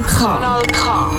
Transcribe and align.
Kanal 0.00 0.62
K. 0.72 1.10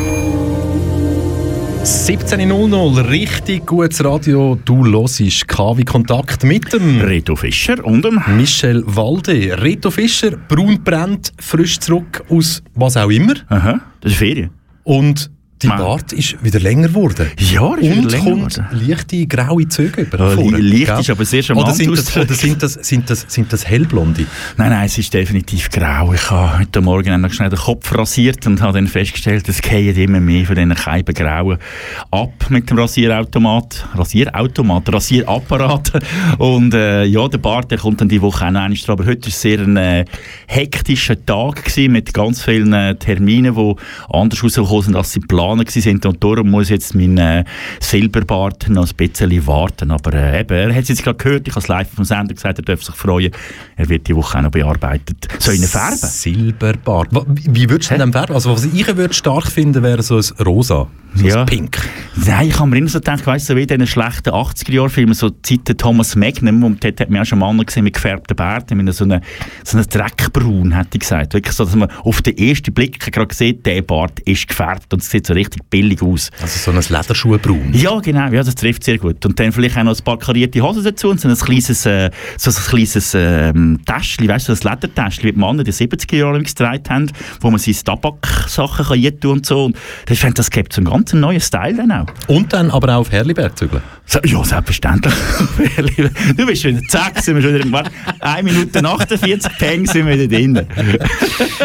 17.00, 1.83 3.09
richtig 3.09 3.65
gutes 3.65 4.03
Radio. 4.03 4.57
Du 4.65 4.85
hörst 4.85 5.47
KW 5.47 5.83
Kontakt 5.83 6.43
mit 6.43 6.73
dem 6.73 6.99
Reto 7.01 7.35
Fischer 7.35 7.83
und 7.83 8.03
dem 8.03 8.21
Michel 8.35 8.83
Walde. 8.85 9.61
Reto 9.61 9.89
Fischer, 9.89 10.31
braun 10.31 10.83
brennt, 10.83 11.31
frisch 11.39 11.79
zurück 11.79 12.23
aus 12.29 12.61
was 12.75 12.97
auch 12.97 13.09
immer. 13.09 13.33
Aha, 13.47 13.79
das 14.01 14.11
ist 14.11 14.17
Ferien. 14.17 14.51
Und 14.83 15.31
die 15.61 15.67
Man. 15.67 15.77
Bart 15.77 16.13
ist 16.13 16.43
wieder 16.43 16.59
länger 16.59 16.89
geworden. 16.89 17.27
Ja, 17.39 17.73
ist 17.75 17.97
Und 17.97 18.11
länger 18.11 18.31
kommt 18.31 18.53
geworden. 18.55 18.87
leichte 18.87 19.25
graue 19.27 19.67
Züge 19.67 20.01
über. 20.01 20.19
Ja, 20.19 20.29
vorne, 20.35 20.57
li- 20.57 20.79
leicht 20.79 20.85
gell? 20.91 20.99
ist 20.99 21.09
aber 21.09 21.25
sehr 21.25 21.39
oder 21.39 21.47
charmant 21.47 21.75
sind, 21.75 21.97
das, 21.97 22.17
oder 22.17 22.33
sind 22.33 22.63
das, 22.63 22.73
sind 22.73 23.09
das, 23.09 23.25
sind 23.27 23.51
das 23.53 23.67
hellblonde? 23.67 24.25
Nein, 24.57 24.69
nein, 24.69 24.85
es 24.85 24.97
ist 24.97 25.13
definitiv 25.13 25.69
grau. 25.69 26.13
Ich 26.13 26.29
habe 26.29 26.59
heute 26.59 26.81
Morgen 26.81 27.19
noch 27.21 27.31
schnell 27.33 27.49
den 27.49 27.57
Kopf 27.59 27.93
rasiert 27.95 28.45
und 28.45 28.61
habe 28.61 28.73
dann 28.73 28.87
festgestellt, 28.87 29.49
es 29.49 29.61
gehen 29.61 29.95
immer 29.95 30.19
mehr 30.19 30.45
von 30.45 30.55
diesen 30.55 30.75
Scheiben 30.77 31.13
grauen 31.15 31.57
ab 32.11 32.33
mit 32.49 32.69
dem 32.69 32.77
Rasierautomat. 32.79 33.87
Rasierautomat, 33.95 34.93
Rasierapparat. 34.93 35.91
Und 36.37 36.73
äh, 36.73 37.03
ja, 37.05 37.27
der 37.27 37.37
Bart 37.39 37.71
der 37.71 37.77
kommt 37.79 38.01
dann 38.01 38.09
die 38.09 38.21
Woche 38.21 38.45
auch 38.45 38.51
noch 38.51 38.61
einmal. 38.61 38.77
Aber 38.87 39.05
heute 39.05 39.25
war 39.27 39.31
sehr 39.33 39.59
ein 39.59 39.77
äh, 39.77 40.05
hektischer 40.47 41.23
Tag 41.25 41.63
gewesen, 41.65 41.91
mit 41.93 42.13
ganz 42.13 42.43
vielen 42.43 42.73
äh, 42.73 42.95
Terminen, 42.95 43.55
die 43.55 43.75
anders 44.09 44.43
rausgekommen 44.43 44.83
sind, 44.83 44.95
als 44.95 45.11
sie 45.13 45.19
geplant 45.55 46.03
waren. 46.03 46.13
Und 46.13 46.23
darum 46.23 46.51
muss 46.51 46.69
jetzt 46.69 46.95
mein 46.95 47.17
äh, 47.17 47.43
Silberbart 47.79 48.69
noch 48.69 48.87
ein 48.89 48.95
bisschen 48.95 49.47
warten. 49.47 49.91
Aber 49.91 50.13
äh, 50.13 50.41
eben, 50.41 50.53
er 50.53 50.73
hat 50.75 50.83
es 50.83 50.89
jetzt 50.89 51.03
gerade 51.03 51.17
gehört, 51.17 51.47
ich 51.47 51.53
habe 51.53 51.61
es 51.61 51.67
live 51.67 51.89
vom 51.93 52.05
Sender 52.05 52.33
gesagt, 52.33 52.59
er 52.59 52.65
darf 52.65 52.83
sich 52.83 52.95
freuen. 52.95 53.31
Er 53.75 53.89
wird 53.89 54.07
die 54.07 54.15
Woche 54.15 54.37
auch 54.37 54.41
noch 54.43 54.51
bearbeitet. 54.51 55.27
Ich 55.39 55.47
ihn 55.53 55.63
färben? 55.63 55.97
Silberbart. 55.97 57.09
Wie 57.27 57.69
würdest 57.69 57.91
du 57.91 57.97
denn 57.97 58.11
färben? 58.11 58.35
Also, 58.35 58.51
was 58.51 58.65
ich 58.65 58.87
würde 58.97 59.13
stark 59.13 59.47
finden, 59.47 59.83
wäre 59.83 60.01
so 60.03 60.17
ein 60.17 60.45
Rosa. 60.45 60.87
So 61.15 61.25
Ja. 61.25 61.41
ein 61.41 61.45
Pink. 61.45 61.77
Nein, 62.25 62.49
ich 62.49 62.59
habe 62.59 62.69
mir 62.69 62.77
immer 62.77 62.89
so 62.89 62.99
gedacht, 62.99 63.25
weißt 63.25 63.49
du, 63.49 63.53
so 63.53 63.57
wie 63.57 63.61
in 63.61 63.67
diesen 63.67 63.87
schlechten 63.87 64.29
80er-Jahr-Filmen, 64.29 65.13
so 65.13 65.29
Zeiten 65.29 65.77
Thomas 65.77 66.15
Magnum, 66.15 66.63
und 66.63 66.83
dort 66.83 66.99
hat 66.99 67.09
man 67.09 67.21
auch 67.21 67.25
schon 67.25 67.39
Männer 67.39 67.63
gesehen 67.63 67.85
mit 67.85 67.93
gefärbten 67.93 68.35
Bärten, 68.35 68.77
mit 68.77 68.93
so 68.93 69.05
einem 69.05 69.21
so 69.63 69.77
einem 69.77 69.87
Dreckbraun, 69.87 70.73
hätte 70.73 70.89
ich 70.93 70.99
gesagt. 70.99 71.33
Wirklich 71.33 71.55
so, 71.55 71.63
dass 71.65 71.75
man 71.75 71.89
auf 72.03 72.21
den 72.21 72.37
ersten 72.37 72.73
Blick 72.73 72.99
gerade 73.11 73.33
sieht, 73.33 73.65
der 73.65 73.81
Bart 73.81 74.19
ist 74.21 74.47
gefärbt 74.47 74.93
und 74.93 75.01
es 75.01 75.09
sieht 75.09 75.25
so 75.25 75.33
richtig 75.37 75.61
billig 75.69 76.01
aus. 76.01 76.29
Also 76.41 76.71
so 76.71 76.71
ein 76.71 76.77
Lederschuhbraun. 76.77 77.73
Ja, 77.73 77.99
genau, 77.99 78.29
ja, 78.29 78.43
das 78.43 78.55
trifft 78.55 78.83
sehr 78.83 78.97
gut. 78.97 79.25
Und 79.25 79.39
dann 79.39 79.51
vielleicht 79.51 79.77
auch 79.77 79.83
noch 79.83 79.97
ein 79.97 80.03
paar 80.03 80.17
karierte 80.17 80.61
Hosen 80.61 80.83
dazu 80.83 81.09
und 81.09 81.21
so 81.21 81.27
ein 81.27 81.35
kleines, 81.35 81.85
äh, 81.85 82.09
so 82.37 82.51
ein 82.51 82.55
kleines 82.55 83.13
ähm, 83.13 83.79
Täschchen, 83.85 84.27
weißt 84.27 84.49
du, 84.49 84.55
so 84.55 84.67
ein 84.67 84.73
Ledertäschchen, 84.73 85.23
wie 85.25 85.31
die 85.31 85.39
Männer 85.39 85.59
in 85.59 85.65
den 85.65 85.73
70er 85.73 86.15
Jahren 86.15 86.43
getragen 86.43 86.83
haben, 86.89 87.11
wo 87.41 87.49
man 87.49 87.59
seine 87.59 87.77
Tabaksachen 87.77 88.85
kann 88.85 88.99
reintun 89.01 89.31
und 89.31 89.45
so. 89.45 89.65
Und 89.65 89.77
ich 90.09 90.19
finde, 90.19 90.35
das 90.35 90.49
gibt 90.49 90.73
so 90.73 90.81
einen 90.81 90.89
ganz 90.89 91.13
neuen 91.13 91.41
Style 91.41 91.75
dann 91.75 91.91
auch. 91.91 92.05
Und 92.27 92.53
dann 92.53 92.71
aber 92.71 92.95
auch 92.95 93.01
auf 93.01 93.11
Herliberg 93.11 93.57
zügeln. 93.57 93.81
So, 94.05 94.19
ja, 94.23 94.43
selbstverständlich. 94.43 95.13
du 96.37 96.45
bist 96.45 96.61
schon 96.61 96.77
wieder, 96.77 96.87
zack, 96.87 97.19
sind 97.19 97.35
wir 97.35 97.41
schon 97.41 97.53
wieder 97.53 97.65
im 97.65 97.71
Warte. 97.71 97.91
1 98.21 98.43
Minute 98.43 98.83
48, 98.83 99.57
Peng, 99.57 99.85
sind 99.85 100.07
wir 100.07 100.17
wieder 100.17 100.27
drin. 100.27 100.65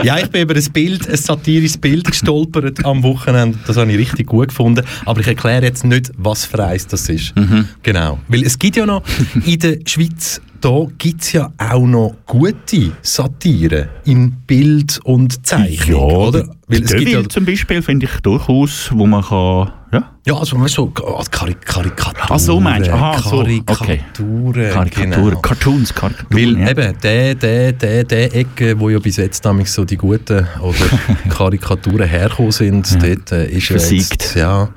Ja, 0.02 0.18
ich 0.18 0.28
bin 0.28 0.42
über 0.42 0.56
ein 0.56 0.72
Bild, 0.72 1.08
ein 1.08 1.16
satirisches 1.16 1.78
Bild 1.78 2.04
gestolpert 2.04 2.84
am 2.84 3.02
Wochenende. 3.02 3.58
Das 3.66 3.76
habe 3.76 3.90
ich 3.92 3.98
richtig 3.98 4.26
gut 4.26 4.48
gefunden. 4.48 4.84
Aber 5.04 5.20
ich 5.20 5.26
erkläre 5.26 5.62
jetzt 5.62 5.84
nicht, 5.84 6.12
was 6.16 6.44
für 6.44 6.64
eins 6.64 6.86
das 6.86 7.08
ist. 7.08 7.34
Genau. 7.82 8.18
Weil 8.28 8.42
es 8.42 8.58
gibt 8.58 8.76
ja 8.76 8.86
noch 8.86 9.02
in 9.44 9.58
der 9.58 9.78
Schweiz, 9.86 10.40
da 10.62 10.86
gibt 10.96 11.22
es 11.22 11.32
ja 11.32 11.52
auch 11.58 11.84
noch 11.84 12.14
gute 12.24 12.92
Satire 13.02 13.88
in 14.04 14.30
Bild 14.46 15.00
und 15.02 15.44
Zeichnung, 15.44 16.00
oder? 16.00 16.48
Weil 16.68 16.84
es 16.84 16.94
gibt 16.94 17.10
ja, 17.10 17.28
zum 17.28 17.44
Beispiel 17.44 17.82
finde 17.82 18.06
ich 18.06 18.20
durchaus, 18.20 18.88
wo 18.94 19.04
man 19.04 19.22
kann, 19.22 19.72
ja. 19.92 20.12
ja, 20.24 20.34
also 20.34 20.56
man 20.56 20.68
so 20.68 20.92
als 21.18 21.30
Kari 21.30 21.54
Karikaturen. 21.54 22.28
Ach 22.30 22.38
so, 22.38 22.60
meinst 22.60 22.88
du? 22.88 22.94
Aha, 22.94 23.20
so, 23.20 23.40
okay. 23.40 23.60
Karikaturen. 23.66 24.70
Karikaturen, 24.70 25.30
Genau. 25.30 25.40
Cartoons, 25.40 25.92
Karikaturen. 25.92 26.56
Weil 26.56 26.60
ja. 26.60 26.70
eben, 26.70 27.00
der, 27.02 27.34
der, 27.34 27.72
der, 27.72 28.04
der 28.04 28.34
Ecke, 28.36 28.78
wo 28.78 28.88
ja 28.88 29.00
bis 29.00 29.16
jetzt 29.16 29.44
nämlich 29.44 29.70
so 29.70 29.84
die 29.84 29.96
guten 29.96 30.46
oder 30.60 30.98
Karikaturen 31.28 32.08
hergekommen 32.08 32.52
sind, 32.52 33.02
dort 33.02 33.32
äh, 33.32 33.50
ist 33.50 33.68
ja 33.68 33.78
Versiegt. 33.78 34.22
jetzt, 34.22 34.36
ja. 34.36 34.68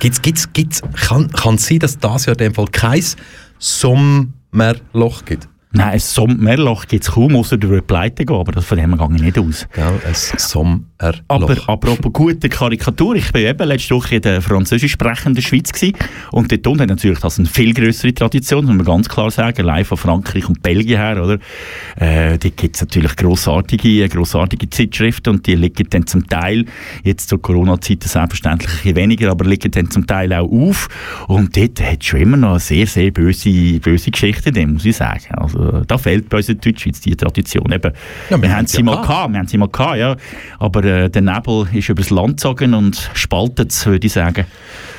Gibt's, 0.00 0.22
gibt's, 0.22 0.50
gibt's, 0.52 0.82
kann, 1.06 1.54
es 1.54 1.66
sein, 1.66 1.78
dass 1.78 1.98
das 1.98 2.24
ja 2.24 2.32
in 2.32 2.38
dem 2.38 2.54
Fall 2.54 2.68
kein 2.72 3.04
Sommerloch 4.52 5.24
gibt? 5.24 5.48
Nein, 5.76 5.88
ein 5.90 5.98
Sommerloch 5.98 6.86
gibt 6.86 7.04
es 7.04 7.10
kaum, 7.10 7.36
außer 7.36 7.58
du 7.58 7.68
würdest 7.68 7.86
pleite 7.86 8.24
gehen, 8.24 8.36
aber 8.36 8.52
das 8.52 8.64
von 8.64 8.78
dem 8.78 8.96
gehe 8.96 9.08
ich 9.16 9.22
nicht 9.22 9.38
aus. 9.38 9.68
Gell? 9.74 9.84
Ein 9.84 10.14
Sommerloch. 10.14 11.20
Aber 11.28 11.56
apropos 11.68 12.12
gute 12.12 12.48
Karikatur, 12.48 13.16
ich 13.16 13.32
war 13.34 13.40
eben 13.40 13.68
letzte 13.68 13.94
Woche 13.94 14.16
in 14.16 14.22
der 14.22 14.40
französisch 14.40 14.92
sprechenden 14.92 15.42
Schweiz 15.42 15.72
gewesen, 15.72 15.96
und 16.32 16.50
dort 16.50 16.66
unten 16.66 16.82
hat 16.82 16.88
natürlich 16.88 17.20
das 17.20 17.38
eine 17.38 17.48
viel 17.48 17.74
größere 17.74 18.14
Tradition, 18.14 18.64
muss 18.64 18.74
man 18.74 18.86
ganz 18.86 19.08
klar 19.08 19.30
sagen, 19.30 19.64
live 19.64 19.88
von 19.88 19.98
Frankreich 19.98 20.48
und 20.48 20.62
Belgien 20.62 20.98
her, 20.98 21.22
oder? 21.22 21.38
Äh, 21.96 22.38
dort 22.38 22.56
gibt 22.56 22.76
es 22.76 22.82
natürlich 22.82 23.14
grossartige, 23.16 24.08
grossartige 24.08 24.70
Zeitschriften 24.70 25.30
und 25.30 25.46
die 25.46 25.54
liegen 25.54 25.86
dann 25.90 26.06
zum 26.06 26.26
Teil, 26.26 26.64
jetzt 27.04 27.28
zur 27.28 27.40
Corona-Zeit 27.42 28.02
selbstverständlich 28.02 28.70
ein 28.70 28.76
bisschen 28.76 28.96
weniger, 28.96 29.30
aber 29.30 29.44
liegen 29.44 29.70
dann 29.70 29.90
zum 29.90 30.06
Teil 30.06 30.32
auch 30.32 30.50
auf 30.50 30.88
und 31.28 31.56
dort 31.56 31.80
hat 31.82 32.00
es 32.00 32.06
schon 32.06 32.20
immer 32.20 32.36
noch 32.36 32.50
eine 32.52 32.60
sehr, 32.60 32.86
sehr 32.86 33.10
böse, 33.10 33.78
böse 33.80 34.10
Geschichte 34.10 34.52
muss 34.66 34.84
ich 34.84 34.96
sagen. 34.96 35.34
Also 35.36 35.65
da 35.86 35.98
fehlt 35.98 36.28
bei 36.28 36.38
uns 36.38 36.48
in 36.48 36.60
Deutschschweiz 36.60 37.00
die 37.00 37.16
Tradition. 37.16 37.70
Eben, 37.72 37.92
Ja, 38.30 38.40
wir 38.40 38.56
haben 38.56 38.66
sie 38.66 38.78
ja 38.78 38.82
mal 38.84 38.92
gehabt. 38.92 39.08
gehabt, 39.08 39.32
wir 39.32 39.38
haben 39.38 39.48
sie 39.48 39.58
mal 39.58 39.68
gehabt, 39.68 39.96
ja. 39.98 40.16
Aber 40.58 40.84
äh, 40.84 41.08
der 41.10 41.22
Nebel 41.22 41.66
ist 41.72 41.88
übers 41.88 42.10
Land 42.10 42.36
gezogen 42.38 42.74
und 42.74 43.10
spaltet 43.14 43.70
es, 43.72 43.86
würde 43.86 44.06
ich 44.06 44.12
sagen. 44.12 44.46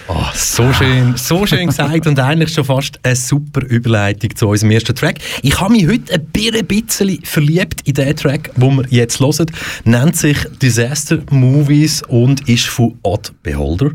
Oh, 0.10 0.24
so 0.34 0.72
schön, 0.72 1.18
so 1.18 1.46
schön 1.46 1.68
gesagt 1.68 2.08
und 2.08 2.18
eigentlich 2.18 2.54
schon 2.54 2.64
fast 2.64 2.98
eine 3.04 3.14
super 3.18 3.62
Überleitung 3.66 4.34
zu 4.38 4.48
unserem 4.48 4.72
ersten 4.72 4.96
Track. 4.96 5.20
Ich 5.42 5.60
habe 5.60 5.74
mich 5.74 5.86
heute 5.86 6.14
ein 6.14 6.26
bi- 6.28 6.50
ein 6.50 6.66
bisschen 6.66 7.20
verliebt 7.26 7.82
in 7.84 7.94
den 7.94 8.16
Track, 8.16 8.52
wo 8.56 8.72
wir 8.72 8.86
jetzt 8.90 9.20
hören. 9.20 9.48
Nennt 9.84 10.16
sich 10.16 10.38
Disaster 10.62 11.20
Movies 11.30 12.04
und 12.04 12.48
ist 12.48 12.68
von 12.68 12.98
Odd 13.04 13.34
Beholder. 13.44 13.92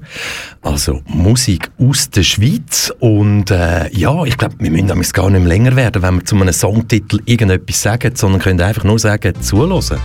Also 0.61 1.01
Musik 1.07 1.71
aus 1.79 2.11
der 2.11 2.25
Schweiz 2.25 2.93
und 3.01 3.51
äh, 3.51 3.91
ja, 3.97 4.25
ich 4.25 4.37
glaube, 4.37 4.57
wir 4.59 4.71
müssen 4.71 4.89
damit 4.89 5.15
gar 5.15 5.31
nicht 5.31 5.41
mehr 5.41 5.49
länger 5.49 5.77
werden, 5.77 6.03
wenn 6.03 6.17
wir 6.17 6.25
zu 6.27 6.37
einem 6.37 6.53
Songtitel 6.53 7.21
irgendetwas 7.25 7.81
sagen, 7.81 8.15
sondern 8.15 8.43
können 8.43 8.61
einfach 8.61 8.85
nur 8.85 8.99
sagen, 8.99 9.33
zuhören. 9.41 9.99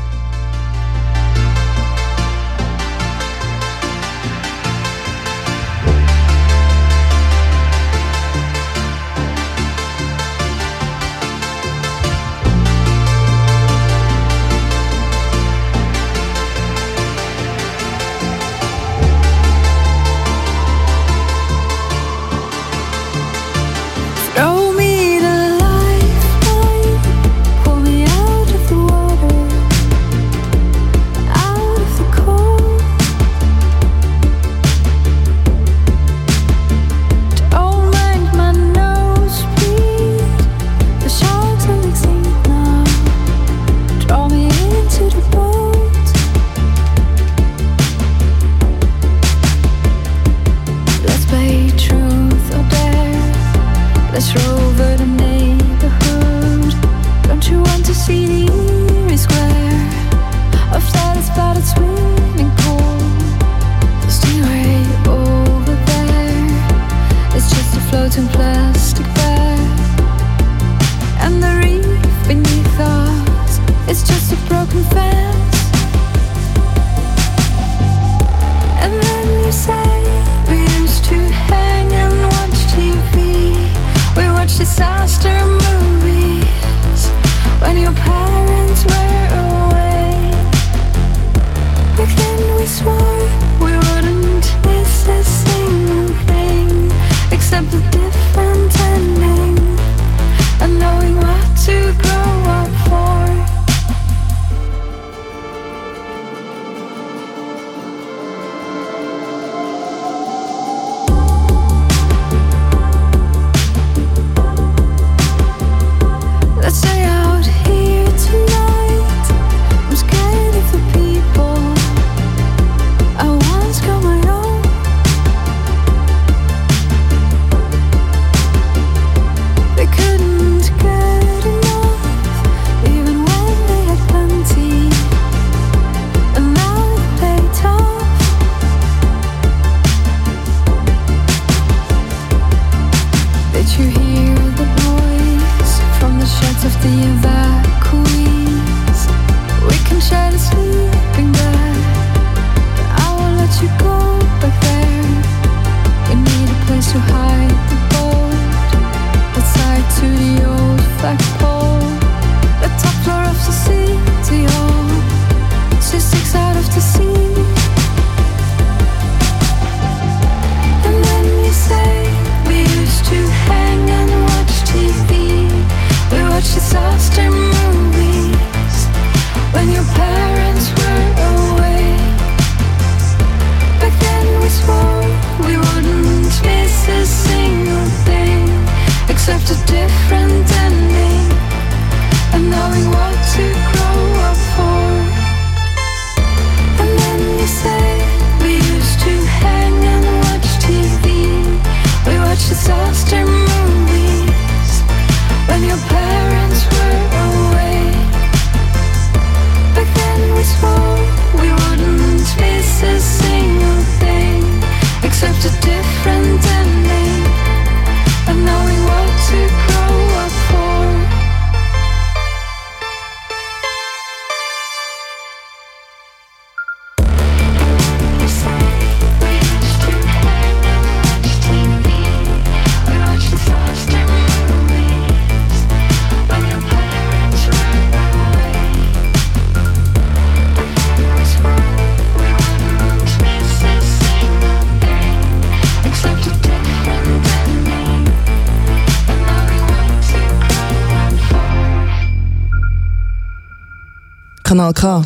Kanal 254.57 254.73
K. 254.73 255.03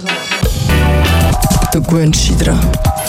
Du 1.74 1.82
gewöhnst 1.82 2.30
dich. 2.30 3.01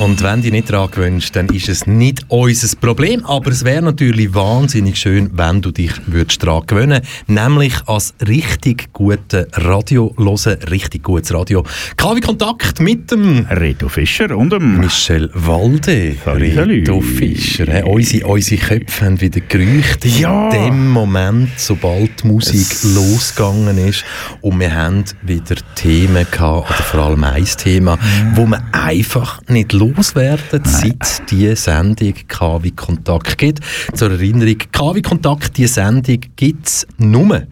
Und 0.00 0.22
wenn 0.22 0.40
du 0.40 0.50
nicht 0.50 0.72
daran 0.72 0.90
gewöhnst, 0.90 1.36
dann 1.36 1.46
ist 1.50 1.68
es 1.68 1.86
nicht 1.86 2.24
unser 2.28 2.74
Problem. 2.78 3.22
Aber 3.26 3.50
es 3.50 3.66
wäre 3.66 3.82
natürlich 3.82 4.32
wahnsinnig 4.32 4.96
schön, 4.96 5.28
wenn 5.34 5.60
du 5.60 5.72
dich 5.72 5.92
würdest 6.06 6.42
daran 6.42 6.62
gewöhnen 6.66 7.02
Nämlich 7.26 7.74
als 7.86 8.14
richtig 8.26 8.94
guten 8.94 9.44
Radio 9.52 10.14
hören, 10.16 10.58
richtig 10.70 11.02
gutes 11.02 11.34
Radio. 11.34 11.66
KW 11.98 12.20
Kontakt 12.20 12.80
mit 12.80 13.10
dem 13.10 13.46
Reto 13.50 13.90
Fischer 13.90 14.34
und 14.34 14.50
dem 14.54 14.78
Michel 14.78 15.28
Walde. 15.34 16.16
Salut, 16.24 16.40
Reto. 16.56 17.02
Fischer. 17.02 17.66
He, 17.70 17.82
unsere, 17.82 18.26
unsere 18.26 18.60
Köpfe 18.62 19.04
haben 19.04 19.20
wieder 19.20 19.40
gerücht 19.40 20.06
Ja. 20.06 20.48
in 20.48 20.64
dem 20.64 20.88
Moment, 20.88 21.50
sobald 21.58 22.22
die 22.22 22.26
Musik 22.26 22.68
losgegangen 22.94 23.76
ist. 23.76 24.04
Und 24.40 24.58
wir 24.60 24.74
haben 24.74 25.04
wieder 25.20 25.56
Themen 25.74 26.26
gehabt, 26.30 26.70
oder 26.70 26.82
vor 26.84 27.00
allem 27.02 27.22
ein 27.24 27.44
Thema, 27.44 27.98
wo 28.34 28.46
wir 28.46 28.62
einfach 28.72 29.42
nicht 29.48 29.74
loswerden, 29.94 30.62
seit 30.64 31.30
die 31.30 31.54
Sendung 31.56 32.14
KW 32.28 32.70
Kontakt 32.70 33.38
gibt. 33.38 33.60
Zur 33.94 34.10
Erinnerung, 34.10 34.58
KW 34.72 35.02
Kontakt, 35.02 35.56
die 35.56 35.66
Sendung 35.66 36.20
gibt 36.36 36.66
es 36.66 36.86
nur 36.98 37.42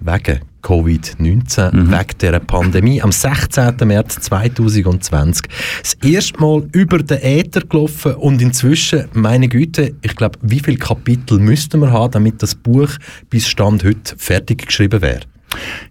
wegen 0.00 0.40
Covid-19, 0.62 1.72
wegen 1.72 2.18
dieser 2.20 2.40
Pandemie. 2.40 3.00
Am 3.00 3.12
16. 3.12 3.76
März 3.84 4.20
2020 4.20 5.44
das 5.80 5.94
erste 6.02 6.40
Mal 6.40 6.66
über 6.72 6.98
den 6.98 7.22
Äther 7.22 7.60
gelaufen 7.60 8.14
und 8.14 8.42
inzwischen, 8.42 9.04
meine 9.12 9.48
Güte, 9.48 9.94
ich 10.02 10.16
glaube, 10.16 10.38
wie 10.42 10.60
viele 10.60 10.78
Kapitel 10.78 11.38
müssten 11.38 11.80
wir 11.80 11.92
haben, 11.92 12.10
damit 12.10 12.42
das 12.42 12.54
Buch 12.54 12.90
bis 13.30 13.46
Stand 13.46 13.84
heute 13.84 14.16
fertig 14.16 14.66
geschrieben 14.66 15.02
wäre? 15.02 15.20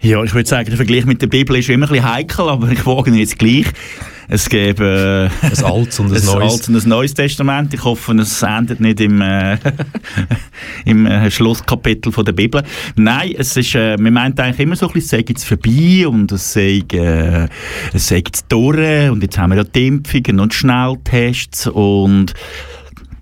Ja, 0.02 0.24
ich 0.24 0.34
würde 0.34 0.48
sagen, 0.48 0.68
der 0.68 0.78
Vergleich 0.78 1.06
mit 1.06 1.22
der 1.22 1.28
Bibel 1.28 1.56
ist 1.56 1.70
immer 1.70 1.88
ein 1.88 1.92
bisschen 1.92 2.14
heikel, 2.14 2.50
aber 2.50 2.72
ich 2.72 2.86
wage 2.86 3.12
ihn 3.12 3.18
jetzt 3.18 3.38
gleich. 3.40 3.66
Es 4.28 4.50
gäbe 4.50 5.30
äh, 5.44 5.46
Ein 5.46 5.64
altes 5.64 6.00
und 6.00 6.08
ein 6.08 6.14
ein 6.18 6.26
neues. 6.26 6.54
altes 6.54 6.70
und 6.70 6.76
ein 6.76 6.90
neues 6.90 7.14
Testament. 7.14 7.74
Ich 7.74 7.84
hoffe, 7.84 8.14
es 8.14 8.42
endet 8.42 8.80
nicht 8.80 9.00
im, 9.00 9.22
äh, 9.22 9.58
im 10.86 11.06
äh, 11.06 11.30
Schlusskapitel 11.30 12.12
von 12.12 12.26
der 12.26 12.34
Bibel. 12.34 12.64
Nein, 12.96 13.36
es 13.38 13.56
ist, 13.56 13.76
äh, 13.76 13.98
man 13.98 14.14
meint 14.14 14.40
eigentlich 14.40 14.62
immer 14.62 14.76
so 14.76 14.88
ein 14.88 14.94
bisschen, 14.94 15.20
es 15.20 15.26
sei 15.26 15.26
jetzt 15.30 15.46
vorbei 15.46 16.08
und 16.08 16.32
es 16.32 16.54
sei, 16.54 16.82
äh, 16.94 17.48
es 17.94 18.08
sei 18.08 18.18
jetzt 18.18 18.46
durch 18.50 19.10
und 19.10 19.22
jetzt 19.22 19.38
haben 19.38 19.52
wir 19.52 19.58
ja 19.58 19.64
die 19.64 19.88
Impfungen 19.88 20.40
und 20.40 20.54
Schnelltests 20.54 21.68
und 21.68 22.34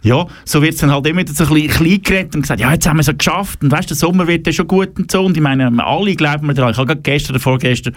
ja, 0.04 0.28
so 0.44 0.62
wird 0.62 0.74
es 0.74 0.82
dann 0.82 0.92
halt 0.92 1.08
immer 1.08 1.22
wieder 1.22 1.34
so 1.34 1.46
ein 1.46 1.54
bisschen 1.54 1.70
klein 1.70 2.02
geredet 2.02 2.36
und 2.36 2.42
gesagt, 2.42 2.60
ja, 2.60 2.72
jetzt 2.72 2.88
haben 2.88 2.98
wir 2.98 3.02
es 3.02 3.08
ja 3.08 3.14
geschafft 3.14 3.64
und 3.64 3.72
weißt, 3.72 3.90
der 3.90 3.96
Sommer 3.98 4.28
wird 4.28 4.46
ja 4.46 4.54
schon 4.54 4.68
gut 4.68 5.00
und 5.00 5.10
so. 5.10 5.24
Und 5.24 5.38
ich 5.38 5.42
meine, 5.44 5.72
alle 5.84 6.16
glauben 6.16 6.46
mir 6.46 6.54
daran. 6.54 6.72
Ich 6.72 6.78
habe 6.78 6.88
gerade 6.88 7.02
gestern 7.02 7.32
oder 7.32 7.40
vorgestern 7.40 7.94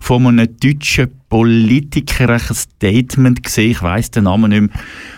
von 0.00 0.26
einem 0.26 0.48
deutschen 0.60 1.12
Politiker 1.34 2.30
ein 2.30 2.40
Statement 2.40 3.42
gesehen, 3.42 3.72
ich 3.72 3.82
weiss 3.82 4.08
den 4.08 4.22
Namen 4.22 4.50
nicht 4.50 4.60
mehr. 4.60 4.70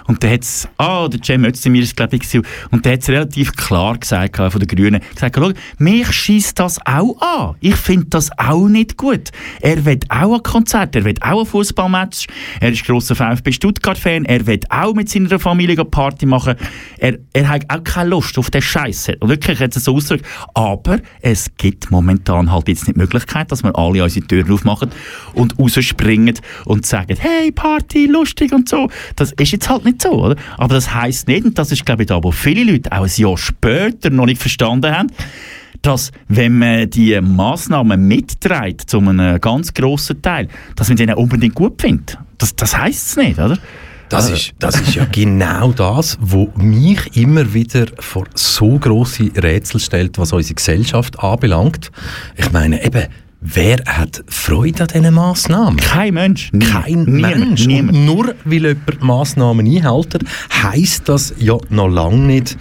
Und 0.07 0.23
der 0.23 0.31
hat's, 0.31 0.67
ah, 0.79 1.09
der 1.09 1.21
Cem 1.23 1.45
Özdemir 1.45 1.83
ist 1.83 1.95
glaube 1.95 2.17
ich 2.17 2.41
und 2.71 2.87
der 2.87 2.95
hat's 2.95 3.11
relativ 3.11 3.53
klar 3.53 3.99
gesagt 3.99 4.35
von 4.35 4.59
den 4.59 4.67
Grünen, 4.67 5.03
gesagt, 5.15 5.37
schau, 5.39 5.51
mich 5.77 6.11
schießt 6.11 6.59
das 6.59 6.79
auch 6.87 7.21
an. 7.21 7.57
Ich 7.61 7.77
finde 7.77 8.07
das 8.07 8.31
auch 8.39 8.67
nicht 8.67 8.97
gut. 8.97 9.31
Er 9.61 9.85
will 9.85 10.01
auch 10.09 10.37
ein 10.37 10.43
Konzert, 10.43 10.97
er 10.97 11.05
will 11.05 11.17
auch 11.21 11.41
ein 11.41 11.47
Fußballmatch, 11.47 12.29
er 12.61 12.73
ist 12.73 12.87
grosser 12.87 13.15
VfB 13.15 13.53
Stuttgart-Fan, 13.53 14.25
er 14.25 14.47
will 14.47 14.61
auch 14.71 14.95
mit 14.95 15.11
seiner 15.11 15.39
Familie 15.39 15.77
eine 15.77 15.85
Party 15.85 16.25
machen. 16.25 16.55
Er, 16.97 17.19
er 17.35 17.49
hat 17.49 17.65
auch 17.69 17.85
keine 17.85 18.09
Lust 18.09 18.39
auf 18.39 18.51
den 18.51 18.63
Scheiß. 18.63 19.09
Wirklich 19.21 19.61
er 19.61 19.71
so 19.71 19.95
ausgedrückt. 19.95 20.25
Aber 20.55 20.99
es 21.21 21.51
gibt 21.59 21.91
momentan 21.91 22.51
halt 22.51 22.69
jetzt 22.69 22.87
nicht 22.87 22.97
die 22.97 23.01
Möglichkeit, 23.01 23.53
dass 23.53 23.63
wir 23.63 23.77
alle 23.77 24.03
unsere 24.03 24.27
Türen 24.27 24.51
aufmachen 24.51 24.91
und 25.35 25.59
rausspringen 26.07 26.35
und 26.65 26.87
sagen, 26.87 27.17
hey, 27.19 27.51
Party, 27.53 28.07
lustig 28.07 28.53
und 28.53 28.69
so. 28.69 28.89
Das 29.17 29.33
ist 29.33 29.53
jetzt 29.53 29.69
halt 29.69 29.85
nicht 29.85 30.03
so, 30.03 30.13
oder? 30.13 30.37
Aber 30.59 30.75
das 30.75 30.95
heisst 30.95 31.29
nicht, 31.29 31.45
und 31.45 31.59
das 31.59 31.73
ist, 31.73 31.85
glaube 31.85 32.03
ich, 32.03 32.09
da, 32.09 32.23
wo 32.23 32.31
viele 32.31 32.71
Leute 32.71 32.93
auch 32.93 33.05
ein 33.05 33.11
Jahr 33.15 33.37
später 33.37 34.11
noch 34.11 34.27
nicht 34.27 34.41
verstanden 34.41 34.93
haben, 34.95 35.09
dass, 35.83 36.11
wenn 36.29 36.59
man 36.59 36.89
die 36.91 37.21
Massnahmen 37.21 38.09
mitträgt, 38.09 38.89
zu 38.91 38.99
einem 38.99 39.41
ganz 39.41 39.75
grossen 39.75 40.23
Teil, 40.23 40.49
dass 40.75 40.89
man 40.89 40.97
denen 40.97 41.15
unbedingt 41.15 41.55
gut 41.55 41.81
findet. 41.81 42.19
Das, 42.39 42.57
das 42.57 42.77
heisst 42.77 43.09
es 43.09 43.17
nicht, 43.17 43.39
oder? 43.39 43.59
Das 44.09 44.25
Also- 44.25 44.35
ist, 44.35 44.55
das 44.59 44.81
ist 44.81 44.95
ja 44.95 45.05
genau 45.11 45.73
das, 45.73 46.17
was 46.21 46.47
mich 46.57 47.17
immer 47.17 47.53
wieder 47.55 47.87
vor 47.99 48.27
so 48.35 48.79
grosse 48.79 49.31
Rätsel 49.37 49.81
stellt, 49.81 50.17
was 50.19 50.33
unsere 50.33 50.55
Gesellschaft 50.55 51.19
anbelangt. 51.19 51.91
Ich 52.37 52.53
meine, 52.53 52.85
eben, 52.85 53.05
wer 53.41 53.83
hat 53.87 54.25
Freude 54.29 54.83
an 54.83 54.89
diesen 54.89 55.15
Massnahmen? 55.15 55.77
Kein 55.77 56.15
Mensch. 56.15 56.51
Kein 56.53 57.05
niemand, 57.05 57.39
Mensch. 57.39 57.67
Niemand. 57.67 57.97
Und 57.97 58.05
nur 58.05 58.35
weil 58.45 58.67
jemand 58.67 59.03
Massnahmen 59.03 59.67
einhält, 59.67 60.19
heisst 60.63 61.09
das 61.09 61.35
ja 61.39 61.57
noch 61.71 61.89
lange 61.89 62.19
nicht, 62.19 62.57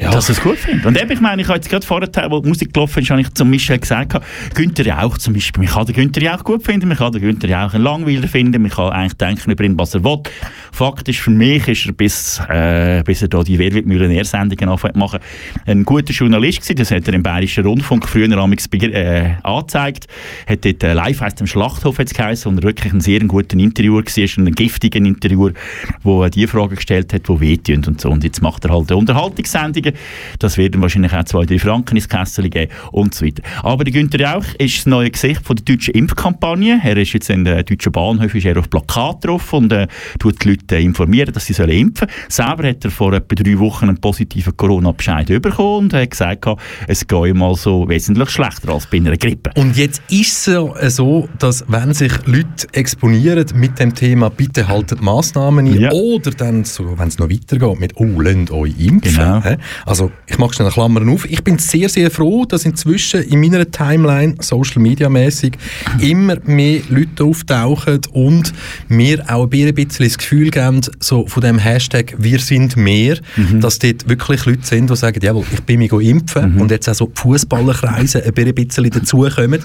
ja, 0.00 0.10
dass 0.10 0.28
er 0.28 0.32
es 0.32 0.40
gut 0.40 0.56
findet. 0.56 0.86
Und 0.86 1.00
eben, 1.00 1.10
ich 1.10 1.20
meine, 1.20 1.42
ich 1.42 1.48
habe 1.48 1.56
jetzt 1.56 1.68
gerade 1.68 1.84
vorher, 1.84 2.08
wo 2.30 2.40
die 2.40 2.48
Musik 2.48 2.72
gelaufen 2.72 3.02
ist, 3.02 3.10
habe 3.10 3.20
ich 3.20 3.32
zum 3.34 3.50
Michel 3.50 3.78
gesagt, 3.78 4.18
Günther 4.54 4.86
Jauch 4.86 5.18
zum 5.18 5.34
Beispiel, 5.34 5.64
man 5.64 5.72
kann 5.72 5.86
den 5.86 5.94
Günther 5.94 6.22
Jauch 6.22 6.42
gut 6.42 6.64
finden, 6.64 6.88
man 6.88 6.96
kann 6.96 7.12
den 7.12 7.20
Günther 7.20 7.48
Jauch 7.48 7.74
einen 7.74 7.84
Langweiler 7.84 8.26
finden, 8.26 8.62
man 8.62 8.70
kann 8.70 8.90
eigentlich 8.90 9.14
denken 9.14 9.50
über 9.50 9.64
ihn, 9.64 9.78
was 9.78 9.94
er 9.94 10.02
will. 10.02 10.20
Fakt 10.72 11.08
ist, 11.08 11.18
für 11.18 11.30
mich 11.30 11.68
ist 11.68 11.86
er, 11.86 11.92
bis, 11.92 12.40
äh, 12.48 13.02
bis 13.04 13.20
er 13.20 13.28
da 13.28 13.42
die 13.42 13.58
Wer 13.58 13.72
wird 13.74 13.86
Millionär-Sendungen 13.86 14.78
machen, 14.94 15.20
ein 15.66 15.84
guter 15.84 16.12
Journalist 16.12 16.62
gewesen, 16.62 16.76
das 16.76 16.90
hat 16.90 17.06
er 17.06 17.14
im 17.14 17.22
Bayerischen 17.22 17.66
Rundfunk 17.66 18.08
früher 18.08 18.30
äh, 18.30 19.34
angezeigt, 19.42 20.06
hat 20.48 20.64
dort 20.64 20.82
äh, 20.82 20.94
live 20.94 21.20
aus 21.20 21.34
dem 21.34 21.46
Schlachthof 21.46 21.98
jetzt 21.98 22.14
geheißen 22.14 22.50
und 22.50 22.62
wirklich 22.62 22.92
ein 22.92 23.00
sehr 23.00 23.20
guter 23.20 23.58
Interviewer 23.58 24.02
war, 24.02 24.44
ein 24.44 24.52
giftiger 24.52 24.98
Interviewer, 24.98 25.52
der 26.04 26.22
äh, 26.22 26.30
die 26.30 26.46
Fragen 26.46 26.76
gestellt 26.76 27.12
hat, 27.12 27.28
die 27.28 27.40
wehtun 27.40 27.84
und 27.86 28.00
so. 28.00 28.08
Und 28.08 28.24
jetzt 28.24 28.40
macht 28.40 28.64
er 28.64 28.72
halt 28.72 28.90
Unterhaltungssendungen, 29.90 29.94
das 30.38 30.56
wird 30.58 30.74
ihm 30.74 30.82
wahrscheinlich 30.82 31.12
auch 31.12 31.24
zwei, 31.24 31.44
drei 31.44 31.58
Franken 31.58 31.96
ins 31.96 32.08
Kessel 32.08 32.48
geben 32.48 32.72
und 32.92 33.14
so 33.14 33.24
weiter. 33.24 33.42
Aber 33.62 33.84
der 33.84 33.92
Günther 33.92 34.20
Jauch 34.20 34.44
ist 34.58 34.78
das 34.78 34.86
neue 34.86 35.10
Gesicht 35.10 35.44
von 35.44 35.56
der 35.56 35.64
deutschen 35.64 35.94
Impfkampagne. 35.94 36.80
Er 36.82 36.96
ist 36.96 37.12
jetzt 37.12 37.30
in 37.30 37.44
den 37.44 37.64
deutschen 37.64 37.92
Bahnhöfen 37.92 38.38
ist 38.38 38.44
er 38.46 38.58
auf 38.58 38.70
Plakat 38.70 39.24
drauf 39.24 39.52
und 39.52 39.72
äh, 39.72 39.86
tut 40.18 40.42
die 40.44 40.50
Leute 40.50 40.76
äh, 40.76 40.82
informieren, 40.82 41.32
dass 41.32 41.46
sie 41.46 41.52
sollen 41.52 41.70
impfen 41.70 42.08
sollen. 42.30 42.48
Selber 42.56 42.68
hat 42.68 42.84
er 42.84 42.90
vor 42.90 43.12
etwa 43.12 43.34
drei 43.34 43.58
Wochen 43.58 43.88
einen 43.88 44.00
positiven 44.00 44.56
Corona-Bescheid 44.56 45.26
bekommen 45.42 45.86
und 45.86 45.94
hat 45.94 46.10
gesagt, 46.10 46.46
es 46.86 47.06
gehe 47.06 47.34
mal 47.34 47.54
so 47.54 47.88
wesentlich 47.88 48.30
schlechter 48.30 48.72
als 48.72 48.86
bei 48.86 48.98
einer 48.98 49.16
Grippe. 49.16 49.50
Und 49.56 49.76
jetzt 49.76 50.02
ist 50.10 50.32
es 50.38 50.46
ja 50.46 50.90
so, 50.90 51.28
dass 51.38 51.64
wenn 51.68 51.92
sich 51.94 52.12
Leute 52.26 52.66
exponieren 52.72 53.46
mit 53.54 53.78
dem 53.78 53.94
Thema, 53.94 54.30
bitte 54.30 54.68
haltet 54.68 55.00
Massnahmen 55.02 55.66
ein, 55.66 55.80
Ja. 55.80 55.90
oder 55.92 56.30
dann, 56.30 56.64
so, 56.64 56.98
wenn 56.98 57.08
es 57.08 57.18
noch 57.18 57.30
weitergeht, 57.30 57.80
mit 57.80 57.92
«Oh, 57.96 58.20
lasst 58.20 58.50
euch 58.50 58.74
impfen», 58.78 59.14
Genau. 59.14 59.40
Also, 59.86 60.10
ich 60.26 60.38
mache 60.38 60.54
schnell 60.54 60.66
eine 60.66 60.74
Klammer 60.74 61.10
auf. 61.10 61.24
Ich 61.30 61.42
bin 61.42 61.58
sehr, 61.58 61.88
sehr 61.88 62.10
froh, 62.10 62.44
dass 62.44 62.64
inzwischen 62.64 63.22
in 63.22 63.40
meiner 63.40 63.70
Timeline, 63.70 64.36
Social 64.40 64.80
Media 64.80 65.08
mäßig, 65.08 65.52
immer 66.00 66.36
mehr 66.44 66.80
Leute 66.88 67.24
auftauchen 67.24 68.00
und 68.12 68.52
mir 68.88 69.24
auch 69.28 69.50
ein 69.50 69.74
bisschen 69.74 70.04
das 70.04 70.18
Gefühl 70.18 70.50
geben, 70.50 70.80
so 71.00 71.26
von 71.26 71.42
dem 71.42 71.58
Hashtag 71.58 72.14
«Wir 72.18 72.38
sind 72.38 72.76
mehr», 72.76 73.18
dass 73.60 73.78
dort 73.78 74.08
wirklich 74.08 74.44
Leute 74.46 74.66
sind, 74.66 74.90
die 74.90 74.96
sagen, 74.96 75.20
jawohl, 75.22 75.44
ich 75.52 75.62
bin 75.62 75.78
mich 75.78 75.92
impfen 75.92 76.58
und 76.58 76.70
jetzt 76.70 76.88
auch 76.88 76.94
so 76.94 77.06
die 77.06 77.20
Fußballerkreise 77.20 78.24
ein 78.24 78.54
bisschen 78.54 78.90
dazukommen. 78.90 79.60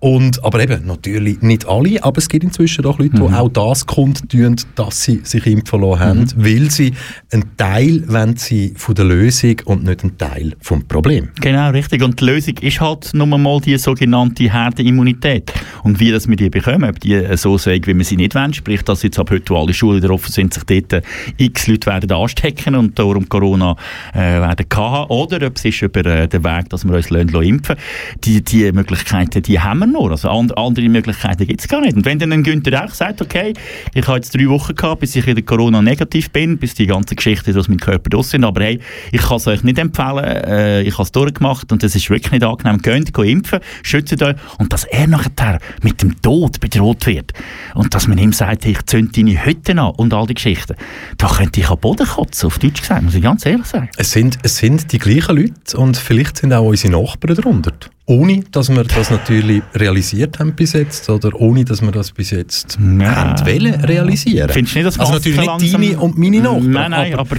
Und, 0.00 0.42
aber 0.44 0.60
eben, 0.60 0.86
natürlich 0.86 1.40
nicht 1.42 1.66
alle, 1.68 2.02
aber 2.02 2.18
es 2.18 2.28
gibt 2.28 2.44
inzwischen 2.44 2.82
doch 2.82 2.98
Leute, 2.98 3.16
die 3.16 3.22
auch 3.22 3.48
das 3.48 3.86
kundtun, 3.86 4.56
dass 4.74 5.02
sie 5.02 5.20
sich 5.24 5.46
impfen 5.46 5.80
lassen 5.80 6.00
haben, 6.00 6.26
weil 6.36 6.70
sie 6.70 6.92
ein 7.32 7.44
Teil 7.56 8.04
wollen 8.08 8.36
sie 8.36 8.74
von 8.76 8.94
der 8.94 9.04
Lösung 9.04 9.57
und 9.64 9.84
nicht 9.84 10.04
ein 10.04 10.16
Teil 10.18 10.54
vom 10.60 10.86
Problem. 10.86 11.28
Genau, 11.40 11.70
richtig. 11.70 12.02
Und 12.02 12.20
die 12.20 12.24
Lösung 12.24 12.54
ist 12.60 12.80
halt 12.80 13.12
nur 13.14 13.26
mal 13.26 13.60
die 13.60 13.76
sogenannte 13.78 14.52
Herdenimmunität. 14.52 15.52
Und 15.82 16.00
wie 16.00 16.10
das 16.10 16.28
wir 16.28 16.36
die 16.36 16.50
bekommen, 16.50 16.88
ob 16.88 17.00
die 17.00 17.36
so 17.36 17.58
sagen, 17.58 17.86
wie 17.86 17.96
wir 17.96 18.04
sie 18.04 18.16
nicht 18.16 18.34
wollen, 18.34 18.54
sprich, 18.54 18.82
dass 18.82 19.02
jetzt 19.02 19.18
ab 19.18 19.30
heute, 19.30 19.54
alle 19.54 19.74
Schulen 19.74 20.02
wieder 20.02 20.12
offen 20.12 20.32
sind, 20.32 20.54
sich 20.54 20.64
dort 20.64 20.92
äh, 20.92 21.02
x 21.36 21.66
Leute 21.66 21.86
werden 21.86 22.10
anstecken 22.12 22.74
und 22.74 22.98
darum 22.98 23.28
Corona 23.28 23.76
äh, 24.12 24.18
werden 24.18 24.66
haben, 24.74 25.10
oder 25.10 25.46
ob 25.46 25.56
es 25.56 25.64
ist 25.64 25.82
über 25.82 26.04
äh, 26.04 26.28
den 26.28 26.44
Weg, 26.44 26.68
dass 26.68 26.86
wir 26.86 26.94
uns 26.94 27.10
lassen, 27.10 27.28
lassen 27.28 27.46
impfen 27.46 27.76
die, 28.24 28.42
die 28.42 28.70
Möglichkeiten, 28.72 29.42
die 29.42 29.60
haben 29.60 29.80
wir 29.80 29.86
noch. 29.86 30.10
Also 30.10 30.28
and, 30.28 30.56
andere 30.56 30.88
Möglichkeiten 30.88 31.46
gibt 31.46 31.60
es 31.60 31.68
gar 31.68 31.80
nicht. 31.80 31.96
Und 31.96 32.04
wenn 32.04 32.18
dann 32.18 32.32
ein 32.32 32.42
Günther 32.42 32.84
auch 32.84 32.92
sagt, 32.92 33.20
okay, 33.20 33.54
ich 33.94 34.06
habe 34.06 34.18
jetzt 34.18 34.34
drei 34.34 34.48
Wochen 34.48 34.74
gehabt, 34.74 35.00
bis 35.00 35.16
ich 35.16 35.26
wieder 35.26 35.42
Corona 35.42 35.82
negativ 35.82 36.30
bin, 36.30 36.58
bis 36.58 36.74
die 36.74 36.86
ganze 36.86 37.14
Geschichte 37.14 37.56
aus 37.58 37.68
meinem 37.68 37.80
Körper 37.80 38.10
durch 38.10 38.28
sind, 38.28 38.44
aber 38.44 38.62
hey, 38.62 38.80
ich 39.12 39.22
kann 39.22 39.36
es 39.36 39.47
euch 39.48 39.64
nicht 39.64 39.78
empfehlen, 39.78 40.24
äh, 40.24 40.82
ich 40.82 40.94
habe 40.94 41.02
es 41.02 41.12
durchgemacht 41.12 41.72
und 41.72 41.82
es 41.82 41.94
ist 41.94 42.10
wirklich 42.10 42.32
nicht 42.32 42.44
angenehm. 42.44 42.78
Geht, 42.78 43.12
geht 43.12 43.26
impfen, 43.26 43.60
schützt 43.82 44.22
euch 44.22 44.36
und 44.58 44.72
dass 44.72 44.84
er 44.84 45.06
nachher 45.06 45.58
mit 45.82 46.02
dem 46.02 46.20
Tod 46.20 46.60
bedroht 46.60 47.06
wird 47.06 47.32
und 47.74 47.94
dass 47.94 48.08
man 48.08 48.18
ihm 48.18 48.32
sagt, 48.32 48.64
ich 48.66 48.84
zünde 48.86 49.12
deine 49.12 49.44
Hütte 49.44 49.72
an 49.72 49.92
und 49.96 50.14
all 50.14 50.26
die 50.26 50.34
Geschichten, 50.34 50.74
da 51.16 51.28
könnte 51.28 51.60
ich 51.60 51.68
am 51.68 51.78
Boden 51.78 52.06
kotzen, 52.06 52.46
auf 52.46 52.58
Deutsch 52.58 52.80
gesagt, 52.80 53.02
muss 53.02 53.14
ich 53.14 53.22
ganz 53.22 53.44
ehrlich 53.46 53.66
sagen. 53.66 53.88
Es 53.96 54.12
sind, 54.12 54.38
es 54.42 54.56
sind 54.56 54.92
die 54.92 54.98
gleichen 54.98 55.36
Leute 55.36 55.76
und 55.76 55.96
vielleicht 55.96 56.38
sind 56.38 56.52
auch 56.52 56.64
unsere 56.64 56.92
Nachbarn 56.92 57.34
darunter. 57.34 57.72
Ohne, 58.10 58.42
dass 58.52 58.70
wir 58.70 58.84
das 58.84 59.10
natürlich 59.10 59.62
realisiert 59.74 60.38
haben 60.38 60.54
bis 60.54 60.72
jetzt 60.72 61.10
oder 61.10 61.38
ohne, 61.38 61.66
dass 61.66 61.82
wir 61.82 61.90
das 61.90 62.10
bis 62.10 62.30
jetzt 62.30 62.78
haben 62.78 63.46
wollen 63.46 63.74
realisieren. 63.84 64.48
Findest 64.48 64.74
du 64.74 64.78
nicht, 64.78 64.86
dass 64.86 64.98
also 64.98 65.12
Masken 65.12 65.30
natürlich 65.36 65.50
nicht 65.60 65.72
langsam- 65.72 65.82
deine 65.82 66.00
und 66.00 66.16
meine 66.18 66.40
Nachbarn. 66.40 66.70
Nein, 66.72 66.90
nein, 66.90 67.14
aber, 67.14 67.36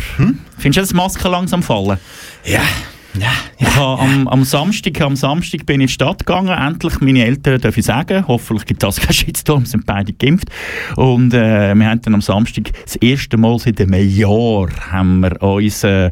findest 0.60 0.78
du, 0.78 0.82
dass 0.82 0.94
Masken 0.94 1.32
langsam 1.32 1.64
fallen? 1.64 1.98
Ja, 2.46 2.62
ja, 3.18 3.32
Ich 3.58 3.75
habe 3.75 4.01
am, 4.01 4.28
am, 4.28 4.44
Samstag, 4.44 5.01
am 5.01 5.16
Samstag 5.16 5.66
bin 5.66 5.82
ich 5.82 5.86
in 5.86 5.88
die 5.88 5.94
Stadt 5.94 6.20
gegangen, 6.20 6.50
endlich 6.50 7.01
meine 7.01 7.25
Eltern, 7.25 7.60
darf 7.60 7.75
ich 7.75 7.86
sagen, 7.86 8.25
hoffentlich 8.28 8.66
gibt 8.68 8.84
das 8.84 9.00
keinen 9.00 9.13
Shitstorm, 9.13 9.66
sind 9.66 9.86
beide 9.86 10.13
geimpft. 10.13 10.50
Und 10.96 11.34
äh, 11.34 11.74
wir 11.74 11.88
haben 11.88 12.01
dann 12.01 12.13
am 12.13 12.22
Samstag 12.22 12.72
das 12.84 12.96
erste 12.98 13.38
Mal 13.38 13.58
seit 13.58 13.82
einem 13.82 14.08
Jahr 14.08 14.70
haben 14.92 15.22
wir 15.22 15.42
uns 15.42 15.84
äh, 15.84 16.12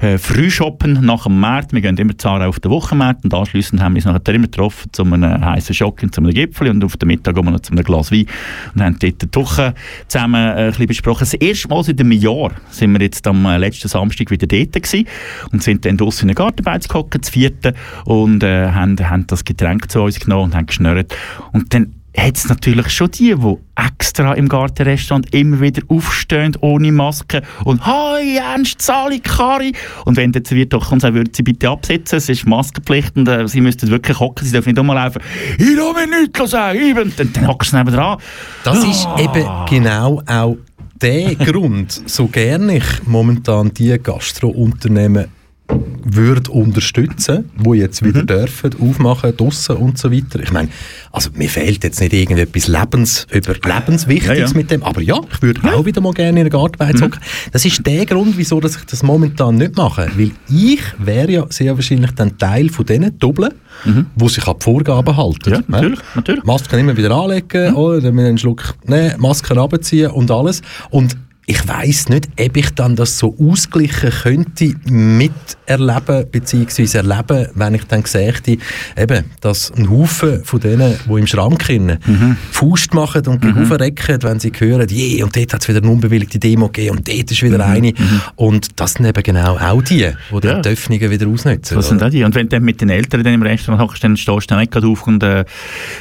äh, 0.00 0.16
Frühshoppen 0.16 1.04
nach 1.04 1.24
dem 1.24 1.38
Markt, 1.38 1.72
wir 1.72 1.80
gehen 1.80 1.96
immer 1.98 2.16
Zara 2.16 2.46
auf 2.46 2.60
den 2.60 2.70
Wochenmarkt 2.70 3.24
und 3.24 3.34
anschliessend 3.34 3.82
haben 3.82 3.94
wir 3.94 3.98
uns 3.98 4.06
nachher 4.06 4.34
immer 4.34 4.46
getroffen 4.46 4.88
zu 4.92 5.02
einem 5.02 5.44
heißen 5.44 5.74
Schock 5.74 6.02
und 6.02 6.14
zu 6.14 6.22
einem 6.22 6.32
Gipfel 6.32 6.68
und 6.70 6.82
auf 6.82 6.96
den 6.96 7.08
Mittag 7.08 7.34
gehen 7.34 7.44
wir 7.44 7.50
noch 7.50 7.60
zu 7.60 7.72
einem 7.72 7.84
Glas 7.84 8.10
Wein 8.10 8.26
und 8.74 8.82
haben 8.82 8.96
dort 8.98 9.22
die 9.22 9.34
Woche 9.34 9.74
zusammen 10.08 10.34
äh, 10.34 10.60
ein 10.62 10.70
bisschen 10.70 10.86
besprochen. 10.86 11.20
Das 11.20 11.34
erste 11.34 11.68
Mal 11.68 11.84
seit 11.84 12.00
einem 12.00 12.12
Jahr 12.12 12.52
sind 12.70 12.92
wir 12.92 13.00
jetzt 13.02 13.26
am 13.26 13.44
äh, 13.44 13.58
letzten 13.58 13.88
Samstag 13.88 14.30
wieder 14.30 14.46
dort 14.46 14.72
gewesen 14.72 15.06
und 15.52 15.62
sind 15.62 15.84
dann 15.84 15.96
draussen 15.96 16.37
Gartenbeiz 16.38 16.88
gehockt, 16.88 17.16
das 17.20 17.30
vierte, 17.30 17.74
und 18.04 18.42
äh, 18.42 18.70
haben, 18.70 18.98
haben 19.10 19.26
das 19.26 19.44
Getränk 19.44 19.90
zu 19.90 20.02
uns 20.02 20.20
genommen 20.20 20.44
und 20.44 20.54
haben 20.54 20.66
geschnurrt. 20.66 21.14
Und 21.52 21.74
dann 21.74 21.94
hat 22.16 22.36
es 22.36 22.48
natürlich 22.48 22.90
schon 22.90 23.10
die, 23.10 23.34
die 23.34 23.56
extra 23.76 24.32
im 24.34 24.48
Gartenrestaurant 24.48 25.32
immer 25.34 25.60
wieder 25.60 25.82
aufstehen, 25.88 26.56
ohne 26.60 26.90
Maske 26.90 27.42
und 27.64 27.84
«Hi, 27.86 28.36
Ernst, 28.38 28.82
Sali, 28.82 29.20
Kari!» 29.20 29.72
Und 30.04 30.16
wenn 30.16 30.32
der 30.32 30.42
serviert 30.44 30.72
doch 30.72 30.88
kommt, 30.88 31.02
würden 31.02 31.32
sie 31.32 31.42
bitte 31.42 31.68
absetzen, 31.68 32.18
es 32.18 32.28
ist 32.28 32.46
Maskenpflicht 32.46 33.16
und 33.16 33.28
äh, 33.28 33.46
sie 33.46 33.60
müssten 33.60 33.90
wirklich 33.90 34.18
hocken, 34.18 34.44
sie 34.44 34.52
dürfen 34.52 34.70
nicht 34.70 34.78
rumlaufen 34.78 35.22
«Ich 35.58 35.76
lasse 35.76 36.06
mir 36.06 36.20
nichts 36.20 36.50
sagen!» 36.50 37.12
Dann, 37.16 37.32
dann 37.32 37.46
hockst 37.46 37.72
du 37.72 37.76
nebenan. 37.76 38.18
Das 38.64 38.82
ist 38.84 39.06
eben 39.18 39.46
genau 39.68 40.22
auch 40.26 40.56
der 41.00 41.36
Grund, 41.36 42.02
so 42.06 42.26
gerne 42.26 42.78
ich 42.78 43.06
momentan 43.06 43.72
die 43.72 43.96
Gastrounternehmen 44.02 45.37
würde 46.04 46.50
unterstützen, 46.50 47.50
wo 47.56 47.74
jetzt 47.74 48.02
wieder 48.02 48.22
dürfen, 48.22 48.70
aufmachen, 48.80 49.36
draussen 49.36 49.76
und 49.76 49.98
so 49.98 50.10
weiter. 50.10 50.40
Ich 50.40 50.50
meine, 50.50 50.68
also 51.12 51.30
mir 51.34 51.48
fehlt 51.48 51.84
jetzt 51.84 52.00
nicht 52.00 52.12
irgendetwas 52.12 52.68
Lebens, 52.68 53.26
über 53.30 53.52
Lebenswichtiges 53.52 54.38
Ja, 54.38 54.46
ja. 54.46 54.52
mit 54.54 54.70
dem, 54.70 54.82
aber 54.82 55.02
ja, 55.02 55.20
ich 55.30 55.42
würde 55.42 55.60
auch 55.74 55.84
wieder 55.84 56.00
mal 56.00 56.14
gerne 56.14 56.40
in 56.40 56.48
der 56.48 56.58
Gartenbeiz 56.58 57.02
hocken. 57.02 57.20
Das 57.52 57.64
ist 57.64 57.86
der 57.86 58.06
Grund, 58.06 58.38
wieso 58.38 58.60
dass 58.60 58.76
ich 58.76 58.84
das 58.84 59.02
momentan 59.02 59.56
nicht 59.56 59.76
mache, 59.76 60.10
weil 60.16 60.30
ich 60.48 60.80
wäre 60.98 61.30
ja 61.30 61.46
sehr 61.50 61.74
wahrscheinlich 61.76 62.12
dann 62.12 62.38
Teil 62.38 62.70
von 62.70 62.86
diesen 62.86 63.18
Doppeln, 63.18 63.52
die 63.84 64.28
sich 64.28 64.46
an 64.46 64.56
die 64.58 64.64
Vorgaben 64.64 65.16
halten. 65.16 65.50
Ja, 65.52 65.62
natürlich, 65.68 66.00
natürlich. 66.14 66.44
Masken 66.44 66.78
immer 66.78 66.96
wieder 66.96 67.10
anlegen, 67.10 67.74
oder 67.74 68.00
dann 68.00 68.18
einen 68.18 68.38
Schluck 68.38 68.74
nehmen, 68.86 69.20
Masken 69.20 69.58
runterziehen 69.58 70.10
und 70.10 70.30
alles. 70.30 70.62
Und 70.90 71.16
ich 71.50 71.66
weiß 71.66 72.10
nicht, 72.10 72.28
ob 72.38 72.56
ich 72.58 72.70
dann 72.74 72.94
das 72.94 73.18
so 73.18 73.34
ausgleichen 73.40 74.10
könnte 74.10 74.74
miterleben 74.84 76.30
beziehungsweise 76.30 76.98
erleben, 76.98 77.48
wenn 77.54 77.74
ich 77.74 77.84
dann 77.84 78.04
sähe, 78.04 78.34
eben, 78.98 79.24
dass 79.40 79.72
ein 79.72 79.88
Haufen 79.88 80.44
von 80.44 80.60
denen, 80.60 80.94
die 81.08 81.18
im 81.18 81.26
Schrank 81.26 81.62
sind, 81.64 81.98
Faust 82.50 82.92
machen 82.92 83.26
und 83.26 83.42
mhm. 83.42 83.72
recken, 83.72 84.22
wenn 84.22 84.38
sie 84.38 84.52
hören, 84.58 84.86
je, 84.90 85.22
und 85.22 85.34
dort 85.34 85.54
hat 85.54 85.62
es 85.62 85.68
wieder 85.68 85.78
eine 85.78 85.88
unbewilligte 85.90 86.38
Demo 86.38 86.66
gegeben 86.66 86.98
und 86.98 87.08
dort 87.08 87.30
ist 87.30 87.42
wieder 87.42 87.64
eine. 87.64 87.94
Und 88.36 88.78
das 88.78 88.92
sind 88.92 89.06
eben 89.06 89.22
genau 89.22 89.56
auch 89.56 89.80
die, 89.80 90.06
die 90.30 90.46
Ja. 90.46 90.60
die 90.60 90.68
Öffnungen 90.68 91.10
wieder 91.10 91.28
ausnutzen. 91.28 91.76
Das 91.76 91.88
sind 91.88 92.02
auch 92.02 92.10
die. 92.10 92.24
Und 92.24 92.34
wenn 92.34 92.50
du 92.50 92.56
dann 92.56 92.64
mit 92.64 92.82
den 92.82 92.90
Eltern 92.90 93.24
dann 93.24 93.32
im 93.32 93.42
Restaurant 93.42 93.82
hockst, 93.82 94.04
dann 94.04 94.18
stehst 94.18 94.42
du 94.42 94.46
dann 94.48 94.58
nicht 94.58 94.72
gerade 94.72 94.86
auf 94.86 95.06
und 95.06 95.22
äh, 95.22 95.46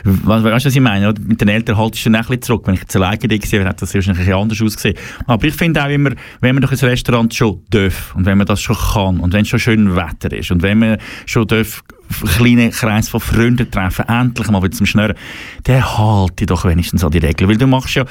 was, 0.04 0.44
weißt 0.44 0.66
du, 0.66 0.68
was 0.68 0.76
ich 0.76 0.82
meine? 0.82 1.14
Mit 1.26 1.40
den 1.40 1.48
Eltern 1.48 1.78
haltest 1.78 2.06
du 2.06 2.10
dann 2.10 2.16
ein 2.20 2.28
bisschen 2.28 2.42
zurück. 2.42 2.64
Wenn 2.66 2.74
ich 2.74 2.82
jetzt 2.82 2.96
alleine 2.98 3.18
wäre, 3.22 3.34
hätte 3.34 3.76
das 3.80 3.94
wahrscheinlich 3.94 4.08
ein 4.08 4.16
bisschen 4.18 4.34
anders 4.34 4.62
ausgesehen. 4.62 4.98
Aber 5.26 5.37
ich 5.44 5.56
finde 5.56 5.84
auch 5.84 5.90
immer, 5.90 6.12
wenn 6.42 6.56
man 6.56 6.62
doch 6.62 6.72
ins 6.72 6.84
Restaurant 6.84 7.34
schon 7.34 7.62
darf 7.70 8.16
und 8.16 8.26
wenn 8.26 8.38
man 8.38 8.48
das 8.48 8.62
schon 8.62 8.76
kann 8.76 9.20
und 9.20 9.34
wenn 9.34 9.42
es 9.42 9.50
schon 9.50 9.60
schön 9.60 9.96
Wetter 9.96 10.32
ist 10.32 10.52
und 10.52 10.62
wenn 10.62 10.80
man 10.80 10.98
schon 11.26 11.48
darf 11.48 11.84
einen 12.22 12.30
kleinen 12.38 12.72
Kreis 12.72 13.10
von 13.10 13.20
Freunden 13.20 13.70
treffen, 13.70 14.06
endlich 14.08 14.50
mal 14.50 14.64
wieder 14.64 14.72
zum 14.72 14.86
Schnurren, 14.86 15.16
dann 15.64 15.98
halte 15.98 16.46
doch 16.46 16.66
wenigstens 16.66 17.04
an 17.04 17.12
die 17.12 17.18
Regeln. 17.18 17.50
Weil 17.50 17.58
du 17.58 17.68
machst 17.68 17.96
ja 17.96 18.06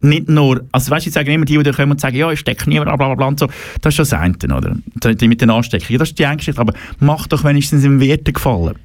nicht 0.00 0.28
nur, 0.28 0.64
also 0.70 0.90
weißt 0.90 1.06
du, 1.06 1.08
ich 1.08 1.14
sage 1.14 1.32
immer 1.32 1.44
die, 1.44 1.58
die 1.58 1.70
kommen 1.72 1.92
und 1.92 2.00
sagen, 2.00 2.16
ja, 2.16 2.30
ich 2.30 2.40
stecke 2.40 2.68
niemand, 2.68 2.88
bla 2.88 2.96
bla 2.96 3.14
bla 3.14 3.26
und 3.26 3.38
so, 3.38 3.48
das 3.80 3.98
ist 3.98 4.12
das 4.12 4.12
eine, 4.12 4.34
oder? 4.44 4.76
Die 5.14 5.28
mit 5.28 5.40
den 5.40 5.50
Ansteckungen, 5.50 5.98
das 5.98 6.10
ist 6.10 6.18
die 6.18 6.26
eine 6.26 6.40
aber 6.56 6.72
mach 7.00 7.26
doch 7.26 7.44
wenigstens 7.44 7.84
im 7.84 8.00
Werten 8.00 8.32
gefallen. 8.32 8.76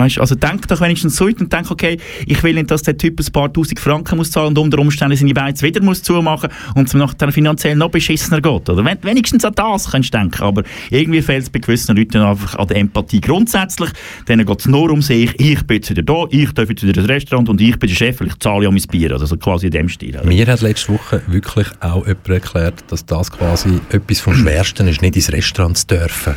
Weißt, 0.00 0.18
also 0.18 0.34
denk 0.34 0.66
doch 0.68 0.80
wenigstens 0.80 1.16
so 1.16 1.26
und 1.26 1.52
denk, 1.52 1.70
okay, 1.70 1.98
ich 2.26 2.42
will 2.42 2.54
nicht, 2.54 2.70
dass 2.70 2.82
der 2.82 2.96
Typ 2.96 3.20
ein 3.20 3.32
paar 3.32 3.52
tausend 3.52 3.78
Franken 3.78 4.16
muss 4.16 4.30
zahlen 4.30 4.48
und 4.48 4.58
unter 4.58 4.78
Umständen 4.78 5.14
seine 5.14 5.34
Beiz 5.34 5.62
wieder 5.62 5.82
muss 5.82 6.02
zumachen 6.02 6.48
und 6.74 6.88
es 6.88 6.94
nachher 6.94 7.30
finanziell 7.32 7.76
noch 7.76 7.90
beschissener 7.90 8.40
geht. 8.40 8.68
Oder 8.68 8.82
wenn, 8.82 8.96
wenigstens 9.02 9.44
an 9.44 9.52
das 9.54 9.90
kannst 9.90 10.14
du 10.14 10.18
denken. 10.18 10.42
Aber 10.42 10.62
irgendwie 10.90 11.20
fehlt 11.20 11.42
es 11.42 11.50
bei 11.50 11.58
gewissen 11.58 11.96
Leuten 11.96 12.18
einfach 12.18 12.56
an 12.56 12.68
der 12.68 12.78
Empathie 12.78 13.20
grundsätzlich. 13.20 13.90
Denen 14.26 14.46
geht 14.46 14.60
es 14.60 14.66
nur 14.66 14.90
um 14.90 15.02
sich, 15.02 15.38
ich 15.38 15.62
bin 15.64 15.76
jetzt 15.76 15.90
wieder 15.90 16.02
da, 16.02 16.24
ich 16.30 16.50
darf 16.52 16.70
jetzt 16.70 16.82
wieder 16.82 16.98
ins 16.98 17.10
Restaurant 17.10 17.50
und 17.50 17.60
ich 17.60 17.78
bin 17.78 17.88
der 17.88 17.96
Chef, 17.96 18.20
weil 18.20 18.28
ich 18.28 18.38
zahle 18.38 18.64
ja 18.64 18.70
mein 18.70 18.82
Bier. 18.90 19.12
Also 19.12 19.26
so 19.26 19.36
quasi 19.36 19.66
in 19.66 19.72
dem 19.72 19.88
Stil. 19.90 20.16
Oder? 20.16 20.24
Mir 20.24 20.46
hat 20.46 20.62
letzte 20.62 20.94
Woche 20.94 21.22
wirklich 21.26 21.66
auch 21.80 22.06
jemand 22.06 22.28
erklärt, 22.28 22.84
dass 22.88 23.04
das 23.04 23.30
quasi 23.30 23.80
etwas 23.90 24.20
vom 24.20 24.34
Schwersten 24.34 24.88
ist, 24.88 25.02
nicht 25.02 25.16
ins 25.16 25.30
Restaurant 25.30 25.76
zu 25.76 25.86
dürfen. 25.88 26.34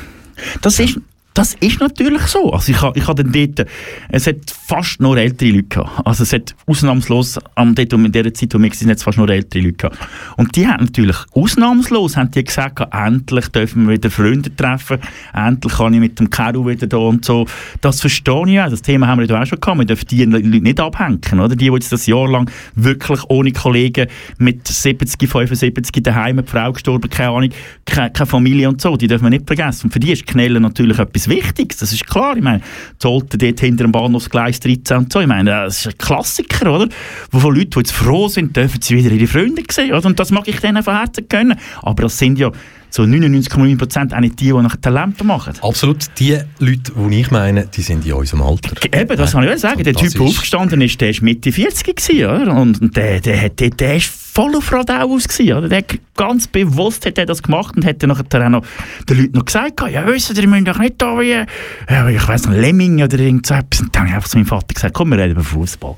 Das 0.61 0.79
ist, 0.79 0.99
das 1.33 1.55
ist 1.55 1.79
natürlich 1.79 2.21
so. 2.23 2.51
Also 2.51 2.71
ich 2.71 2.81
habe 2.81 2.97
ich 2.97 3.07
ha 3.07 3.13
dann 3.13 3.31
dort, 3.31 3.67
es 4.09 4.27
hat 4.27 4.37
fast 4.67 5.01
nur 5.01 5.17
ältere 5.17 5.49
Leute 5.49 5.63
gehabt. 5.63 6.05
Also 6.05 6.23
es 6.23 6.33
hat 6.33 6.55
ausnahmslos, 6.67 7.39
am 7.55 7.73
dort 7.73 7.93
in 7.93 8.11
der 8.11 8.33
Zeit, 8.33 8.53
wo 8.53 8.59
wir 8.59 8.69
waren, 8.69 8.97
fast 8.97 9.17
nur 9.17 9.29
ältere 9.29 9.63
Leute 9.63 9.77
gehabt. 9.77 9.97
Und 10.37 10.55
die 10.55 10.67
haben 10.67 10.85
natürlich 10.85 11.17
ausnahmslos, 11.33 12.17
haben 12.17 12.31
die 12.31 12.43
gesagt, 12.43 12.81
endlich 12.93 13.47
dürfen 13.47 13.87
wir 13.87 13.95
wieder 13.95 14.11
Freunde 14.11 14.55
treffen, 14.55 14.99
endlich 15.33 15.73
kann 15.73 15.93
ich 15.93 15.99
mit 15.99 16.19
dem 16.19 16.29
Karo 16.29 16.67
wieder 16.67 16.87
da 16.87 16.97
und 16.97 17.25
so. 17.25 17.47
Das 17.81 18.01
verstehe 18.01 18.47
ich 18.47 18.59
auch. 18.59 18.69
Das 18.69 18.81
Thema 18.81 19.07
haben 19.07 19.19
wir 19.19 19.27
ja 19.27 19.41
auch 19.41 19.45
schon 19.45 19.59
gehabt. 19.59 19.79
Wir 19.79 19.85
dürfen 19.85 20.07
die 20.09 20.25
Leute 20.25 20.47
nicht 20.47 20.79
abhängen, 20.79 21.19
oder? 21.33 21.55
Die, 21.55 21.65
die 21.65 21.73
jetzt 21.73 21.91
das 21.91 22.05
Jahr 22.05 22.27
lang 22.27 22.49
wirklich 22.75 23.21
ohne 23.29 23.51
Kollegen 23.51 24.07
mit 24.37 24.67
70, 24.67 25.29
75 25.29 26.03
daheim, 26.03 26.39
eine 26.39 26.47
Frau 26.47 26.71
gestorben, 26.71 27.09
keine 27.09 27.29
Ahnung, 27.29 27.49
keine, 27.85 28.11
keine 28.11 28.27
Familie 28.27 28.69
und 28.69 28.81
so, 28.81 28.95
die 28.97 29.07
dürfen 29.07 29.23
wir 29.23 29.29
nicht 29.31 29.47
vergessen. 29.47 29.87
Und 29.87 29.91
für 29.91 29.99
die 29.99 30.11
ist 30.11 30.27
Knellen 30.27 30.61
natürlich 30.61 30.99
etwas 30.99 31.22
Wichtiges, 31.27 31.77
das 31.77 31.93
ist 31.93 32.07
klar. 32.07 32.35
Ich 32.35 32.43
meine, 32.43 32.61
Zolten 32.99 33.39
dort 33.39 33.59
hinter 33.59 33.83
dem 33.83 33.91
Bahnhofsgleis 33.91 34.59
13 34.59 34.97
und 34.97 35.13
so, 35.13 35.19
ich 35.19 35.27
meine, 35.27 35.49
das 35.49 35.79
ist 35.79 35.87
ein 35.87 35.97
Klassiker, 35.97 36.71
oder? 36.73 36.89
Wo 37.31 37.39
von 37.39 37.55
Leuten, 37.55 37.71
die 37.71 37.79
jetzt 37.79 37.91
froh 37.91 38.27
sind, 38.27 38.55
dürfen 38.55 38.81
sie 38.81 38.95
wieder 38.95 39.11
ihre 39.11 39.27
Freunde 39.27 39.63
sehen, 39.69 39.93
oder? 39.93 40.05
Und 40.05 40.19
das 40.19 40.31
mag 40.31 40.47
ich 40.47 40.59
denen 40.59 40.83
von 40.83 40.97
Herzen 40.97 41.27
gönnen. 41.27 41.57
Aber 41.81 42.03
das 42.03 42.17
sind 42.17 42.39
ja 42.39 42.51
zu 42.93 43.01
99,9% 43.01 44.15
auch 44.15 44.19
nicht 44.19 44.39
die, 44.39 44.45
die 44.45 44.53
nach 44.53 44.75
Talenten 44.75 45.25
machen. 45.25 45.53
Absolut. 45.61 46.05
Die 46.19 46.37
Leute, 46.59 46.91
die 46.95 47.19
ich 47.19 47.31
meine, 47.31 47.65
die 47.65 47.81
sind 47.81 48.05
in 48.05 48.13
unserem 48.13 48.43
Alter. 48.43 48.71
Eben, 48.85 49.17
das 49.17 49.31
kann 49.31 49.47
ich 49.47 49.59
sagen. 49.59 49.83
Der 49.83 49.95
Typ, 49.95 50.11
der 50.11 50.21
aufgestanden 50.21 50.79
ist, 50.79 51.01
der 51.01 51.09
ist 51.09 51.23
Mitte 51.23 51.51
40 51.51 51.95
gewesen, 51.95 52.25
oder? 52.25 52.55
Und 52.55 52.95
der, 52.95 53.19
der, 53.19 53.49
der, 53.49 53.69
der 53.71 53.95
ist 53.95 54.05
voll 54.33 54.55
auf 54.55 54.71
Radau 54.71 55.13
aus 55.13 55.27
gewesen, 55.27 55.53
oder? 55.53 55.69
Der 55.69 55.83
ganz 56.15 56.47
bewusst 56.47 57.05
hat 57.05 57.17
er 57.17 57.25
das 57.25 57.43
gemacht 57.43 57.75
und 57.75 57.85
hat 57.85 58.01
dann 58.01 58.09
nachher 58.09 58.45
auch 58.45 58.49
noch 58.49 58.65
den 59.07 59.17
Leuten 59.17 59.37
noch 59.37 59.45
gesagt, 59.45 59.81
ja, 59.91 60.05
wisst 60.07 60.31
ihr, 60.31 60.41
ihr 60.41 60.47
müsst 60.47 60.67
doch 60.67 60.79
nicht 60.79 60.95
da 60.97 61.19
wie, 61.19 61.45
ja, 61.89 62.09
ich 62.09 62.27
weiss 62.27 62.45
noch, 62.45 62.53
Lemming 62.53 63.03
oder 63.03 63.19
irgend 63.19 63.45
so 63.45 63.53
etwas. 63.53 63.81
Und 63.81 63.95
dann 63.95 64.01
habe 64.01 64.09
ich 64.09 64.15
einfach 64.15 64.29
zu 64.29 64.37
meinem 64.37 64.47
Vater 64.47 64.73
gesagt, 64.73 64.93
komm, 64.95 65.11
wir 65.11 65.19
reden 65.19 65.33
über 65.33 65.43
Fußball. 65.43 65.95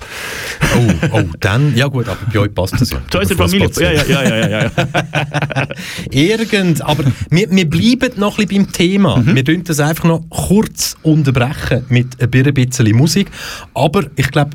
Oh, 0.77 0.94
oh, 1.12 1.24
dann, 1.39 1.75
ja 1.75 1.88
gut, 1.88 2.10
aber 2.10 2.20
bei 2.32 2.39
euch 2.39 2.54
passt 2.54 2.80
das 2.80 2.92
ja. 2.92 2.98
Zu 3.10 3.20
unserer 3.20 3.48
Familie. 3.48 3.70
Ja, 3.80 3.92
ja, 3.92 4.04
ja, 4.04 4.24
ja, 4.24 4.48
ja, 4.48 4.63
ja. 4.63 5.68
Irgend, 6.12 6.82
aber 6.82 7.06
wir, 7.30 7.51
wir 7.51 7.70
bleiben 7.70 8.20
noch 8.20 8.38
ein 8.38 8.48
bisschen 8.48 8.65
beim 8.65 8.72
Thema. 8.74 9.18
Mhm. 9.18 9.36
Wir 9.36 9.44
dürfen 9.44 9.63
das 9.63 9.80
einfach 9.80 10.06
noch 10.06 10.25
kurz 10.30 10.98
unterbrechen 11.04 11.86
mit 11.88 12.22
ein 12.22 12.30
bisschen 12.30 12.96
Musik. 12.96 13.32
Aber 13.74 14.04
ich 14.15 14.30
glaube, 14.30 14.51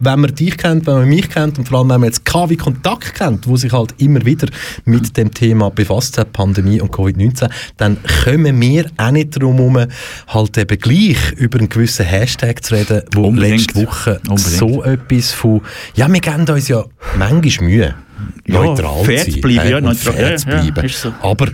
wenn 0.00 0.20
man 0.20 0.34
dich 0.34 0.56
kennt, 0.56 0.86
wenn 0.86 0.94
man 0.94 1.08
mich 1.08 1.28
kennt 1.28 1.58
und 1.58 1.68
vor 1.68 1.78
allem, 1.78 1.90
wenn 1.90 2.00
man 2.00 2.08
jetzt 2.08 2.24
KW 2.24 2.56
Kontakt 2.56 3.14
kennt, 3.14 3.46
wo 3.46 3.56
sich 3.56 3.72
halt 3.72 3.94
immer 3.98 4.24
wieder 4.24 4.48
mit 4.84 5.16
dem 5.16 5.32
Thema 5.32 5.70
befasst 5.70 6.18
hat, 6.18 6.32
Pandemie 6.32 6.80
und 6.80 6.92
Covid-19, 6.92 7.50
dann 7.76 7.98
kommen 8.24 8.60
wir 8.60 8.86
auch 8.96 9.10
nicht 9.10 9.36
darum 9.36 9.56
herum, 9.56 9.86
halt 10.28 10.58
eben 10.58 10.78
gleich 10.78 11.32
über 11.36 11.58
einen 11.58 11.68
gewissen 11.68 12.06
Hashtag 12.06 12.64
zu 12.64 12.74
reden, 12.74 13.02
wo 13.14 13.28
Unbedingt. 13.28 13.74
letzte 13.74 13.86
Woche 13.86 14.20
Unbedingt. 14.28 14.40
so 14.40 14.82
etwas 14.84 15.32
von, 15.32 15.60
ja, 15.94 16.12
wir 16.12 16.20
geben 16.20 16.48
uns 16.48 16.68
ja 16.68 16.84
manchmal 17.18 17.68
Mühe, 17.68 17.94
Ja, 18.46 18.62
neutral 18.62 19.04
fair 19.04 19.18
zu 19.18 19.24
zu 19.24 19.30
sein. 19.32 19.40
bleiben, 19.42 19.60
äh, 19.66 19.70
ja, 19.70 19.80
neutral. 19.80 20.12
fair 20.14 20.30
Ja, 20.30 20.36
zu 20.36 20.48
ja, 20.48 20.60
bleiben. 20.62 20.84
ist 20.86 21.00
so. 21.00 21.12
Aber 21.22 21.48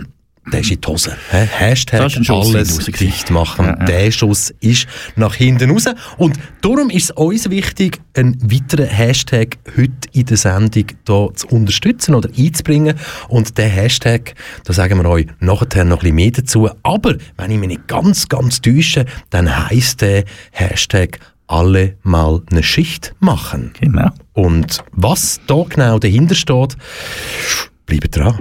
der 0.51 0.61
ist 0.61 0.71
in 0.71 0.81
die 0.81 0.87
Hose. 0.87 1.15
Hä? 1.29 1.45
Hashtag 1.45 2.11
alles 2.29 2.77
dicht 2.77 3.29
machen. 3.29 3.65
Ja, 3.65 3.77
ja. 3.77 3.85
Der 3.85 4.11
Schuss 4.11 4.51
ist 4.59 4.87
nach 5.15 5.35
hinten 5.35 5.69
raus. 5.69 5.85
Und 6.17 6.39
darum 6.61 6.89
ist 6.89 7.05
es 7.05 7.11
uns 7.11 7.49
wichtig, 7.49 7.99
einen 8.15 8.41
weiteren 8.51 8.87
Hashtag 8.87 9.57
heute 9.77 9.91
in 10.13 10.25
der 10.25 10.37
Sendung 10.37 10.87
hier 11.07 11.29
zu 11.35 11.47
unterstützen 11.47 12.15
oder 12.15 12.29
einzubringen. 12.35 12.95
Und 13.29 13.57
der 13.57 13.69
Hashtag, 13.69 14.33
da 14.63 14.73
sagen 14.73 15.01
wir 15.01 15.09
euch 15.09 15.27
nachher 15.39 15.85
noch 15.85 15.97
ein 15.97 15.99
bisschen 15.99 16.15
mehr 16.15 16.31
dazu. 16.31 16.69
Aber 16.81 17.15
wenn 17.37 17.51
ich 17.51 17.59
mich 17.59 17.69
nicht 17.69 17.87
ganz, 17.87 18.27
ganz 18.27 18.61
täusche, 18.61 19.05
dann 19.29 19.69
heisst 19.69 20.01
der 20.01 20.23
Hashtag 20.51 21.19
alle 21.45 21.97
mal 22.01 22.41
eine 22.49 22.63
Schicht 22.63 23.13
machen. 23.19 23.73
Genau. 23.79 24.09
Und 24.33 24.83
was 24.91 25.39
da 25.45 25.63
genau 25.69 25.99
dahinter 25.99 26.33
steht, 26.33 26.77
bleibt 27.85 28.15
dran. 28.15 28.39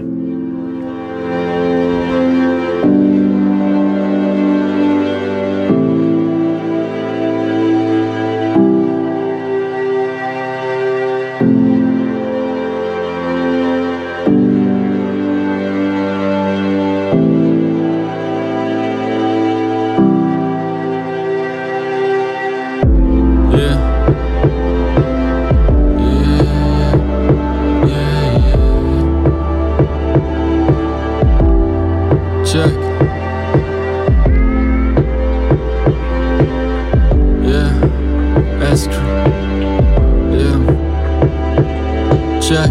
Yeah, 42.51 42.67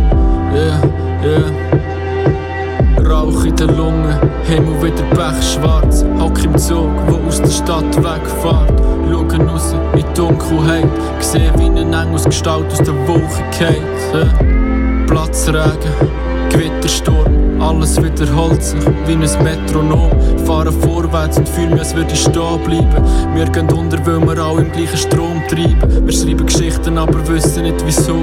yeah. 1.24 1.52
Rauch 3.10 3.46
in 3.46 3.56
den 3.56 3.78
Lungen, 3.78 4.14
Himmel 4.44 4.84
wieder 4.84 5.04
pechschwarz. 5.16 6.04
Hock 6.20 6.44
im 6.44 6.58
Zug, 6.58 6.90
wo 7.08 7.26
aus 7.26 7.42
der 7.42 7.50
Stadt 7.50 7.96
wegfährt. 7.96 8.74
Schauen 9.10 9.48
raus 9.48 9.74
in 9.74 10.00
die 10.00 10.14
Dunkelheit, 10.14 10.90
sehe 11.22 11.54
wie 11.58 11.68
ein 11.68 11.94
Engelsgestalt 11.94 12.70
aus 12.70 12.80
der 12.80 12.94
Wolke 13.08 13.42
geht. 13.58 13.80
Ja. 14.14 14.28
Platzregen, 15.08 15.94
Gewittersturm, 16.50 17.49
alles 17.62 18.02
wiederholt 18.02 18.64
sich 18.64 18.80
wie 19.06 19.14
ein 19.14 19.44
Metronom. 19.44 20.12
Fahren 20.46 20.74
vorwärts 20.82 21.38
und 21.38 21.48
fühlen 21.48 21.78
als 21.78 21.96
würde 21.96 22.14
ich 22.14 22.22
stehen 22.22 22.60
bleiben. 22.64 23.04
Wir 23.34 23.46
gehen 23.46 23.72
unter, 23.72 23.98
weil 24.06 24.22
wir 24.28 24.44
alle 24.44 24.62
im 24.62 24.72
gleichen 24.72 24.98
Strom 24.98 25.42
treiben. 25.48 26.06
Wir 26.06 26.14
schreiben 26.14 26.46
Geschichten, 26.46 26.98
aber 26.98 27.28
wissen 27.28 27.64
nicht 27.64 27.86
wieso. 27.86 28.18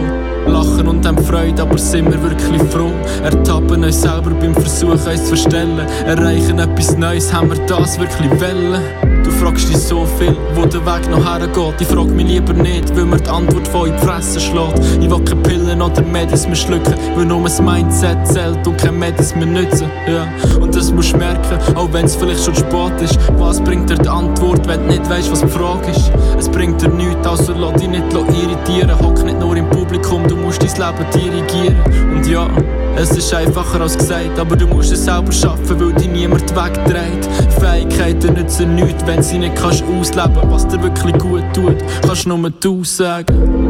Lachen 0.46 0.88
und 0.88 1.06
haben 1.06 1.18
Freude, 1.24 1.62
aber 1.62 1.78
sind 1.78 2.10
wir 2.10 2.22
wirklich 2.22 2.62
froh. 2.70 2.92
Ertappen 3.22 3.84
uns 3.84 4.02
selber 4.02 4.30
beim 4.30 4.54
Versuch, 4.54 4.90
uns 4.90 5.04
zu 5.04 5.36
verstellen. 5.36 5.86
Erreichen 6.06 6.58
etwas 6.58 6.96
Neues, 6.96 7.32
haben 7.32 7.50
wir 7.50 7.66
das 7.66 7.98
wirklich 7.98 8.30
wollen? 8.40 9.05
Du 9.26 9.32
fragst 9.32 9.68
dich 9.68 9.76
so 9.76 10.06
viel, 10.20 10.36
wo 10.54 10.64
der 10.66 10.86
Weg 10.86 11.10
noch 11.10 11.24
hergeht. 11.24 11.80
Ich 11.80 11.88
frag 11.88 12.06
mich 12.06 12.28
lieber 12.28 12.52
nicht, 12.52 12.96
weil 12.96 13.06
mir 13.06 13.16
die 13.16 13.28
Antwort 13.28 13.66
von 13.66 13.88
in 13.88 13.96
die 13.96 14.06
Fresse 14.06 14.38
schlägt. 14.38 14.78
Ich 15.00 15.10
will 15.10 15.18
keine 15.24 15.40
Pillen 15.42 15.82
oder 15.82 16.00
Medis 16.02 16.46
mehr 16.46 16.54
schlucken, 16.54 16.94
weil 17.16 17.24
nur 17.24 17.42
das 17.42 17.60
Mindset 17.60 18.24
zählt 18.24 18.64
und 18.64 18.78
kein 18.78 18.96
Medis 18.96 19.34
mehr 19.34 19.46
nützen. 19.46 19.90
Ja. 20.06 20.28
Und 20.60 20.76
das 20.76 20.92
musst 20.92 21.12
du 21.12 21.16
merken, 21.16 21.58
auch 21.74 21.92
wenn 21.92 22.04
es 22.04 22.14
vielleicht 22.14 22.44
schon 22.44 22.54
spät 22.54 23.00
ist. 23.02 23.18
Was 23.36 23.60
bringt 23.60 23.90
dir 23.90 23.96
die 23.96 24.08
Antwort, 24.08 24.64
wenn 24.68 24.82
du 24.82 24.94
nicht 24.94 25.10
weißt, 25.10 25.32
was 25.32 25.40
die 25.40 25.48
Frage 25.48 25.90
ist? 25.90 26.12
Es 26.38 26.48
bringt 26.48 26.80
dir 26.80 26.88
nichts, 26.88 27.26
also 27.26 27.52
lass 27.52 27.80
dich 27.80 27.88
nicht 27.88 28.04
irritieren. 28.12 28.96
Hock 29.00 29.24
nicht 29.24 29.40
nur 29.40 29.56
im 29.56 29.68
Publikum, 29.70 30.28
du 30.28 30.36
musst 30.36 30.62
dein 30.62 30.70
Leben 30.70 31.10
dirigieren. 31.12 31.76
Und 32.14 32.28
ja, 32.28 32.46
es 32.96 33.10
ist 33.10 33.32
einfacher 33.34 33.80
als 33.80 33.96
gesagt, 33.96 34.38
aber 34.38 34.56
du 34.56 34.66
musst 34.66 34.92
es 34.92 35.04
selber 35.04 35.32
schaffen, 35.32 35.78
weil 35.80 35.92
dich 35.92 36.08
niemand 36.08 36.50
wegdreht. 36.56 37.28
Fähigkeiten 37.60 38.34
nützen 38.34 38.74
nichts, 38.74 39.06
wenn 39.06 39.22
sie 39.22 39.38
nicht 39.38 39.56
kannst 39.56 39.84
ausleben. 39.84 40.50
Was 40.50 40.66
dir 40.66 40.82
wirklich 40.82 41.16
gut 41.18 41.44
tut, 41.52 41.76
kannst 42.02 42.26
nur 42.26 42.50
du 42.50 42.84
sagen. 42.84 43.65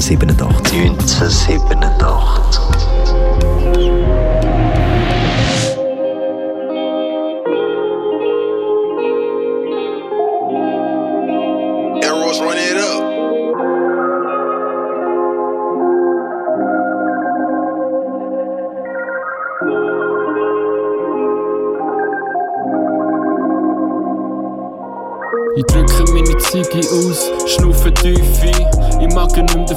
1987. 0.00 0.48
1987. 0.48 1.83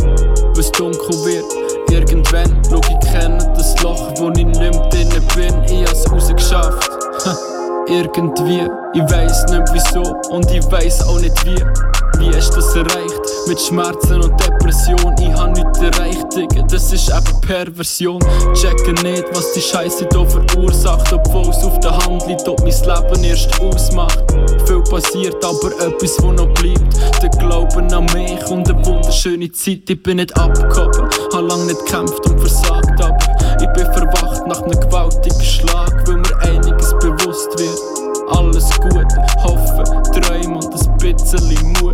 Wenn's 0.55 0.73
dunkel 0.73 1.25
wird, 1.25 1.45
irgendwann 1.91 2.63
schau 2.69 2.81
ich 2.81 3.11
kennen 3.11 3.39
das 3.55 3.81
Loch, 3.83 4.13
wo 4.19 4.29
ich 4.31 4.47
nicht 4.47 4.59
mehr 4.59 4.71
drinnen 4.71 5.27
bin. 5.35 5.65
Ich 5.65 5.89
hab's 5.89 6.11
rausgeschafft. 6.11 6.91
Ha, 7.27 7.37
Irgendwie, 7.89 8.69
ich 8.95 9.03
weiß 9.03 9.47
nicht 9.51 9.63
wieso 9.73 10.03
und 10.31 10.51
ich 10.51 10.71
weiß 10.71 11.09
auch 11.09 11.21
nicht 11.21 11.45
wie. 11.45 11.57
Wie 12.19 12.31
du 12.31 12.37
das 12.37 12.75
erreicht? 12.75 13.26
Mit 13.49 13.61
Schmerzen 13.61 14.21
und 14.23 14.35
Depression. 14.45 15.15
Ich 15.21 15.33
hab 15.33 15.55
nichts 15.57 15.79
erreicht, 15.79 16.27
Digga. 16.35 16.63
Das 16.63 16.93
ist 16.93 17.09
eben 17.09 17.41
Perversion. 17.43 18.19
Checke 18.55 18.93
nicht, 19.05 19.25
was 19.35 19.53
die 19.53 19.61
Scheiße 19.61 20.07
da 20.07 20.25
verursacht. 20.25 21.13
Obwohl 21.13 21.49
es 21.51 21.63
auf 21.63 21.79
der 21.79 21.97
Hand 21.97 22.27
liegt, 22.27 22.49
ob 22.49 22.59
mein 22.61 22.71
Leben 22.71 23.25
erst 23.25 23.61
ausmacht. 23.61 24.25
Viel 24.67 24.83
passiert, 24.83 25.45
aber 25.45 25.69
etwas, 25.81 26.21
wo 26.23 26.33
noch 26.33 26.53
bleibt. 26.55 27.23
Der 27.23 27.31
Glauben 27.39 27.93
an 27.95 28.07
mich 28.07 28.45
und 28.51 28.69
eine 28.69 28.85
wunderschöne 28.85 29.53
Zeit. 29.53 29.89
Ich 29.89 30.03
bin 30.03 30.17
nicht 30.17 30.37
abgehoben. 30.37 31.09
Hab 31.33 31.49
lang 31.49 31.67
nicht 31.67 31.79
gekämpft 31.87 32.27
und 32.27 32.41
versagt, 32.41 33.01
aber 33.01 33.19
ich 33.61 33.73
bin 33.75 33.93
verwacht 33.93 34.45
nach 34.49 34.63
einem 34.63 34.81
gewaltigen 34.81 35.41
Schlag, 35.41 35.93
weil 36.09 36.17
mir 36.17 36.39
einiges 36.41 36.91
bewusst 36.99 37.57
wird. 37.59 37.79
Alles 38.29 38.69
gut, 38.81 39.07
hoffen, 39.45 40.03
träumen 40.13 40.57
und 40.57 40.75
ein 40.75 40.99
bisschen 40.99 41.73
Mut. 41.81 41.86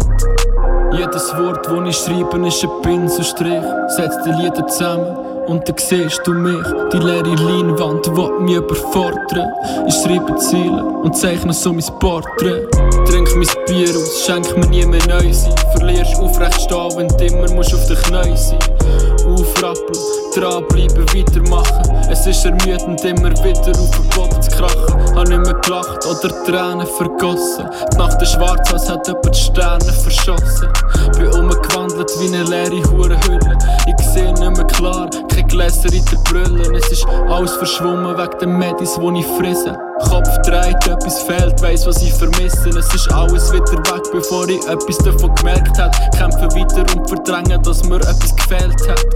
Jedes 1.02 1.36
Wort, 1.36 1.66
das 1.66 1.88
ich 1.88 1.96
schreibe, 1.96 2.46
ist 2.46 2.62
ein 2.62 2.70
Pinselstrich. 2.80 3.64
Setz 3.88 4.14
die 4.24 4.30
Lieder 4.40 4.64
zusammen 4.68 5.16
und 5.48 5.68
dann 5.68 5.76
siehst 5.76 6.20
du 6.24 6.32
mich. 6.32 6.64
Die 6.92 6.96
leere 6.96 7.34
Leinwand, 7.34 8.06
die 8.06 8.42
mich 8.44 8.54
überfordert. 8.54 9.48
Ich 9.88 9.94
schreibe 9.96 10.36
Ziele 10.36 10.80
und 10.80 11.16
zeichne 11.16 11.52
so 11.52 11.72
mein 11.72 11.84
Porträt. 11.98 12.68
Trink 13.04 13.34
mein 13.34 13.48
Bier 13.66 13.88
aus, 13.88 14.24
schenk 14.24 14.56
mir 14.56 14.66
nie 14.68 14.86
mehr 14.86 15.04
Neues. 15.08 15.48
Verlierst 15.76 16.20
aufrecht 16.20 16.60
stehen, 16.60 16.92
wenn 16.94 17.08
du 17.08 17.24
immer 17.24 17.52
musst 17.52 17.74
auf 17.74 17.84
den 17.88 17.96
Knien 17.96 18.36
sein. 18.36 18.58
Aufrappeln, 19.26 20.21
dranbleiben, 20.34 21.06
weitermachen. 21.14 21.82
Es 22.10 22.26
ist 22.26 22.44
ermüdend, 22.44 23.04
immer 23.04 23.30
wieder 23.42 23.78
auf 23.78 23.90
den 23.90 24.08
Boden 24.10 24.42
zu 24.42 24.50
krachen. 24.50 25.16
Hab 25.16 25.28
nicht 25.28 25.42
mehr 25.42 25.54
gelacht 25.54 26.06
oder 26.06 26.44
Tränen 26.44 26.86
vergossen. 26.86 27.68
Die 27.92 27.98
Nacht 27.98 28.20
ist 28.20 28.32
schwarz, 28.32 28.72
als 28.72 28.88
hätte 28.88 29.12
jemand 29.12 29.34
die 29.34 29.40
Sterne 29.40 29.92
verschossen. 29.92 30.68
Bin 31.18 31.28
umgewandelt 31.28 32.10
wie 32.18 32.34
eine 32.34 32.44
leere 32.44 32.82
Hurenhülle. 32.90 33.58
Ich 33.86 34.06
sehe 34.06 34.32
nicht 34.32 34.56
mehr 34.56 34.66
klar, 34.66 35.08
kein 35.28 35.46
Gläser 35.48 35.92
in 35.92 36.04
der 36.04 36.16
Brille. 36.24 36.76
Es 36.76 36.88
ist 36.90 37.06
alles 37.28 37.52
verschwommen 37.52 38.16
wegen 38.16 38.38
den 38.38 38.58
Medis, 38.58 38.98
die 39.00 39.18
ich 39.18 39.26
frisse. 39.26 39.76
Kopf 40.08 40.28
dreht, 40.42 40.86
etwas 40.86 41.22
fehlt, 41.22 41.60
weiss, 41.62 41.86
was 41.86 42.02
ich 42.02 42.12
vermisse. 42.12 42.70
Es 42.70 42.92
ist 42.94 43.12
alles 43.12 43.52
wieder 43.52 43.64
weg, 43.64 44.02
bevor 44.12 44.48
ich 44.48 44.66
etwas 44.66 44.98
davon 44.98 45.34
gemerkt 45.36 45.78
habe. 45.78 45.96
Kämpfe 46.16 46.48
weiter 46.56 46.84
und 46.96 47.08
verdränge, 47.08 47.58
dass 47.60 47.84
mir 47.84 47.96
etwas 47.96 48.34
gefehlt 48.34 48.88
hat. 48.88 49.06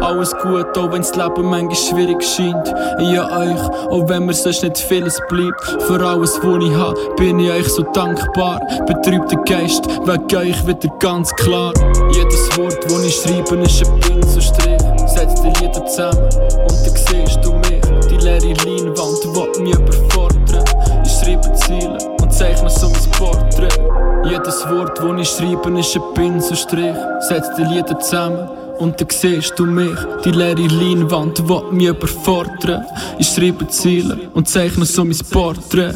Alles 0.00 0.32
gut, 0.42 0.65
auch 0.76 0.92
wenn's 0.92 1.14
Leben 1.14 1.44
manchmal 1.44 1.74
schwierig 1.74 2.22
scheint. 2.22 2.68
Ich 3.00 3.20
an 3.20 3.50
euch, 3.50 3.60
auch 3.90 4.08
wenn 4.08 4.26
mir 4.26 4.34
sonst 4.34 4.62
nicht 4.62 4.78
vieles 4.78 5.20
bleibt. 5.28 5.82
Für 5.82 6.00
alles, 6.06 6.38
was 6.42 6.64
ich 6.64 6.74
hab, 6.74 7.16
bin 7.16 7.38
ich 7.38 7.50
euch 7.50 7.68
so 7.68 7.82
dankbar. 7.82 8.60
Betrübt 8.86 9.30
der 9.30 9.38
Geist, 9.40 9.86
wegen 9.86 10.36
euch 10.36 10.66
wieder 10.66 10.88
ganz 10.98 11.34
klar. 11.36 11.72
Jedes 12.12 12.56
Wort, 12.56 12.78
das 12.84 13.04
ich 13.04 13.14
schreibe, 13.16 13.56
ist 13.62 13.86
ein 13.86 14.00
Pinselstrich. 14.00 14.80
Setz 15.06 15.40
die 15.42 15.48
Lieder 15.60 15.84
zusammen 15.86 16.24
und 16.24 16.86
dann 16.86 16.96
siehst 16.96 17.44
du 17.44 17.52
mich. 17.54 17.80
Die 18.10 18.16
leere 18.16 18.54
Leinwand, 18.64 19.24
die 19.24 19.62
mich 19.62 19.74
überfordert. 19.74 20.74
Ich 21.04 21.12
schreibe 21.12 21.52
Ziele 21.54 21.98
und 22.20 22.32
zeichne 22.32 22.70
so 22.70 22.88
mein 22.88 23.10
Porträt. 23.12 23.80
Jedes 24.24 24.68
Wort, 24.68 24.98
das 24.98 25.20
ich 25.20 25.28
schreibe, 25.28 25.78
ist 25.78 25.96
ein 25.96 26.02
Pinselstrich. 26.14 26.96
Setz 27.28 27.46
die 27.56 27.64
Lieder 27.64 27.98
zusammen 27.98 28.65
und 28.78 29.00
dann 29.00 29.08
siehst 29.10 29.58
du 29.58 29.66
mich. 29.66 29.98
Die 30.24 30.30
leere 30.30 30.66
Leinwand, 30.66 31.38
die 31.38 31.74
mich 31.74 31.88
überfordert. 31.88 32.84
Ich 33.18 33.28
schreibe 33.28 33.66
Ziele 33.68 34.18
und 34.34 34.48
zeichne 34.48 34.84
so 34.84 35.04
mein 35.04 35.18
Porträt. 35.30 35.94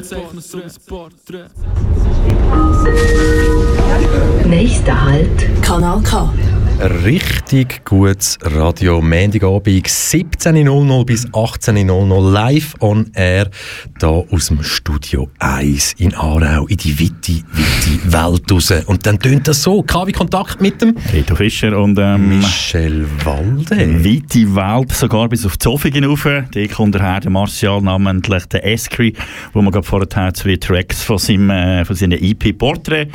Nächster 4.47 5.05
Halt, 5.05 5.62
Kanal 5.62 6.01
K. 6.03 6.33
Richtig 6.83 7.85
gutes 7.85 8.38
Radio. 8.40 9.03
Montagabend 9.03 9.87
17.00 9.87 11.05
bis 11.05 11.27
18.00 11.29 12.33
live 12.33 12.75
on 12.81 13.11
air. 13.12 13.51
Da 13.99 14.09
aus 14.09 14.47
dem 14.47 14.62
Studio 14.62 15.29
1 15.40 15.97
in 15.99 16.14
Aarau 16.14 16.66
in 16.69 16.79
die 16.79 16.99
weite, 16.99 17.43
weite 17.53 18.12
Welt 18.12 18.51
raus. 18.51 18.73
Und 18.87 19.05
dann 19.05 19.19
tönt 19.19 19.47
das 19.47 19.62
so. 19.62 19.83
KW 19.83 20.11
Kontakt 20.12 20.62
mit 20.62 20.81
dem 20.81 20.97
Reto 21.12 21.37
Fischer 21.37 21.79
und 21.79 21.99
ähm, 21.99 22.38
Michel 22.38 23.07
Walde. 23.25 23.77
weite 24.03 24.57
Welt, 24.57 24.93
sogar 24.93 25.29
bis 25.29 25.45
auf 25.45 25.59
Zofingen 25.59 26.05
rauf. 26.05 26.25
Da 26.25 26.66
kommt 26.69 26.95
der 26.95 27.03
Herr, 27.03 27.29
Martial, 27.29 27.83
namentlich 27.83 28.47
der 28.47 28.64
Eskri, 28.64 29.12
wo 29.53 29.61
wir 29.61 29.71
gerade 29.71 29.87
vorher 29.87 30.33
zwei 30.33 30.57
Tracks 30.57 31.03
von 31.03 31.19
seinem, 31.19 31.51
äh, 31.51 31.85
von 31.85 31.95
seiner 31.95 32.16
EP 32.16 32.57
Portrait 32.57 33.11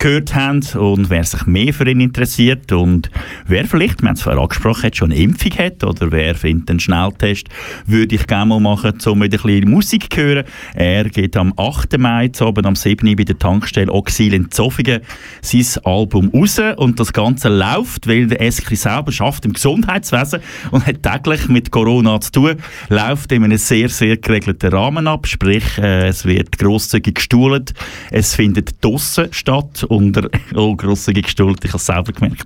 gehört 0.00 0.34
haben. 0.34 0.64
Und 0.74 1.10
wer 1.10 1.22
sich 1.22 1.46
mehr 1.46 1.72
für 1.72 1.88
ihn 1.88 2.00
interessiert 2.00 2.72
und 2.72 3.10
wer 3.46 3.64
vielleicht, 3.66 4.02
wir 4.02 4.08
haben 4.08 4.16
es 4.16 4.22
vorher 4.22 4.42
angesprochen, 4.42 4.84
hat, 4.84 4.96
schon 4.96 5.12
eine 5.12 5.20
Impfung 5.20 5.52
hat 5.52 5.84
oder 5.84 6.10
wer 6.10 6.34
findet 6.34 6.70
einen 6.70 6.80
Schnelltest, 6.80 7.48
würde 7.86 8.16
ich 8.16 8.26
gerne 8.26 8.46
mal 8.46 8.60
machen, 8.60 8.98
um 9.06 9.22
wieder 9.22 9.38
ein 9.38 9.42
bisschen 9.42 9.70
Musik 9.70 10.12
zu 10.12 10.20
hören. 10.20 10.44
Er 10.74 11.04
geht 11.04 11.36
am 11.36 11.52
8. 11.56 11.98
Mai, 11.98 12.28
zu 12.28 12.46
oben 12.46 12.66
am 12.66 12.74
7. 12.74 13.14
bei 13.14 13.24
der 13.24 13.38
Tankstelle 13.38 13.92
Oxil 13.92 14.34
in 14.34 14.50
Zofingen 14.50 15.02
sein 15.42 15.84
Album 15.84 16.30
raus 16.34 16.58
und 16.76 16.98
das 16.98 17.12
Ganze 17.12 17.48
läuft, 17.48 18.08
weil 18.08 18.26
der 18.26 18.40
Eskri 18.40 18.76
selber 18.76 19.12
schafft 19.12 19.44
im 19.44 19.52
Gesundheitswesen 19.52 20.40
und 20.70 20.86
hat 20.86 21.02
täglich 21.02 21.48
mit 21.48 21.70
Corona 21.70 22.20
zu 22.20 22.32
tun, 22.32 22.56
läuft 22.88 23.32
in 23.32 23.44
einem 23.44 23.58
sehr, 23.58 23.90
sehr 23.90 24.16
geregelten 24.16 24.72
Rahmen 24.72 25.06
ab, 25.06 25.26
sprich, 25.26 25.76
äh, 25.78 26.08
es 26.08 26.24
wird 26.24 26.56
grosszügig 26.58 27.16
gestuhlt, 27.16 27.74
es 28.10 28.34
findet 28.34 28.82
draussen 28.82 29.28
statt 29.32 29.84
unter, 29.90 30.30
oh, 30.54 30.76
grosszügig 30.76 31.24
gestuhlt, 31.24 31.64
ich 31.64 31.70
habe 31.70 31.78
es 31.78 31.86
selber 31.86 32.12
gemerkt. 32.12 32.44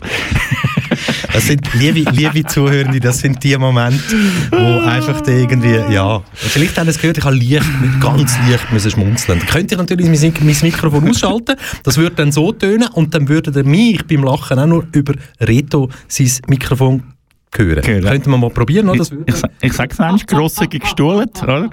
Das 1.33 1.47
sind, 1.47 1.69
liebe, 1.75 2.09
liebe 2.13 2.45
Zuhörende, 2.45 3.01
das 3.01 3.19
sind 3.19 3.43
die 3.43 3.57
Momente, 3.57 3.99
wo 4.51 4.81
einfach 4.81 5.21
irgendwie, 5.27 5.93
ja, 5.93 6.23
vielleicht 6.33 6.79
haben 6.79 6.87
Sie 6.87 6.91
es 6.91 6.99
gehört, 6.99 7.19
ich 7.19 7.25
habe 7.25 7.37
leicht, 7.37 7.67
ganz 8.01 8.39
leicht 8.49 8.73
müssen 8.73 8.91
schmunzeln. 8.91 9.41
Dann 9.41 9.49
könnt 9.49 9.73
ihr 9.73 9.79
natürlich 9.79 10.07
mein, 10.07 10.33
mein 10.41 10.57
Mikrofon 10.63 11.11
ausschalten, 11.11 11.57
das 11.83 11.97
würde 11.97 12.17
dann 12.17 12.33
so 12.33 12.53
tönen 12.53 12.89
und 12.93 13.15
dann 13.15 13.29
würde 13.29 13.51
ihr 13.55 13.65
mich 13.65 14.05
beim 14.07 14.23
Lachen 14.23 14.59
auch 14.59 14.67
nur 14.67 14.87
über 14.93 15.15
Reto 15.41 15.91
sein 16.09 16.31
Mikrofon 16.47 17.14
hören. 17.59 17.87
Hören. 17.87 18.05
Könnten 18.05 18.31
wir 18.31 18.39
mal 18.39 18.51
probieren, 18.51 18.89
oder? 18.89 19.03
Ich, 19.03 19.35
ich, 19.35 19.43
ich 19.63 19.73
sage 19.73 19.95
es 20.17 20.27
grosszügig 20.27 20.83
gestuhlt, 20.83 21.43
oder? 21.43 21.71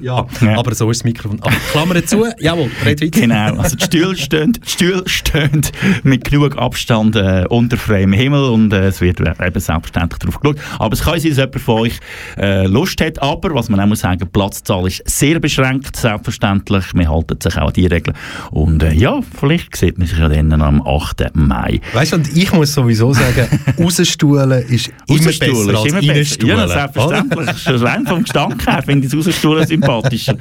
ja, 0.00 0.26
Ja. 0.40 0.58
aber 0.58 0.74
so 0.74 0.90
ist 0.90 1.00
das 1.00 1.04
Mikrofon. 1.04 1.38
Aber 1.42 1.54
Klammer 1.72 2.04
zu, 2.04 2.26
jawohl, 2.38 2.70
red 2.84 3.00
weiter. 3.02 3.20
Genau, 3.20 3.56
also 3.56 3.76
die 3.76 3.84
Stühle 3.84 4.16
stehen, 4.16 4.52
die 4.52 4.68
Stühle 4.70 5.02
stehen 5.06 5.62
mit 6.02 6.24
genug 6.24 6.56
Abstand 6.58 7.16
äh, 7.16 7.44
unter 7.48 7.76
freiem 7.76 8.12
Himmel 8.12 8.44
und 8.44 8.72
äh, 8.72 8.88
es 8.88 9.00
wird 9.00 9.20
eben 9.20 9.36
selbstverständlich 9.38 10.18
darauf 10.18 10.40
geschaut. 10.40 10.58
Aber 10.78 10.92
es 10.92 11.02
kann 11.02 11.18
sein, 11.20 11.30
dass 11.30 11.38
jemand 11.38 11.60
von 11.60 11.80
euch 11.80 11.98
äh, 12.38 12.66
Lust 12.66 13.00
hat, 13.00 13.20
aber 13.22 13.54
was 13.54 13.68
man 13.68 13.80
auch 13.80 13.86
muss 13.86 14.00
sagen, 14.00 14.18
die 14.18 14.24
Platzzahl 14.26 14.86
ist 14.86 15.02
sehr 15.08 15.38
beschränkt, 15.40 15.96
selbstverständlich. 15.96 16.84
Wir 16.94 17.10
halten 17.10 17.38
sich 17.40 17.56
auch 17.56 17.68
an 17.68 17.72
die 17.72 17.86
Regeln. 17.86 18.16
Und 18.50 18.82
äh, 18.82 18.92
ja, 18.92 19.20
vielleicht 19.38 19.76
sieht 19.76 19.98
man 19.98 20.06
sich 20.06 20.18
ja 20.18 20.28
dann 20.28 20.60
am 20.62 20.82
8. 20.86 21.34
Mai. 21.34 21.80
Weißt 21.92 22.12
du, 22.12 22.16
und 22.16 22.36
ich 22.36 22.52
muss 22.52 22.72
sowieso 22.74 23.12
sagen, 23.12 23.48
rausstuhlen 23.78 24.66
ist 24.68 24.79
immer 24.88 25.26
Rausstuhlen 25.26 25.66
besser 25.66 25.78
als 25.78 25.86
ist 25.86 25.92
immer 25.92 26.12
besser. 26.14 26.46
Ja, 26.46 26.68
selbstverständlich. 26.68 27.82
Rein 27.82 28.06
vom 28.06 28.22
Gestank 28.22 28.66
her 28.66 28.82
finde 28.84 29.06
ich 29.06 29.12
das 29.12 29.26
Rausstuhlen 29.26 29.66
sympathischer. 29.66 30.34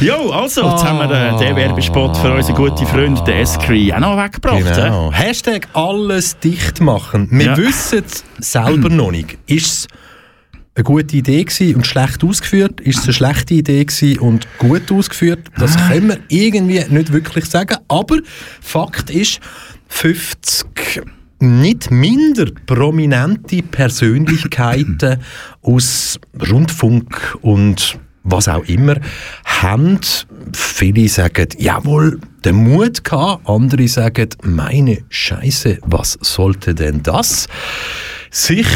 Jo, 0.00 0.30
also, 0.30 0.68
jetzt 0.70 0.84
haben 0.84 0.98
wir 0.98 1.08
den, 1.08 1.38
den 1.38 1.56
Werbespot 1.56 2.16
für 2.16 2.32
unseren 2.34 2.54
guten 2.56 2.86
Freund, 2.86 3.26
den 3.26 3.34
Eskri, 3.38 3.92
auch 3.92 4.00
noch 4.00 4.16
weggebracht. 4.16 4.58
Genau. 4.58 5.12
Hashtag 5.12 5.68
alles 5.74 6.38
dicht 6.38 6.80
machen. 6.80 7.28
Wir 7.30 7.46
Ja. 7.46 7.56
wissen 7.56 8.02
es 8.06 8.24
selber 8.38 8.88
noch 8.88 9.10
nicht. 9.10 9.38
Ist 9.46 9.66
es 9.66 9.88
eine 10.74 10.84
gute 10.84 11.16
Idee 11.16 11.44
gewesen 11.44 11.76
und 11.76 11.86
schlecht 11.86 12.24
ausgeführt? 12.24 12.80
Ist 12.80 12.98
es 13.00 13.04
eine 13.04 13.12
schlechte 13.12 13.54
Idee 13.54 13.84
gewesen 13.84 14.18
und 14.20 14.46
gut 14.58 14.90
ausgeführt? 14.90 15.48
Das 15.58 15.76
können 15.88 16.08
wir 16.08 16.18
irgendwie 16.28 16.82
nicht 16.88 17.12
wirklich 17.12 17.44
sagen. 17.44 17.76
Aber 17.88 18.16
Fakt 18.60 19.10
ist, 19.10 19.40
50 19.88 21.02
nicht 21.42 21.90
minder 21.90 22.46
prominente 22.66 23.62
Persönlichkeiten 23.62 25.18
aus 25.62 26.18
Rundfunk 26.50 27.36
und 27.42 27.98
was 28.24 28.48
auch 28.48 28.64
immer, 28.64 28.96
haben, 29.44 29.98
viele 30.52 31.08
sagen, 31.08 31.48
jawohl, 31.58 32.20
den 32.44 32.54
Mut 32.54 33.02
gehabt, 33.02 33.48
andere 33.48 33.88
sagen, 33.88 34.28
meine 34.44 34.98
Scheiße, 35.08 35.78
was 35.82 36.18
sollte 36.20 36.74
denn 36.74 37.02
das? 37.02 37.48
sich 38.32 38.66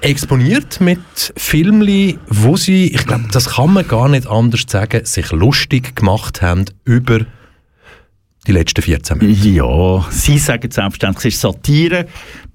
exponiert 0.00 0.80
mit 0.80 1.00
Filmen, 1.36 2.18
wo 2.28 2.56
sie, 2.56 2.86
ich 2.86 3.04
glaube, 3.04 3.24
das 3.32 3.50
kann 3.50 3.72
man 3.72 3.86
gar 3.86 4.08
nicht 4.08 4.26
anders 4.28 4.64
sagen, 4.66 5.04
sich 5.04 5.30
lustig 5.32 5.96
gemacht 5.96 6.40
haben 6.40 6.64
über 6.84 7.26
die 8.46 8.52
letzten 8.52 8.82
14 8.82 9.18
Minuten. 9.18 9.54
Ja, 9.54 10.06
Sie 10.10 10.38
sagen 10.38 10.70
selbstverständlich, 10.70 11.26
es 11.26 11.34
ist 11.34 11.40
Satire. 11.40 12.06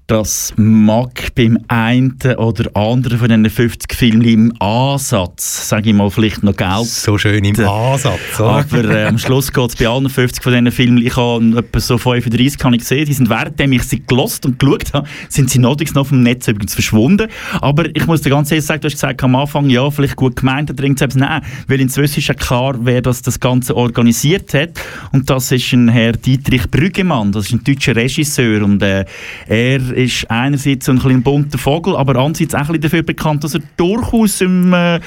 Das 0.08 0.54
mag 0.56 1.34
beim 1.34 1.58
einen 1.68 2.16
oder 2.38 2.74
anderen 2.74 3.18
von 3.18 3.28
diesen 3.28 3.50
50 3.50 3.92
Filmen 3.94 4.24
im 4.24 4.52
Ansatz, 4.58 5.68
sage 5.68 5.90
ich 5.90 5.94
mal, 5.94 6.10
vielleicht 6.10 6.42
noch 6.42 6.56
Geld 6.56 6.86
So 6.86 7.18
schön 7.18 7.44
im 7.44 7.60
Ansatz. 7.60 8.18
oder? 8.40 8.48
Aber 8.48 8.84
äh, 8.84 9.04
am 9.04 9.18
Schluss 9.18 9.52
geht 9.52 9.68
es 9.68 9.76
bei 9.76 9.86
allen 9.86 10.08
50 10.08 10.42
von 10.42 10.52
diesen 10.54 10.72
Filmen, 10.72 11.04
ich 11.04 11.14
habe 11.14 11.58
etwa 11.58 11.78
so 11.78 11.98
35 11.98 12.58
kann 12.58 12.72
ich 12.72 12.80
gesehen, 12.80 13.04
die 13.04 13.12
sind 13.12 13.28
währenddem 13.28 13.70
ich 13.74 13.82
sie 13.82 14.02
gelost 14.02 14.46
und 14.46 14.58
geschaut 14.58 14.94
habe, 14.94 15.06
sind 15.28 15.50
sie 15.50 15.58
notwendig 15.58 15.94
noch 15.94 16.06
vom 16.06 16.22
Netz 16.22 16.48
übrigens 16.48 16.72
verschwunden. 16.72 17.28
Aber 17.60 17.94
ich 17.94 18.06
muss 18.06 18.22
dir 18.22 18.30
ganz 18.30 18.50
ehrlich 18.50 18.64
sagen, 18.64 18.80
du 18.80 18.86
hast 18.86 18.94
gesagt 18.94 19.22
am 19.22 19.36
Anfang, 19.36 19.68
ja, 19.68 19.90
vielleicht 19.90 20.16
gut 20.16 20.36
gemeint, 20.36 20.70
da 20.70 20.82
es 20.82 21.16
Nein, 21.16 21.42
weil 21.66 21.82
inzwischen 21.82 22.20
ist 22.20 22.28
ja 22.28 22.34
klar, 22.34 22.76
wer 22.80 23.02
das, 23.02 23.20
das 23.20 23.38
Ganze 23.38 23.76
organisiert 23.76 24.54
hat. 24.54 24.70
Und 25.12 25.28
das 25.28 25.52
ist 25.52 25.70
ein 25.74 25.88
Herr 25.88 26.12
Dietrich 26.12 26.70
Brüggemann, 26.70 27.30
das 27.30 27.44
ist 27.44 27.52
ein 27.52 27.62
deutscher 27.62 27.94
Regisseur 27.94 28.62
und 28.64 28.82
äh, 28.82 29.04
er 29.46 29.97
ist 29.98 30.30
einerseits 30.30 30.88
ein 30.88 31.00
ein 31.04 31.22
bunter 31.22 31.58
Vogel, 31.58 31.96
aber 31.96 32.16
andererseits 32.16 32.54
auch 32.54 32.72
ein 32.72 32.80
dafür 32.80 33.02
bekannt, 33.02 33.42
dass 33.42 33.54
er 33.54 33.62
durchaus 33.76 34.40
im 34.40 34.72
äh, 34.72 35.00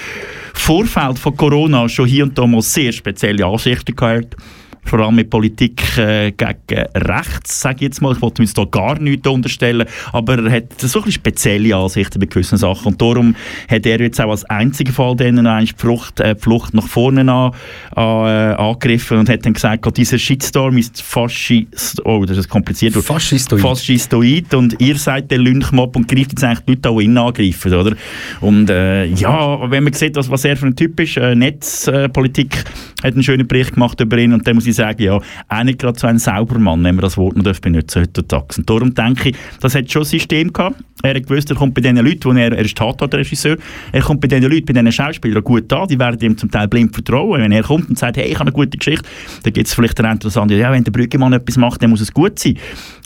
Vorfeld 0.54 1.18
von 1.18 1.38
Corona 1.38 1.88
schon 1.88 2.08
hier 2.08 2.26
und 2.26 2.38
da 2.38 2.46
mal 2.46 2.62
sehr 2.62 2.92
spezielle 2.92 3.46
Ansichten 3.46 3.96
gehabt 3.96 4.36
hat. 4.36 4.36
Vor 4.84 5.00
allem 5.00 5.16
mit 5.16 5.30
Politik 5.30 5.98
äh, 5.98 6.32
gegen 6.32 6.86
rechts, 6.96 7.62
sage 7.62 7.78
ich 7.78 7.82
jetzt 7.82 8.02
mal. 8.02 8.14
Ich 8.14 8.22
wollte 8.22 8.42
uns 8.42 8.54
da 8.54 8.66
gar 8.66 9.00
nichts 9.00 9.28
unterstellen, 9.28 9.88
aber 10.12 10.38
er 10.40 10.52
hat 10.52 10.80
so 10.80 11.00
ein 11.00 11.06
bisschen 11.06 11.12
spezielle 11.12 11.76
Ansichten 11.76 12.20
bei 12.20 12.26
gewissen 12.26 12.58
Sachen. 12.58 12.88
Und 12.88 13.02
darum 13.02 13.36
hat 13.70 13.86
er 13.86 14.02
jetzt 14.02 14.20
auch 14.20 14.32
als 14.32 14.44
einziger 14.46 14.92
Fall 14.92 15.16
denen 15.16 15.48
eigentlich 15.48 15.76
die 15.76 15.82
Flucht, 15.82 16.20
äh, 16.20 16.36
Flucht 16.36 16.74
nach 16.74 16.88
vorne 16.88 17.22
an, 17.22 17.52
an, 17.96 18.28
äh, 18.28 18.56
angegriffen 18.56 19.20
und 19.20 19.30
hat 19.30 19.46
dann 19.46 19.54
gesagt, 19.54 19.86
oh, 19.88 19.92
dieser 19.92 20.18
Shitstorm 20.18 20.78
ist 20.78 21.02
Faschist... 21.02 22.02
Oh, 22.06 22.26
das 22.26 22.38
ist 22.38 22.50
kompliziert. 22.50 22.94
Faschistoid. 22.94 23.62
Faschistoid 23.62 24.54
und 24.54 24.80
ihr 24.80 24.98
seid 24.98 25.32
der 25.32 25.38
Lynchmob 25.38 25.96
und 25.96 26.08
greift 26.08 26.32
jetzt 26.32 26.44
eigentlich 26.44 26.60
die 26.62 26.72
Leute, 26.72 26.96
die 26.98 27.06
ihn 27.06 27.18
angreifen, 27.18 27.74
oder? 27.74 27.96
Und 28.42 28.70
äh, 28.70 29.06
ja, 29.06 29.70
wenn 29.70 29.84
man 29.84 29.94
sieht, 29.94 30.16
was, 30.16 30.30
was 30.30 30.46
er 30.46 30.58
für 30.58 30.68
ein 30.68 30.76
Typ 30.76 31.00
ist, 31.00 31.18
äh, 31.18 31.36
Netzpolitik 31.36 32.64
hat 33.04 33.14
einen 33.14 33.24
schönen 33.24 33.48
Bericht 33.48 33.74
gemacht 33.74 34.00
über 34.00 34.18
ihn 34.18 34.34
und 34.34 34.46
dann 34.48 34.56
muss 34.56 34.68
ich 34.68 34.76
sagen, 34.76 35.02
ja, 35.02 35.20
auch 35.50 35.64
nicht 35.64 35.80
gerade 35.80 36.00
so 36.00 36.08
ein 36.08 36.20
Saubermann, 36.20 36.84
wenn 36.84 36.96
man 36.96 37.04
das 37.04 37.18
Wort 37.18 37.36
noch 37.36 37.60
benutzen 37.60 38.02
heutzutage. 38.02 38.58
Und 38.58 38.70
darum 38.70 38.94
denke 38.94 39.30
ich, 39.30 39.36
das 39.60 39.76
hat 39.76 39.92
schon 39.92 40.04
ein 40.04 40.06
System 40.06 40.54
gehabt. 40.54 40.78
Er 41.04 41.16
hat 41.16 41.28
gewusst, 41.28 41.50
er 41.50 41.56
kommt 41.56 41.74
bei 41.74 41.82
diesen 41.82 41.98
Leuten, 41.98 42.38
er, 42.38 42.52
er 42.52 42.64
ist 42.64 42.78
Tatortregisseur, 42.78 43.58
er 43.92 44.02
kommt 44.02 44.22
bei 44.22 44.28
diesen 44.28 44.44
Leuten, 44.44 44.66
bei 44.66 44.74
diesen 44.74 44.92
Schauspielern 44.92 45.44
gut 45.44 45.72
an, 45.74 45.88
die 45.88 45.98
werden 45.98 46.20
ihm 46.22 46.38
zum 46.38 46.52
Teil 46.52 46.68
blind 46.68 46.94
vertrauen. 46.94 47.42
Wenn 47.42 47.52
er 47.52 47.64
kommt 47.64 47.90
und 47.90 47.98
sagt, 47.98 48.18
hey, 48.18 48.26
ich 48.26 48.36
habe 48.36 48.44
eine 48.44 48.52
gute 48.52 48.78
Geschichte, 48.78 49.08
dann 49.44 49.54
gibt 49.54 49.68
es 49.68 49.74
vielleicht 49.74 49.98
den 49.98 50.06
interessanten, 50.06 50.58
ja, 50.58 50.72
wenn 50.72 50.84
der 50.84 50.92
Brüggemann 50.92 51.34
etwas 51.34 51.58
macht, 51.58 51.82
dann 51.82 51.90
muss 51.90 52.02
es 52.02 52.14
gut 52.14 52.38
sein. 52.38 52.58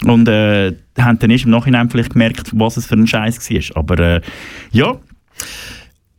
Und 0.04 0.28
äh, 0.28 0.74
haben 1.00 1.20
dann 1.20 1.30
erst 1.30 1.46
im 1.46 1.52
Nachhinein 1.52 1.90
vielleicht 1.90 2.12
gemerkt, 2.12 2.52
was 2.54 2.78
es 2.78 2.86
für 2.86 2.96
ein 2.96 3.08
Scheiß 3.08 3.50
war. 3.50 3.78
Aber 3.78 4.00
äh, 4.00 4.22
ja, 4.72 4.98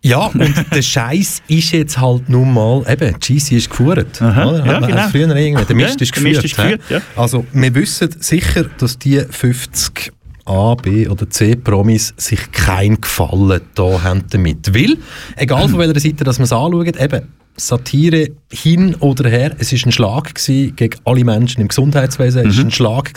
Ja, 0.06 0.26
und 0.26 0.54
der 0.74 0.82
Scheiß 0.82 1.42
ist 1.48 1.72
jetzt 1.72 1.98
halt 1.98 2.28
nun 2.28 2.54
mal, 2.54 2.84
eben, 2.88 3.18
GC 3.18 3.52
ist 3.52 3.70
geführt. 3.70 4.22
Aha, 4.22 4.64
ja, 4.64 4.80
genau. 4.80 4.96
hat 4.96 5.10
Früher 5.10 5.34
irgendwie, 5.34 5.64
der 5.64 5.76
Mist 5.76 6.00
Ja, 6.00 6.02
ist 6.02 6.16
der 6.16 6.22
Mist 6.22 6.42
geführt. 6.42 6.44
ist 6.44 6.56
geführt, 6.56 6.80
ja. 6.88 7.00
Also, 7.16 7.44
wir 7.52 7.74
wissen 7.74 8.08
sicher, 8.20 8.66
dass 8.78 8.98
die 8.98 9.18
50 9.18 10.12
A, 10.44 10.76
B 10.76 11.08
oder 11.08 11.28
C 11.28 11.56
Promis 11.56 12.14
sich 12.16 12.52
keinen 12.52 13.00
Gefallen 13.00 13.60
da 13.74 14.02
haben 14.04 14.22
damit. 14.30 14.72
Weil, 14.72 14.96
egal 15.34 15.68
von 15.68 15.80
welcher 15.80 15.98
Seite 15.98 16.22
dass 16.22 16.38
man 16.38 16.44
es 16.44 16.52
anschaut, 16.52 17.00
eben, 17.00 17.22
Satire 17.56 18.28
hin 18.52 18.94
oder 18.96 19.28
her, 19.28 19.56
es 19.58 19.72
ist 19.72 19.86
ein 19.86 19.92
Schlag 19.92 20.34
gegen 20.34 20.90
alle 21.04 21.24
Menschen 21.24 21.62
im 21.62 21.68
Gesundheitswesen, 21.68 22.46
es 22.46 22.58
ist 22.58 22.64
ein 22.64 22.70
Schlag 22.70 23.12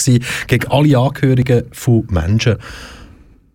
gegen 0.47 0.67
alle 0.69 0.97
Angehörigen 0.97 1.63
von 1.71 2.07
Menschen, 2.09 2.55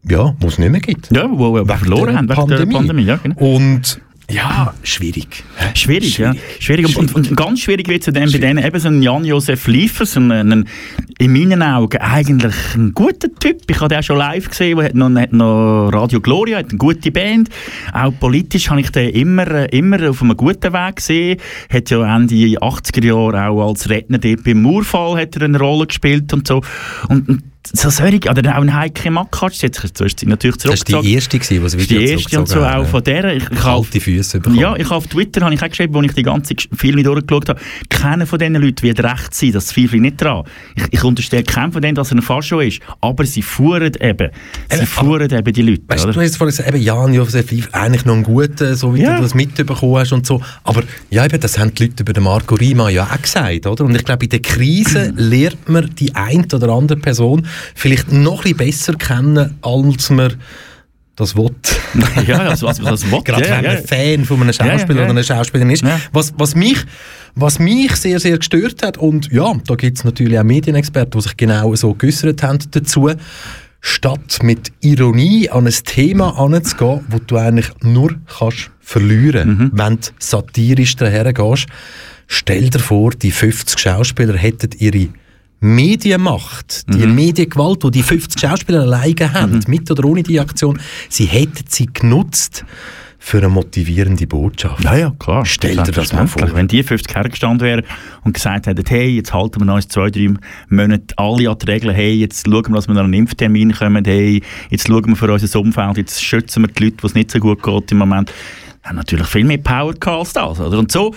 ja, 0.09 0.35
wo 0.39 0.49
es 0.49 0.59
nicht 0.59 0.71
mehr 0.71 0.81
gibt. 0.81 1.11
ja 1.11 1.29
wo 1.31 1.55
wir 1.55 1.67
verloren 1.67 2.27
der 2.27 2.37
haben, 2.37 2.51
wegen 2.51 2.71
der 2.71 2.79
Pandemie. 2.79 3.05
Ja, 3.05 3.17
genau. 3.17 3.37
Und 3.37 4.01
ja, 4.31 4.73
schwierig. 4.83 5.45
hä? 5.59 5.67
Schwierig, 5.75 6.17
ja. 6.17 6.35
Schwierig. 6.59 6.97
Und, 6.97 7.15
und, 7.15 7.29
und 7.29 7.37
ganz 7.37 7.61
schwierig 7.61 7.89
wird 7.89 8.07
es 8.07 8.13
dann 8.13 8.33
bei 8.33 8.39
denen 8.39 8.65
eben 8.65 8.81
so 8.81 8.89
ein 8.89 9.03
Jan-Josef 9.03 9.67
Liefers, 9.67 10.17
ein, 10.17 10.31
ein, 10.33 10.69
in 11.19 11.33
meinen 11.33 11.63
Augen 11.63 11.99
eigentlich 11.99 12.55
ein 12.75 12.93
guter 12.95 13.29
Typ. 13.39 13.61
Ich 13.69 13.81
habe 13.81 13.89
den 13.89 13.99
auch 13.99 14.03
schon 14.03 14.17
live 14.17 14.49
gesehen, 14.49 14.79
er 14.79 14.87
hat 14.87 14.95
noch, 14.95 15.11
hat 15.15 15.33
noch 15.35 15.91
Radio 15.93 16.23
Gloria, 16.23 16.59
hat 16.59 16.71
eine 16.71 16.79
gute 16.79 17.11
Band. 17.11 17.51
Auch 17.93 18.13
politisch 18.19 18.71
habe 18.71 18.81
ich 18.81 18.91
den 18.91 19.11
immer, 19.11 19.71
immer 19.73 20.09
auf 20.09 20.23
einem 20.23 20.37
guten 20.39 20.73
Weg 20.73 20.97
gesehen. 20.97 21.39
Hat 21.69 21.91
ja 21.91 22.17
Ende 22.17 22.35
80er 22.35 23.05
Jahre 23.05 23.49
auch 23.51 23.69
als 23.69 23.91
Redner 23.91 24.19
dort 24.19 24.43
beim 24.43 24.63
Murfall 24.63 25.21
hat 25.21 25.37
er 25.37 25.43
eine 25.43 25.59
Rolle 25.59 25.87
gespielt 25.87 26.33
und 26.33 26.49
so. 26.49 26.63
Und, 27.09 27.29
und 27.29 27.43
so 27.73 27.89
solche, 27.91 28.29
oder 28.31 28.57
auch 28.57 28.61
ein 28.63 28.75
Heike 28.75 29.11
Makatsch, 29.11 29.63
jetzt 29.63 29.83
ist 29.85 30.27
natürlich 30.27 30.57
Das 30.57 30.67
war 30.67 30.75
die 30.75 30.83
zurückgezogen. 30.85 31.09
erste, 31.09 31.39
gewesen, 31.39 31.55
die 31.57 31.61
das 31.63 31.79
Video 31.79 31.99
die 31.99 32.05
erste 32.07 32.39
und 32.41 32.49
so 32.49 32.55
zurückgezogen 32.55 32.65
auch 32.67 32.83
ja. 32.83 32.85
von 32.85 33.05
der. 33.05 33.37
Ich, 33.37 33.43
ich 33.51 33.59
Kalte 33.59 34.01
Füße 34.01 34.39
bekommen. 34.41 34.57
ja, 34.61 34.77
ich 34.77 34.91
auf 34.91 35.07
Twitter 35.07 35.41
habe 35.43 35.55
ich 35.55 35.63
auch 35.63 35.69
geschrieben, 35.69 35.97
als 35.97 36.07
ich 36.07 36.13
die 36.15 36.23
ganze 36.23 36.55
Filme 36.75 37.03
durchgeschaut 37.03 37.49
habe, 37.49 37.61
keiner 37.89 38.27
von 38.27 38.39
diesen 38.39 38.55
Leuten 38.57 38.83
wird 38.83 39.03
recht 39.03 39.35
sein, 39.35 39.53
das 39.53 39.67
zweifle 39.67 39.97
ich 39.97 40.03
nicht 40.03 40.21
dran. 40.21 40.45
Ich, 40.77 40.85
ich 40.91 41.05
unterstelle 41.05 41.43
keinem 41.45 41.73
von 41.73 41.81
denen, 41.83 41.95
dass 41.95 42.11
er 42.13 42.19
ein 42.19 42.23
Fascho 42.23 42.61
ist, 42.61 42.81
aber 43.01 43.25
sie 43.25 43.43
fuhren 43.43 43.93
eben. 44.01 44.31
Sie 44.71 44.77
Eben, 44.77 44.87
fuhren 44.87 45.31
eben 45.31 45.53
die 45.53 45.63
Leute, 45.63 45.83
Weißt 45.89 46.05
du, 46.05 46.13
du 46.13 46.21
hast 46.21 46.37
vorhin 46.37 46.57
gesagt, 46.57 46.69
eben 46.75 46.83
Jan 46.83 47.15
Josef 47.15 47.51
Lief, 47.51 47.69
eigentlich 47.73 48.05
noch 48.05 48.15
ein 48.15 48.23
guter, 48.25 48.75
so 48.77 48.95
wie 48.95 49.03
Ja. 49.03 49.17
du 49.17 49.23
das 49.23 49.35
mitbekommen 49.35 49.97
hast 49.97 50.13
und 50.13 50.27
so. 50.27 50.41
Aber 50.65 50.83
ja, 51.11 51.25
eben, 51.25 51.41
das 51.41 51.59
haben 51.59 51.75
die 51.75 51.85
Leute 51.85 52.03
über 52.03 52.13
den 52.13 52.25
Marco 52.25 52.55
Rima 52.57 52.89
ja 52.91 53.05
auch 53.11 53.21
gesagt, 53.23 53.67
oder? 53.67 53.85
Und 53.85 53.95
ich 53.95 54.05
glaube, 54.05 54.25
in 54.25 54.31
der 54.31 54.41
Krise 54.43 55.13
lernt 55.17 55.69
man 55.69 55.91
die 55.99 56.15
ein 56.15 56.45
oder 56.53 56.69
andere 56.71 56.99
Person 56.99 57.47
vielleicht 57.75 58.13
noch 58.13 58.45
ein 58.45 58.57
bisschen 58.57 58.57
besser 58.57 58.95
kennen, 58.95 59.59
als 59.63 60.11
man 60.11 60.35
das 61.17 61.37
will. 61.37 61.51
ja, 62.27 62.39
also 62.39 62.67
was 62.67 62.81
man 62.81 62.91
das 62.93 63.11
will. 63.11 63.21
Gerade 63.23 63.45
ja, 63.49 63.57
wenn 63.57 63.65
man 63.65 63.75
ja. 63.77 63.83
Fan 63.83 64.25
von 64.25 64.41
einem 64.43 64.53
Schauspieler 64.53 64.99
Ja, 64.99 65.03
oder 65.03 65.11
einer 65.11 65.23
Schauspielerin 65.23 65.71
ist. 65.71 65.85
Was, 66.13 66.35
was, 66.37 66.55
mich, 66.57 66.79
was 67.35 67.59
mich 67.59 67.95
sehr, 67.97 68.19
sehr 68.19 68.39
gestört 68.39 68.83
hat, 68.83 68.99
und 68.99 69.31
ja, 69.31 69.53
da 69.67 69.75
gibt 69.77 69.99
es 69.99 70.05
natürlich 70.05 70.39
auch 70.39 70.45
Medienexperten, 70.45 71.13
die 71.13 71.23
sich 71.23 71.37
genau 71.37 71.75
so 71.77 71.95
geäußert 71.95 72.43
haben 72.43 72.59
dazu, 72.73 73.11
statt 73.81 74.39
mit 74.43 74.73
Ironie 74.81 75.49
an 75.51 75.67
ein 75.67 75.75
Thema 75.85 76.37
anzugehen, 76.39 77.05
wo 77.09 77.19
du 77.19 77.37
eigentlich 77.37 77.71
nur 77.83 78.15
kannst 78.39 78.71
verlieren, 78.81 79.49
Mhm. 79.49 79.71
wenn 79.73 79.97
du 79.97 80.09
satirisch 80.19 80.97
dahergehst, 80.97 81.67
stell 82.27 82.71
dir 82.71 82.79
vor, 82.81 83.11
die 83.11 83.31
50 83.31 83.79
Schauspieler 83.79 84.37
hätten 84.37 84.71
ihre 84.79 85.09
Medienmacht, 85.65 86.85
die 86.93 87.07
Mhm. 87.07 87.15
Mediengewalt, 87.15 87.83
die 87.85 87.91
die 87.91 88.03
50 88.03 88.39
Schauspieler 88.41 88.83
alleine 88.83 89.33
haben, 89.33 89.61
mit 89.67 89.91
oder 89.91 90.05
ohne 90.05 90.23
die 90.23 90.39
Aktion, 90.39 90.79
sie 91.09 91.25
hätten 91.25 91.65
sie 91.69 91.89
genutzt 91.91 92.65
für 93.19 93.39
eine 93.39 93.49
motivierende 93.49 94.27
Botschaft. 94.27 94.85
Ja, 94.85 94.95
ja, 94.95 95.11
klar. 95.19 95.47
Stell 95.47 95.77
dir 95.77 95.93
das 95.93 96.13
mal 96.13 96.27
vor. 96.27 96.55
Wenn 96.55 96.69
die 96.69 96.83
50 96.83 97.15
hergestanden 97.17 97.67
wären 97.67 97.83
und 98.23 98.35
gesagt 98.35 98.67
hätten, 98.67 98.85
hey, 98.87 99.09
jetzt 99.17 99.33
halten 99.33 99.67
wir 99.67 99.75
in 99.75 99.81
zwei, 99.89 100.11
drei 100.11 100.35
Monate 100.69 101.15
alle 101.17 101.49
an 101.49 101.57
die 101.59 101.67
Regeln, 101.67 101.95
hey, 101.95 102.13
jetzt 102.13 102.47
schauen 102.47 102.67
wir, 102.69 102.75
dass 102.75 102.87
wir 102.87 102.95
noch 102.95 103.05
einen 103.05 103.15
Impftermin 103.15 103.73
kommen, 103.73 104.05
hey, 104.05 104.43
jetzt 104.69 104.87
schauen 104.87 105.07
wir 105.07 105.17
für 105.17 105.33
unser 105.33 105.61
Umfeld, 105.61 105.97
jetzt 105.97 106.23
schützen 106.23 106.65
wir 106.65 106.69
die 106.69 106.85
Leute, 106.85 106.97
wo 107.01 107.07
es 107.07 107.15
nicht 107.15 107.31
so 107.31 107.39
gut 107.39 107.63
geht 107.63 107.93
im 107.93 107.99
Moment. 107.99 108.31
Haben 108.85 108.97
natürlich 108.97 109.27
viel 109.27 109.45
mehr 109.45 109.59
Power 109.59 109.95
gehabt 109.95 110.07
als 110.07 110.33
das, 110.35 110.61
oder? 110.61 110.79
Und 110.79 110.93
so, 110.93 111.15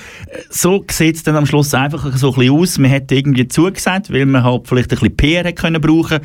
so 0.49 0.85
sieht 0.89 1.17
es 1.17 1.23
dann 1.23 1.35
am 1.35 1.45
Schluss 1.45 1.73
einfach 1.73 2.15
so 2.15 2.29
ein 2.31 2.39
bisschen 2.39 2.55
aus. 2.55 2.77
Man 2.77 2.91
hat 2.91 3.11
irgendwie 3.11 3.47
zugesagt, 3.47 4.11
weil 4.11 4.25
man 4.25 4.43
halt 4.43 4.67
vielleicht 4.67 4.91
ein 4.91 4.99
bisschen 4.99 5.17
PR 5.17 5.43
hätte 5.43 5.53
können 5.53 5.81
brauchen 5.81 6.19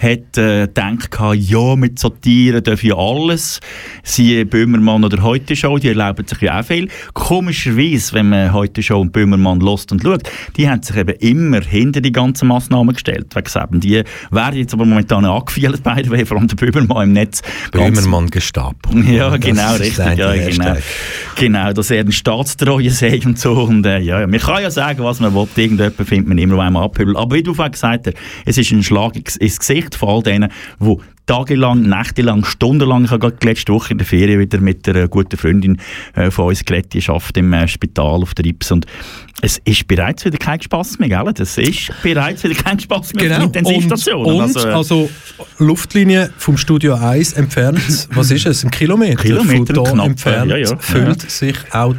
hat 0.00 0.38
äh, 0.38 0.66
gedacht, 0.66 1.10
gehabt, 1.10 1.36
ja, 1.36 1.76
mit 1.76 1.98
Satire 1.98 2.62
darf 2.62 2.82
ja 2.82 2.96
alles. 2.96 3.60
Siehe 4.02 4.46
Böhmermann 4.46 5.04
oder 5.04 5.22
Heute 5.22 5.54
Show, 5.54 5.78
die 5.78 5.88
erlauben 5.88 6.26
sich 6.26 6.40
ja 6.40 6.60
auch 6.60 6.64
viel. 6.64 6.88
Komischerweise, 7.12 8.14
wenn 8.14 8.30
man 8.30 8.52
Heute 8.52 8.82
Show 8.82 9.00
und 9.00 9.12
Böhmermann 9.12 9.60
lost 9.60 9.92
und 9.92 10.02
schaut, 10.02 10.22
die 10.56 10.68
haben 10.68 10.82
sich 10.82 10.96
eben 10.96 11.14
immer 11.18 11.60
hinter 11.60 12.00
die 12.00 12.12
ganzen 12.12 12.48
Massnahmen 12.48 12.94
gestellt. 12.94 13.34
Wegen 13.34 13.62
eben, 13.62 13.80
die 13.80 14.02
werden 14.30 14.56
jetzt 14.56 14.72
aber 14.72 14.86
momentan 14.86 15.24
angefielt, 15.24 15.82
beide, 15.82 16.26
vor 16.26 16.38
allem 16.38 16.48
der 16.48 16.56
Böhmermann 16.56 17.08
im 17.08 17.12
Netz. 17.12 17.42
Böhmermann 17.70 18.30
Gestapo. 18.30 18.96
ja, 18.96 19.30
Das 19.30 19.40
genau, 19.40 19.74
ist 19.74 19.80
richtig. 19.80 20.18
Ja, 20.18 20.30
Hashtag. 20.32 20.79
Genau. 21.36 21.60
genau, 21.60 21.72
dass 21.72 21.90
er 21.90 22.00
ein 22.00 22.12
Staatstreue 22.12 22.90
sei 22.90 23.20
und 23.24 23.38
so. 23.38 23.52
Und, 23.52 23.86
äh, 23.86 23.98
ja. 24.00 24.26
Man 24.26 24.40
kann 24.40 24.62
ja 24.62 24.70
sagen, 24.70 25.02
was 25.04 25.20
man 25.20 25.34
will. 25.34 25.48
Irgendjemand 25.56 25.96
findet 25.96 26.28
man 26.28 26.38
immer 26.38 26.62
einmal 26.62 26.84
abhübeln. 26.84 27.16
Aber 27.16 27.34
wie 27.36 27.42
du 27.42 27.54
vorhin 27.54 27.72
gesagt 27.72 28.06
hast, 28.06 28.16
es 28.46 28.58
ist 28.58 28.72
ein 28.72 28.82
Schlag 28.82 29.16
ins 29.16 29.58
Gesicht 29.58 29.94
von 29.94 30.08
all 30.08 30.22
denen, 30.22 30.50
die 30.80 30.96
tagelang, 31.26 31.82
nächtelang, 31.82 32.44
stundenlang. 32.44 33.04
Ich 33.04 33.10
habe 33.12 33.20
gerade 33.30 33.46
letzte 33.46 33.72
Woche 33.72 33.92
in 33.92 33.98
der 33.98 34.06
Ferien 34.06 34.40
wieder 34.40 34.60
mit 34.60 34.88
einer 34.88 35.06
guten 35.06 35.36
Freundin 35.36 35.80
äh, 36.16 36.30
von 36.30 36.48
uns 36.48 36.64
geredet, 36.64 36.92
die 36.92 37.08
arbeitet 37.08 37.36
im 37.36 37.52
äh, 37.52 37.68
Spital 37.68 38.22
auf 38.22 38.34
der 38.34 38.46
Ips 38.46 38.72
und 38.72 38.86
es 39.42 39.58
ist 39.64 39.86
bereits 39.86 40.24
wieder 40.24 40.38
kein 40.38 40.60
Spass 40.60 40.98
mehr, 40.98 41.08
gell? 41.08 41.32
Es 41.38 41.56
ist 41.58 41.90
bereits 42.02 42.44
wieder 42.44 42.54
kein 42.54 42.78
Spass 42.78 43.12
mehr. 43.14 43.28
Genau. 43.28 43.44
Und, 43.44 43.96
und 44.06 44.56
also, 44.66 45.10
Luftlinie 45.58 46.30
vom 46.36 46.56
Studio 46.56 46.94
1 46.94 47.34
entfernt, 47.34 48.08
was 48.12 48.30
ist 48.30 48.46
es, 48.46 48.64
ein 48.64 48.70
Kilometer, 48.70 49.22
Kilometer 49.22 49.74
von 49.74 49.98
da 49.98 50.04
entfernt, 50.04 50.50
ja, 50.50 50.56
ja. 50.56 50.76
füllt 50.78 51.30
sich 51.30 51.56
auch 51.72 51.94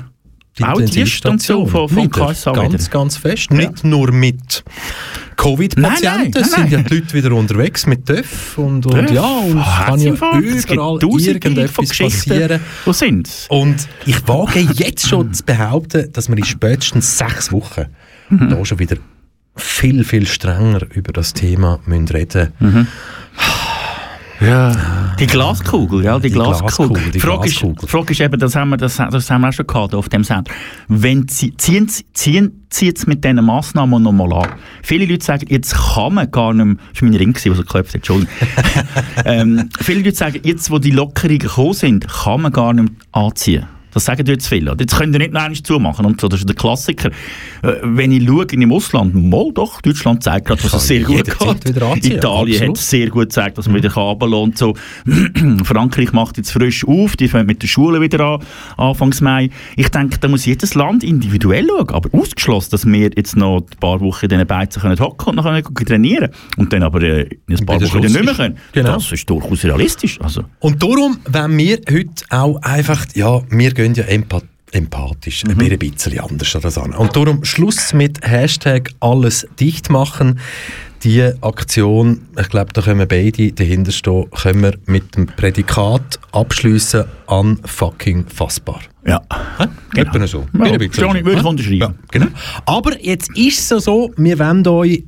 die 0.57 0.63
Auch 0.65 0.81
die 0.81 1.05
Station 1.07 1.67
von- 1.67 1.87
vom 1.89 1.97
wieder, 2.03 2.27
KSA 2.27 2.51
ganz, 2.51 2.73
wieder. 2.73 2.89
ganz 2.91 3.17
fest. 3.17 3.51
Nicht 3.51 3.83
nur 3.85 4.11
mit 4.11 4.63
Covid-Patienten, 5.37 6.43
sind 6.43 6.69
ja 6.71 6.81
die 6.81 6.95
Leute 6.95 7.13
wieder 7.13 7.31
unterwegs 7.33 7.85
mit 7.87 8.05
TÜV 8.05 8.57
und, 8.57 8.85
und 8.85 9.07
TÜV, 9.07 9.11
ja, 9.11 9.21
und 9.23 9.57
es 9.59 9.65
kann 9.85 9.99
ja 9.99 10.13
überall 10.13 10.99
von 10.99 11.19
irgendetwas 11.19 11.97
passieren. 11.97 12.59
Wo 12.85 12.91
sind's? 12.93 13.47
Und 13.49 13.87
ich 14.05 14.27
wage 14.27 14.59
jetzt 14.59 15.07
schon 15.07 15.33
zu 15.33 15.43
behaupten, 15.43 16.11
dass 16.13 16.29
wir 16.29 16.37
in 16.37 16.43
spätestens 16.45 17.17
sechs 17.17 17.51
Wochen 17.51 17.85
Mhm. 18.29 18.49
da 18.49 18.63
schon 18.65 18.79
wieder 18.79 18.95
viel, 19.57 20.03
viel 20.05 20.25
strenger 20.25 20.81
über 20.93 21.11
das 21.11 21.33
Thema 21.33 21.79
müssen 21.85 22.07
reden 22.07 22.53
Mhm. 22.59 22.87
Ja. 24.41 25.15
Die 25.19 25.27
Glaskugel, 25.27 26.03
ja, 26.03 26.17
die, 26.17 26.29
Die 26.29 26.33
Glaskugel. 26.33 26.67
Glaskugel, 26.97 27.11
die 27.11 27.19
Frage, 27.19 27.41
Glaskugel. 27.49 27.83
Ist, 27.83 27.89
Frage 27.91 28.11
ist 28.11 28.21
eben, 28.21 28.39
das 28.39 28.55
haben 28.55 28.69
wir, 28.69 28.77
das, 28.77 28.97
das 28.97 29.29
haben 29.29 29.41
wir 29.41 29.49
auch 29.49 29.53
schon 29.53 29.67
gehabt 29.67 29.93
auf 29.93 30.09
dem 30.09 30.23
Sender. 30.23 30.51
Wenn 30.87 31.27
sie, 31.27 31.55
ziehen, 31.57 31.87
sie- 31.87 32.05
ziehen, 32.13 32.65
ziehen 32.69 32.95
sie 32.95 33.07
mit 33.07 33.23
diesen 33.23 33.43
Massnahmen 33.45 34.01
nochmal 34.01 34.33
an. 34.33 34.49
Viele 34.81 35.05
Leute 35.05 35.23
sagen, 35.23 35.45
jetzt 35.49 35.75
kann 35.75 36.15
man 36.15 36.31
gar 36.31 36.53
nicht 36.53 36.65
mehr, 36.65 36.75
das 36.93 37.01
war 37.01 37.09
mein 37.09 37.17
Ring, 37.17 37.33
der 37.33 37.41
so 37.55 37.61
geklopft 37.61 37.89
hat, 37.89 37.95
Entschuldigung. 37.95 38.33
ähm, 39.25 39.69
viele 39.79 39.99
Leute 40.01 40.15
sagen, 40.15 40.39
jetzt 40.43 40.71
wo 40.71 40.79
die 40.79 40.91
Lockerungen 40.91 41.39
gekommen 41.39 41.73
sind, 41.73 42.07
kann 42.07 42.41
man 42.41 42.51
gar 42.51 42.73
nicht 42.73 42.85
mehr 42.89 43.23
anziehen. 43.23 43.65
Das 43.93 44.05
sagen 44.05 44.25
jetzt 44.25 44.47
viele. 44.47 44.75
Jetzt 44.79 44.97
könnt 44.97 45.13
ihr 45.15 45.19
nicht 45.19 45.33
noch 45.33 45.41
einmal 45.41 45.61
zumachen. 45.61 46.05
Und 46.05 46.21
so, 46.21 46.27
das 46.27 46.41
ist 46.41 46.49
der 46.49 46.55
Klassiker. 46.55 47.09
Äh, 47.61 47.73
wenn 47.83 48.11
ich 48.11 48.25
schaue 48.25 48.45
in 48.51 48.61
dem 48.61 48.71
Ausland, 48.71 49.15
mal 49.15 49.51
doch, 49.53 49.81
Deutschland 49.81 50.23
zeigt 50.23 50.47
gerade, 50.47 50.61
dass 50.61 50.73
es 50.73 50.87
sehr 50.87 51.03
gut 51.03 51.25
geht. 51.25 51.41
anziehen, 51.41 52.17
Italien 52.17 52.55
absolut. 52.55 52.77
hat 52.77 52.83
sehr 52.83 53.09
gut 53.09 53.23
gezeigt, 53.23 53.57
dass 53.57 53.67
man 53.67 53.77
wieder 53.77 53.93
runterlassen 53.93 54.31
kann. 54.31 54.41
und 54.43 54.57
So. 54.57 55.63
Frankreich 55.63 56.13
macht 56.13 56.37
jetzt 56.37 56.51
frisch 56.51 56.85
auf, 56.85 57.15
die 57.15 57.27
fangen 57.27 57.47
mit 57.47 57.61
den 57.61 57.67
Schulen 57.67 58.01
wieder 58.01 58.19
an, 58.21 58.41
Anfangs 58.77 59.21
Mai. 59.21 59.49
Ich 59.75 59.89
denke, 59.89 60.17
da 60.19 60.27
muss 60.27 60.45
jedes 60.45 60.73
Land 60.75 61.03
individuell 61.03 61.67
schauen, 61.67 61.89
aber 61.89 62.17
ausgeschlossen, 62.17 62.71
dass 62.71 62.85
wir 62.85 63.11
jetzt 63.15 63.35
noch 63.35 63.61
ein 63.61 63.79
paar 63.79 63.99
Wochen 64.01 64.25
in 64.25 64.29
diesen 64.29 64.47
Beizen 64.47 64.81
können 64.81 64.99
hocken 64.99 65.29
und 65.29 65.35
noch 65.35 65.43
können 65.43 65.63
trainieren 65.85 66.31
und 66.57 66.71
dann 66.73 66.83
aber 66.83 67.01
äh, 67.01 67.21
in 67.47 67.57
ein 67.57 67.65
paar 67.65 67.81
Wochen 67.81 68.03
wieder 68.03 68.09
nicht 68.09 68.23
mehr 68.23 68.33
können. 68.33 68.57
Genau. 68.71 68.93
Das 68.93 69.11
ist 69.11 69.29
durchaus 69.29 69.63
realistisch. 69.63 70.19
Also. 70.21 70.43
Und 70.59 70.81
darum, 70.81 71.19
wenn 71.25 71.57
wir 71.57 71.79
heute 71.89 72.25
auch 72.29 72.61
einfach, 72.61 73.05
ja, 73.13 73.41
wir 73.49 73.73
gehen 73.81 73.93
ja 73.95 74.03
empath 74.03 74.43
empathisch, 74.73 75.43
Mhm. 75.43 75.59
ein 75.59 75.79
bisschen 75.79 76.17
anders 76.19 76.55
an 76.55 76.61
das 76.61 76.77
an. 76.77 76.93
Und 76.93 77.13
darum 77.15 77.43
Schluss 77.43 77.93
mit 77.93 78.21
Hashtag 78.25 78.89
alles 79.01 79.45
dicht 79.59 79.89
machen. 79.89 80.39
Die 81.03 81.21
Aktion, 81.41 82.21
ich 82.39 82.47
glaube, 82.47 82.71
da 82.71 82.81
können 82.81 82.99
wir 82.99 83.05
beide 83.05 83.51
dahinter 83.51 83.91
stehen, 83.91 84.29
können 84.29 84.61
wir 84.61 84.73
mit 84.85 85.15
dem 85.17 85.25
Prädikat 85.25 86.19
abschließen 86.31 87.03
an 87.27 87.59
fucking 87.65 88.27
fassbar. 88.27 88.79
Ja. 89.05 89.19
Hä? 89.57 89.65
Genau. 89.93 90.09
Etwa 90.15 90.27
so. 90.27 90.45
Ja, 90.53 90.65
so. 90.65 90.71
würde 90.71 90.85
ich 90.85 91.43
unterschreiben. 91.43 91.79
Ja, 91.79 91.93
genau. 92.11 92.27
Aber 92.65 93.03
jetzt 93.03 93.35
ist 93.35 93.59
es 93.59 93.69
ja 93.71 93.79
so, 93.79 94.13
wir 94.15 94.37
wollen 94.39 94.65
euch 94.67 95.03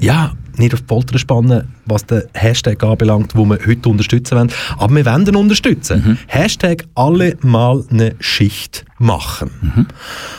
ja, 0.00 0.34
nicht 0.56 0.74
auf 0.74 0.80
die 0.80 0.86
Folter 0.86 1.18
spannen, 1.18 1.72
was 1.84 2.06
den 2.06 2.22
Hashtag 2.34 2.82
anbelangt, 2.82 3.34
wo 3.34 3.44
wir 3.44 3.58
heute 3.66 3.88
unterstützen 3.88 4.36
wollen. 4.36 4.52
Aber 4.78 4.94
wir 4.94 5.06
wollen 5.06 5.26
ihn 5.26 5.36
unterstützen. 5.36 6.02
Mhm. 6.04 6.18
Hashtag 6.26 6.84
alle 6.94 7.36
mal 7.42 7.84
eine 7.90 8.14
Schicht 8.20 8.84
machen. 8.98 9.50
Mhm. 9.60 9.86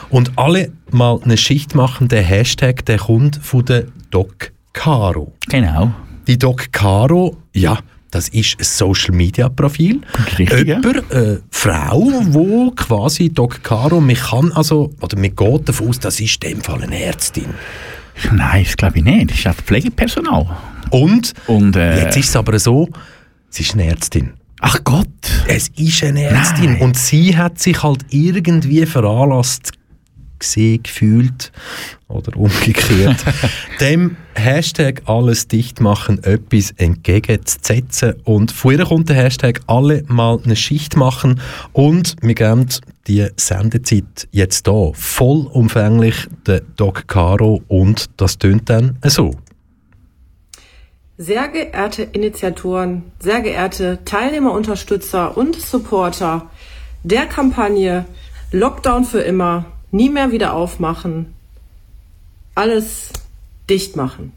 Und 0.09 0.31
alle 0.37 0.71
mal 0.91 1.19
eine 1.23 1.37
Schicht 1.37 1.75
machen, 1.75 2.07
der 2.07 2.23
Hashtag, 2.23 2.85
der 2.85 2.97
kommt 2.97 3.37
von 3.37 3.65
der 3.65 3.85
Doc 4.09 4.51
Caro. 4.73 5.33
Genau. 5.47 5.91
Die 6.27 6.37
Doc 6.37 6.71
Caro, 6.71 7.37
ja, 7.53 7.79
das 8.11 8.29
ist 8.29 8.59
ein 8.59 8.63
Social 8.63 9.15
Media 9.15 9.49
Profil. 9.49 10.01
Richtig. 10.37 10.67
Jemand, 10.67 11.11
äh, 11.11 11.39
Frau, 11.51 12.09
wo 12.27 12.71
quasi 12.71 13.29
Doc 13.29 13.63
Caro, 13.63 13.99
man 13.99 14.15
kann 14.15 14.51
also, 14.53 14.93
oder 15.01 15.17
man 15.17 15.35
geht 15.35 15.69
davon 15.69 15.89
aus, 15.89 15.99
das 15.99 16.19
ist 16.19 16.43
in 16.43 16.51
dem 16.51 16.61
Fall 16.61 16.83
eine 16.83 17.01
Ärztin. 17.01 17.53
Nein, 18.31 18.63
das 18.63 18.77
glaube 18.77 18.97
ich 18.97 19.03
nicht. 19.03 19.31
Das 19.31 19.39
ist 19.39 19.47
auch 19.47 19.55
Pflegepersonal. 19.55 20.45
Und, 20.89 21.33
Und, 21.47 21.75
äh, 21.75 22.03
jetzt 22.03 22.17
ist 22.17 22.29
es 22.29 22.35
aber 22.35 22.57
so, 22.59 22.89
sie 23.49 23.63
ist 23.63 23.73
eine 23.73 23.85
Ärztin. 23.85 24.33
Ach 24.59 24.83
Gott. 24.83 25.07
Es 25.47 25.67
ist 25.75 26.03
eine 26.03 26.23
Ärztin 26.23 26.73
Nein. 26.73 26.81
und 26.81 26.97
sie 26.97 27.37
hat 27.37 27.59
sich 27.59 27.83
halt 27.83 28.05
irgendwie 28.09 28.85
veranlasst 28.85 29.71
gesehen, 30.39 30.83
gefühlt 30.83 31.51
oder 32.07 32.35
umgekehrt, 32.37 33.23
dem 33.79 34.17
Hashtag 34.35 35.01
alles 35.05 35.47
dicht 35.47 35.81
machen 35.81 36.23
etwas 36.23 36.71
entgegenzusetzen. 36.77 38.15
Und 38.23 38.51
von 38.51 38.77
ihr 38.77 38.85
kommt 38.85 39.09
der 39.09 39.15
Hashtag 39.15 39.61
alle 39.67 40.03
mal 40.07 40.39
eine 40.43 40.55
Schicht 40.55 40.95
machen. 40.95 41.41
Und 41.73 42.15
wir 42.21 42.35
geben 42.35 42.67
die 43.07 43.27
Sendezeit 43.35 44.27
jetzt 44.31 44.67
da 44.67 44.91
vollumfänglich 44.93 46.27
der 46.45 46.61
Doc 46.75 47.07
Caro. 47.07 47.61
Und 47.67 48.09
das 48.17 48.37
tönt 48.37 48.69
dann 48.69 48.97
so. 49.03 49.31
Sehr 51.19 51.47
geehrte 51.47 52.03
Initiatoren, 52.03 53.03
sehr 53.19 53.41
geehrte 53.41 53.99
Teilnehmer, 54.05 54.51
Unterstützer 54.51 55.35
und 55.35 55.55
Supporter 55.55 56.47
der 57.03 57.25
Kampagne 57.25 58.05
Lockdown 58.51 59.03
für 59.03 59.21
immer, 59.21 59.65
nie 59.91 60.09
mehr 60.09 60.31
wieder 60.31 60.53
aufmachen, 60.53 61.33
alles 62.55 63.11
dicht 63.69 63.95
machen. 63.95 64.33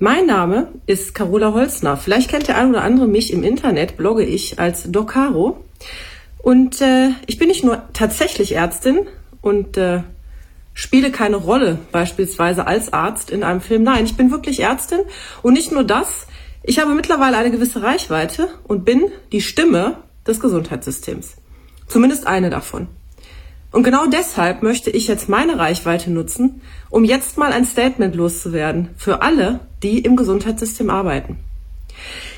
Mein 0.00 0.26
Name 0.26 0.68
ist 0.86 1.14
Carola 1.14 1.52
Holzner. 1.52 1.96
Vielleicht 1.96 2.30
kennt 2.30 2.46
der 2.46 2.56
ein 2.56 2.70
oder 2.70 2.82
andere 2.82 3.08
mich 3.08 3.32
im 3.32 3.42
Internet, 3.42 3.96
blogge 3.96 4.24
ich 4.24 4.60
als 4.60 4.90
Docaro. 4.90 5.64
Und 6.38 6.80
äh, 6.80 7.10
ich 7.26 7.38
bin 7.38 7.48
nicht 7.48 7.64
nur 7.64 7.82
tatsächlich 7.92 8.54
Ärztin 8.54 9.08
und 9.42 9.76
äh, 9.76 10.02
spiele 10.72 11.10
keine 11.10 11.36
Rolle, 11.36 11.78
beispielsweise 11.90 12.66
als 12.68 12.92
Arzt 12.92 13.30
in 13.30 13.42
einem 13.42 13.60
Film. 13.60 13.82
Nein, 13.82 14.04
ich 14.04 14.16
bin 14.16 14.30
wirklich 14.30 14.60
Ärztin 14.60 15.00
und 15.42 15.54
nicht 15.54 15.72
nur 15.72 15.82
das. 15.82 16.28
Ich 16.62 16.78
habe 16.78 16.94
mittlerweile 16.94 17.36
eine 17.36 17.50
gewisse 17.50 17.82
Reichweite 17.82 18.48
und 18.64 18.84
bin 18.84 19.10
die 19.32 19.40
Stimme 19.40 19.96
des 20.26 20.38
Gesundheitssystems. 20.38 21.34
Zumindest 21.88 22.26
eine 22.26 22.50
davon. 22.50 22.86
Und 23.70 23.82
genau 23.82 24.06
deshalb 24.06 24.62
möchte 24.62 24.90
ich 24.90 25.08
jetzt 25.08 25.28
meine 25.28 25.58
Reichweite 25.58 26.10
nutzen, 26.10 26.62
um 26.88 27.04
jetzt 27.04 27.36
mal 27.36 27.52
ein 27.52 27.66
Statement 27.66 28.14
loszuwerden 28.14 28.90
für 28.96 29.20
alle, 29.20 29.60
die 29.82 29.98
im 29.98 30.16
Gesundheitssystem 30.16 30.88
arbeiten. 30.88 31.38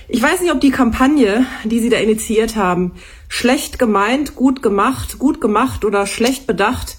Ich 0.08 0.20
weiß 0.20 0.40
nicht, 0.40 0.52
ob 0.52 0.60
die 0.60 0.72
Kampagne, 0.72 1.46
die 1.64 1.78
Sie 1.78 1.88
da 1.88 1.98
initiiert 1.98 2.56
haben, 2.56 2.92
schlecht 3.28 3.78
gemeint, 3.78 4.34
gut 4.34 4.60
gemacht, 4.60 5.20
gut 5.20 5.40
gemacht 5.40 5.84
oder 5.84 6.04
schlecht 6.06 6.48
bedacht, 6.48 6.96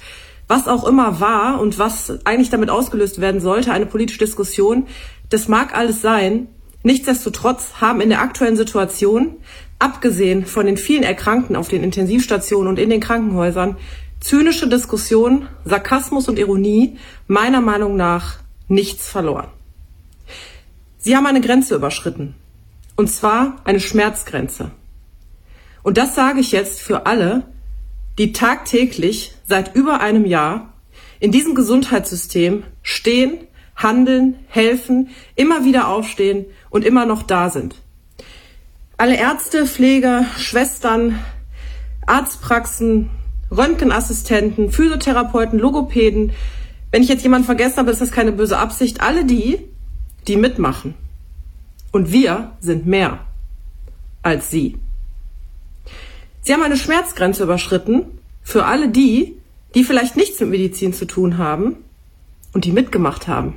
was 0.48 0.68
auch 0.68 0.88
immer 0.88 1.20
war 1.20 1.60
und 1.60 1.78
was 1.78 2.26
eigentlich 2.26 2.50
damit 2.50 2.70
ausgelöst 2.70 3.20
werden 3.20 3.42
sollte, 3.42 3.74
eine 3.74 3.86
politische 3.86 4.20
Diskussion, 4.20 4.88
das 5.30 5.50
mag 5.50 5.76
alles 5.76 6.02
sein. 6.02 6.48
Nichtsdestotrotz 6.84 7.74
haben 7.82 8.00
in 8.00 8.10
der 8.10 8.22
aktuellen 8.22 8.56
Situation, 8.56 9.36
abgesehen 9.78 10.46
von 10.46 10.66
den 10.66 10.78
vielen 10.78 11.04
Erkrankten 11.04 11.56
auf 11.56 11.68
den 11.68 11.84
Intensivstationen 11.84 12.68
und 12.68 12.80
in 12.80 12.90
den 12.90 13.02
Krankenhäusern, 13.02 13.78
zynische 14.22 14.70
Diskussion, 14.70 15.50
Sarkasmus 15.66 16.30
und 16.30 16.40
Ironie 16.40 16.98
meiner 17.28 17.60
Meinung 17.60 17.98
nach 17.98 18.38
nichts 18.70 19.10
verloren. 19.10 19.50
Sie 20.98 21.18
haben 21.18 21.26
eine 21.26 21.42
Grenze 21.42 21.76
überschritten. 21.76 22.36
Und 22.96 23.10
zwar 23.10 23.58
eine 23.64 23.80
Schmerzgrenze. 23.80 24.72
Und 25.84 25.98
das 25.98 26.16
sage 26.16 26.40
ich 26.40 26.52
jetzt 26.52 26.80
für 26.80 27.08
alle, 27.08 27.48
die 28.18 28.32
tagtäglich 28.32 29.34
seit 29.48 29.76
über 29.76 30.00
einem 30.02 30.26
Jahr 30.26 30.74
in 31.20 31.32
diesem 31.32 31.56
Gesundheitssystem 31.56 32.64
stehen, 32.84 33.40
handeln, 33.76 34.36
helfen, 34.48 35.10
immer 35.36 35.66
wieder 35.66 35.88
aufstehen 35.88 36.46
und 36.70 36.86
immer 36.86 37.06
noch 37.06 37.24
da 37.24 37.50
sind. 37.50 37.76
Alle 38.98 39.16
Ärzte, 39.16 39.66
Pfleger, 39.66 40.26
Schwestern, 40.38 41.20
Arztpraxen, 42.06 43.10
Röntgenassistenten, 43.56 44.72
Physiotherapeuten, 44.72 45.60
Logopäden. 45.60 46.32
Wenn 46.92 47.04
ich 47.04 47.10
jetzt 47.10 47.24
jemanden 47.24 47.46
vergessen 47.46 47.78
habe, 47.78 47.92
ist 47.92 48.02
das 48.02 48.12
keine 48.12 48.32
böse 48.32 48.58
Absicht. 48.58 49.02
Alle 49.02 49.26
die, 49.26 49.60
die 50.28 50.38
mitmachen. 50.38 50.94
Und 51.92 52.12
wir 52.12 52.54
sind 52.60 52.86
mehr 52.86 53.26
als 54.24 54.50
sie. 54.50 54.78
Sie 56.42 56.54
haben 56.54 56.64
eine 56.64 56.78
Schmerzgrenze 56.78 57.44
überschritten 57.44 58.06
für 58.42 58.66
alle 58.66 58.90
die, 58.90 59.38
die 59.76 59.84
vielleicht 59.84 60.16
nichts 60.16 60.40
mit 60.40 60.50
Medizin 60.50 60.94
zu 60.94 61.06
tun 61.06 61.38
haben 61.38 61.78
und 62.54 62.66
die 62.66 62.72
mitgemacht 62.72 63.28
haben. 63.28 63.56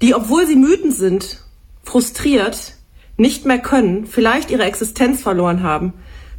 Die, 0.00 0.14
obwohl 0.14 0.46
sie 0.46 0.56
müden 0.56 0.90
sind, 0.90 1.44
frustriert, 1.82 2.74
nicht 3.16 3.44
mehr 3.44 3.58
können, 3.58 4.06
vielleicht 4.06 4.50
ihre 4.50 4.64
Existenz 4.64 5.22
verloren 5.22 5.62
haben, 5.62 5.92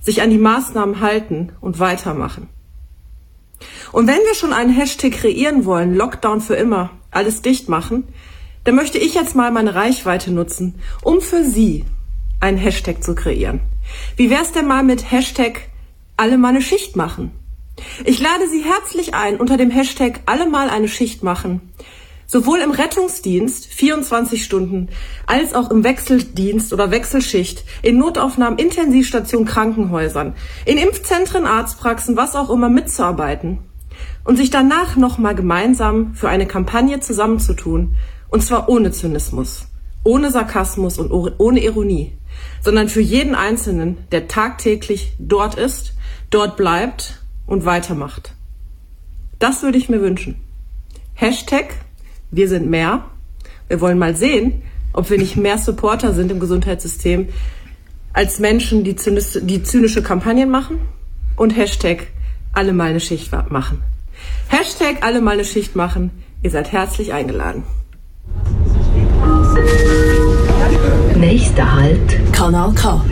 sich 0.03 0.21
an 0.21 0.29
die 0.29 0.37
Maßnahmen 0.37 0.99
halten 0.99 1.53
und 1.61 1.79
weitermachen. 1.79 2.49
Und 3.91 4.07
wenn 4.07 4.19
wir 4.19 4.35
schon 4.35 4.53
einen 4.53 4.73
Hashtag 4.73 5.13
kreieren 5.13 5.65
wollen, 5.65 5.95
Lockdown 5.95 6.41
für 6.41 6.55
immer, 6.55 6.91
alles 7.09 7.41
dicht 7.41 7.69
machen, 7.69 8.03
dann 8.65 8.75
möchte 8.75 8.97
ich 8.97 9.13
jetzt 9.13 9.35
mal 9.35 9.51
meine 9.51 9.75
Reichweite 9.75 10.31
nutzen, 10.31 10.75
um 11.01 11.21
für 11.21 11.43
Sie 11.43 11.85
einen 12.39 12.57
Hashtag 12.57 13.03
zu 13.03 13.15
kreieren. 13.15 13.61
Wie 14.17 14.29
wär's 14.29 14.51
denn 14.51 14.67
mal 14.67 14.83
mit 14.83 15.11
Hashtag 15.11 15.61
alle 16.17 16.37
mal 16.37 16.49
eine 16.49 16.61
Schicht 16.61 16.95
machen? 16.95 17.31
Ich 18.05 18.19
lade 18.19 18.47
Sie 18.49 18.63
herzlich 18.63 19.13
ein, 19.13 19.37
unter 19.37 19.57
dem 19.57 19.71
Hashtag 19.71 20.21
alle 20.25 20.47
mal 20.47 20.69
eine 20.69 20.87
Schicht 20.87 21.23
machen, 21.23 21.61
sowohl 22.33 22.61
im 22.61 22.71
Rettungsdienst 22.71 23.67
24 23.67 24.43
Stunden 24.43 24.89
als 25.27 25.53
auch 25.53 25.69
im 25.69 25.83
Wechseldienst 25.83 26.73
oder 26.73 26.89
Wechselschicht, 26.89 27.63
in 27.83 27.99
Notaufnahmen, 27.99 28.57
Intensivstationen, 28.57 29.47
Krankenhäusern, 29.47 30.33
in 30.65 30.79
Impfzentren, 30.79 31.45
Arztpraxen, 31.45 32.17
was 32.17 32.35
auch 32.35 32.49
immer 32.49 32.69
mitzuarbeiten 32.69 33.59
und 34.23 34.37
sich 34.37 34.49
danach 34.49 34.95
nochmal 34.95 35.35
gemeinsam 35.35 36.15
für 36.15 36.27
eine 36.27 36.47
Kampagne 36.47 36.99
zusammenzutun, 36.99 37.97
und 38.29 38.41
zwar 38.41 38.67
ohne 38.67 38.89
Zynismus, 38.89 39.67
ohne 40.03 40.31
Sarkasmus 40.31 40.97
und 40.97 41.11
ohne 41.11 41.63
Ironie, 41.63 42.13
sondern 42.63 42.89
für 42.89 43.01
jeden 43.01 43.35
Einzelnen, 43.35 44.07
der 44.11 44.27
tagtäglich 44.27 45.13
dort 45.19 45.53
ist, 45.53 45.93
dort 46.31 46.57
bleibt 46.57 47.21
und 47.45 47.65
weitermacht. 47.65 48.33
Das 49.37 49.61
würde 49.61 49.77
ich 49.77 49.87
mir 49.87 50.01
wünschen. 50.01 50.41
Hashtag 51.13 51.75
wir 52.33 52.49
sind 52.49 52.69
mehr. 52.69 53.05
Wir 53.67 53.79
wollen 53.79 53.97
mal 53.97 54.15
sehen, 54.15 54.63
ob 54.91 55.09
wir 55.09 55.17
nicht 55.17 55.37
mehr 55.37 55.57
Supporter 55.57 56.13
sind 56.13 56.31
im 56.31 56.39
Gesundheitssystem 56.39 57.29
als 58.11 58.39
Menschen, 58.39 58.83
die, 58.83 58.95
zynisch, 58.95 59.39
die 59.41 59.63
zynische 59.63 60.03
Kampagnen 60.03 60.49
machen. 60.49 60.79
Und 61.35 61.55
Hashtag 61.55 62.07
alle 62.53 62.73
mal 62.73 62.89
eine 62.89 62.99
Schicht 62.99 63.31
machen. 63.49 63.81
Hashtag 64.47 64.97
alle 65.01 65.21
mal 65.21 65.31
eine 65.31 65.45
Schicht 65.45 65.75
machen. 65.75 66.11
Ihr 66.43 66.51
seid 66.51 66.71
herzlich 66.71 67.13
eingeladen. 67.13 67.63
Nächster 71.17 71.73
Halt. 71.73 72.33
Kanal 72.33 72.73
K. 72.73 73.03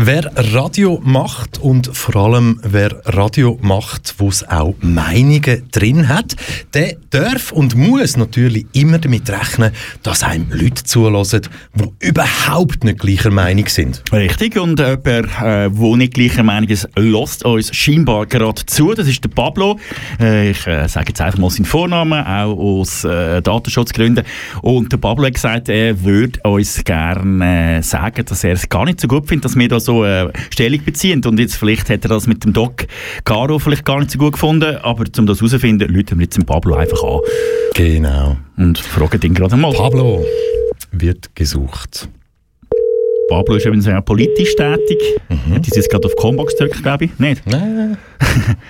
Wer 0.00 0.30
Radio 0.54 1.00
macht 1.02 1.58
und 1.58 1.90
vor 1.92 2.14
allem 2.14 2.60
wer 2.62 3.02
Radio 3.04 3.58
macht, 3.60 4.14
wo 4.18 4.28
es 4.28 4.48
auch 4.48 4.76
Meinungen 4.80 5.68
drin 5.72 6.08
hat, 6.08 6.36
der 6.72 6.94
darf 7.10 7.50
und 7.50 7.74
muss 7.74 8.16
natürlich 8.16 8.66
immer 8.74 8.98
damit 8.98 9.28
rechnen, 9.28 9.72
dass 10.04 10.22
einem 10.22 10.46
Leute 10.52 10.84
zulassen, 10.84 11.40
die 11.74 12.06
überhaupt 12.06 12.84
nicht 12.84 13.00
gleicher 13.00 13.32
Meinung 13.32 13.66
sind. 13.66 14.04
Richtig, 14.12 14.56
und 14.56 14.78
jemand, 14.78 15.06
äh, 15.08 15.68
wo 15.72 15.96
nicht 15.96 16.14
gleicher 16.14 16.44
Meinung 16.44 16.68
ist, 16.70 16.88
lässt 16.94 17.44
uns 17.44 17.74
scheinbar 17.74 18.26
gerade 18.26 18.64
zu. 18.66 18.94
Das 18.94 19.08
ist 19.08 19.24
der 19.24 19.30
Pablo. 19.30 19.80
Äh, 20.20 20.50
ich 20.50 20.64
äh, 20.68 20.86
sage 20.86 21.08
jetzt 21.08 21.20
einfach 21.20 21.40
mal 21.40 21.50
seinen 21.50 21.64
Vornamen, 21.64 22.24
auch 22.24 22.56
aus 22.56 23.02
äh, 23.02 23.42
Datenschutzgründen. 23.42 24.24
Und 24.62 24.92
der 24.92 24.98
Pablo 24.98 25.26
hat 25.26 25.34
gesagt, 25.34 25.68
er 25.68 26.04
würde 26.04 26.38
uns 26.44 26.84
gerne 26.84 27.78
äh, 27.78 27.82
sagen, 27.82 28.24
dass 28.24 28.44
er 28.44 28.52
es 28.52 28.68
gar 28.68 28.84
nicht 28.84 29.00
so 29.00 29.08
gut 29.08 29.26
findet, 29.26 29.46
dass 29.46 29.56
wir 29.56 29.68
das 29.68 29.87
so 29.88 30.04
äh, 30.04 30.30
Stellung 30.50 30.84
beziehen. 30.84 31.24
Und 31.24 31.40
jetzt 31.40 31.56
vielleicht 31.56 31.88
hat 31.88 32.04
er 32.04 32.08
das 32.08 32.26
mit 32.26 32.44
dem 32.44 32.52
Doc 32.52 32.86
Caro 33.24 33.58
vielleicht 33.58 33.84
gar 33.84 33.98
nicht 33.98 34.10
so 34.10 34.18
gut 34.18 34.32
gefunden, 34.32 34.76
aber 34.76 35.04
um 35.18 35.26
das 35.26 35.38
herauszufinden, 35.38 35.88
rufen 35.94 36.18
wir 36.18 36.24
jetzt 36.24 36.36
den 36.36 36.44
Pablo 36.44 36.76
einfach 36.76 37.02
an. 37.02 37.20
Genau. 37.74 38.36
Und 38.56 38.78
fragen 38.78 39.20
ihn 39.22 39.34
gerade 39.34 39.56
mal. 39.56 39.72
Pablo 39.72 40.24
wird 40.92 41.34
gesucht. 41.34 42.08
Pablo 43.30 43.56
ist 43.56 43.66
übrigens 43.66 43.88
auch 43.88 44.04
politisch 44.04 44.54
tätig. 44.56 44.98
Mhm. 45.28 45.54
Hat 45.54 45.66
jetzt 45.66 45.90
gerade 45.90 46.06
auf 46.06 46.16
Combox 46.16 46.56
gedrückt, 46.56 46.82
glaube 46.82 47.06
ich? 47.06 47.18
Nicht? 47.18 47.46
Nein. 47.46 47.96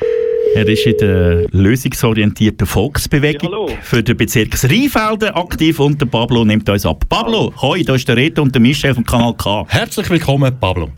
Er 0.54 0.66
ist 0.66 0.86
in 0.86 0.96
der 0.96 1.46
lösungsorientierten 1.50 2.66
Volksbewegung 2.66 3.68
Ja, 3.68 3.74
für 3.82 4.02
den 4.02 4.16
Bezirk 4.16 4.54
Rheinfelden 4.64 5.28
aktiv 5.34 5.78
und 5.78 6.00
der 6.00 6.06
Pablo 6.06 6.42
nimmt 6.42 6.68
uns 6.70 6.86
ab. 6.86 7.04
Pablo, 7.08 7.52
hoi, 7.60 7.84
da 7.84 7.94
ist 7.94 8.08
der 8.08 8.16
Reto 8.16 8.42
und 8.42 8.54
der 8.54 8.62
Michel 8.62 8.94
vom 8.94 9.04
Kanal 9.04 9.34
K. 9.34 9.66
Herzlich 9.68 10.08
willkommen, 10.08 10.58
Pablo. 10.58 10.88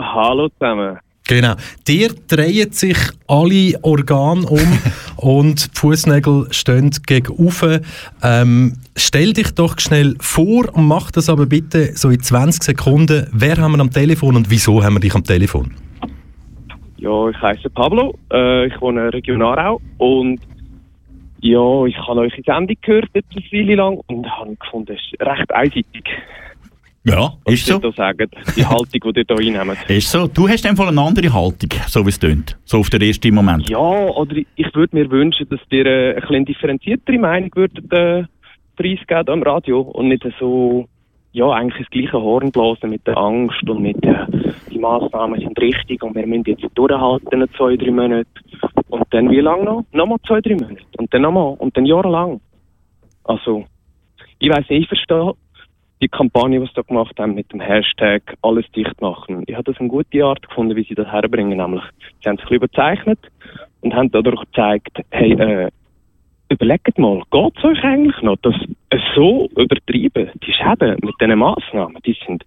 Hallo 0.00 0.48
zusammen. 0.48 0.98
Genau. 1.28 1.54
Dir 1.86 2.08
drehen 2.26 2.72
sich 2.72 2.96
alle 3.28 3.78
Organe 3.82 4.46
um 4.46 4.78
und 5.16 5.74
die 5.74 5.78
Fußnägel 5.78 6.48
stehen 6.50 6.90
gegen 7.06 7.32
oben. 7.34 7.84
Ähm, 8.22 8.72
stell 8.96 9.32
dich 9.32 9.54
doch 9.54 9.78
schnell 9.78 10.16
vor 10.18 10.74
und 10.74 10.88
mach 10.88 11.12
das 11.12 11.28
aber 11.28 11.46
bitte 11.46 11.94
so 11.94 12.10
in 12.10 12.20
20 12.20 12.64
Sekunden. 12.64 13.28
Wer 13.32 13.58
haben 13.58 13.72
wir 13.76 13.80
am 13.80 13.92
Telefon 13.92 14.34
und 14.34 14.50
wieso 14.50 14.82
haben 14.82 14.94
wir 14.94 15.00
dich 15.00 15.14
am 15.14 15.22
Telefon? 15.22 15.72
Ja, 16.96 17.28
ich 17.28 17.40
heiße 17.40 17.70
Pablo, 17.70 18.18
äh, 18.32 18.66
ich 18.66 18.80
wohne 18.80 19.00
in 19.00 19.04
der 19.06 19.14
Region 19.14 19.42
Aarau 19.42 19.80
und 19.98 20.40
ja, 21.42 21.84
ich 21.86 21.96
habe 21.96 22.20
eure 22.20 22.42
Sendung 22.44 22.76
gehört 22.82 23.08
jetzt 23.14 23.30
eine 23.34 23.44
Weile 23.52 23.74
lang 23.76 24.00
und 24.08 24.28
habe 24.28 24.56
gefunden, 24.56 24.94
es 24.94 25.12
ist 25.12 25.22
recht 25.22 25.50
einseitig, 25.52 26.04
Ja, 27.04 27.32
was 27.44 27.54
ist 27.54 27.66
so. 27.66 27.78
da 27.78 27.90
sagt, 27.92 28.20
die 28.56 28.64
Haltung, 28.64 29.12
die 29.14 29.20
ihr 29.20 29.24
da 29.24 29.34
einnehmt. 29.34 29.88
Ist 29.88 30.10
so. 30.10 30.26
Du 30.26 30.46
hast 30.46 30.66
einfach 30.66 30.88
eine 30.88 31.00
andere 31.00 31.32
Haltung, 31.32 31.70
so 31.86 32.04
wie 32.04 32.10
es 32.10 32.18
tönt. 32.18 32.58
So 32.64 32.78
auf 32.78 32.90
den 32.90 33.00
ersten 33.00 33.34
Moment. 33.34 33.70
Ja, 33.70 33.78
oder 33.78 34.36
ich 34.36 34.74
würde 34.74 34.96
mir 34.96 35.10
wünschen, 35.10 35.48
dass 35.48 35.60
ihr 35.70 35.86
äh, 35.86 36.14
ein 36.14 36.20
bisschen 36.20 36.44
differenziertere 36.44 37.18
Meinung 37.18 37.50
würdet 37.54 37.90
äh, 37.90 38.24
preisgeben 38.76 39.28
am 39.28 39.42
Radio 39.42 39.80
und 39.80 40.08
nicht 40.08 40.26
so, 40.38 40.86
ja, 41.32 41.48
eigentlich 41.50 41.86
das 41.86 41.90
gleiche 41.90 42.20
Horn 42.20 42.50
blasen 42.50 42.90
mit 42.90 43.06
der 43.06 43.16
Angst 43.16 43.66
und 43.66 43.80
mit 43.80 44.04
äh, 44.04 44.26
die 44.70 44.78
Massnahmen 44.78 45.40
sind 45.40 45.58
richtig 45.58 46.02
und 46.02 46.14
wir 46.14 46.26
müssen 46.26 46.44
jetzt 46.46 46.64
durchhalten, 46.74 47.48
zwei, 47.56 47.76
drei 47.76 47.90
Monate 47.90 48.26
und 48.88 49.04
dann 49.10 49.30
wie 49.30 49.40
lange 49.40 49.64
noch? 49.64 49.84
Nochmal 49.92 50.18
zwei, 50.26 50.42
drei 50.42 50.54
Monate 50.54 50.82
und 50.98 51.14
dann 51.14 51.22
nochmal 51.22 51.54
und 51.58 51.74
dann 51.74 51.86
jahrelang. 51.86 52.40
Also, 53.24 53.64
ich 54.38 54.50
weiß 54.50 54.68
nicht, 54.68 54.82
ich 54.82 54.88
verstehe 54.88 55.34
die 56.00 56.08
Kampagne, 56.08 56.60
die 56.60 56.66
sie 56.66 56.72
da 56.74 56.82
gemacht 56.82 57.18
haben 57.18 57.34
mit 57.34 57.52
dem 57.52 57.60
Hashtag 57.60 58.22
alles 58.42 58.64
dicht 58.72 59.00
machen. 59.00 59.44
Ich 59.46 59.54
habe 59.54 59.70
das 59.70 59.80
eine 59.80 59.88
gute 59.88 60.24
Art 60.24 60.46
gefunden, 60.48 60.76
wie 60.76 60.84
sie 60.84 60.94
das 60.94 61.08
herbringen, 61.08 61.58
nämlich 61.58 61.82
sie 62.22 62.28
haben 62.28 62.38
sich 62.38 62.50
überzeichnet 62.50 63.18
und 63.82 63.94
haben 63.94 64.10
dadurch 64.10 64.40
gezeigt, 64.40 64.98
hey, 65.10 65.32
äh, 65.32 65.70
überlegt 66.48 66.98
mal, 66.98 67.22
geht 67.30 67.58
es 67.58 67.64
euch 67.64 67.82
eigentlich 67.84 68.20
noch, 68.22 68.36
dass 68.42 68.54
es 68.90 69.00
so 69.14 69.48
übertrieben, 69.56 70.30
die 70.46 70.52
Schäden 70.52 70.96
mit 71.02 71.14
diesen 71.20 71.38
Massnahmen, 71.38 71.98
die 72.04 72.16
sind 72.26 72.44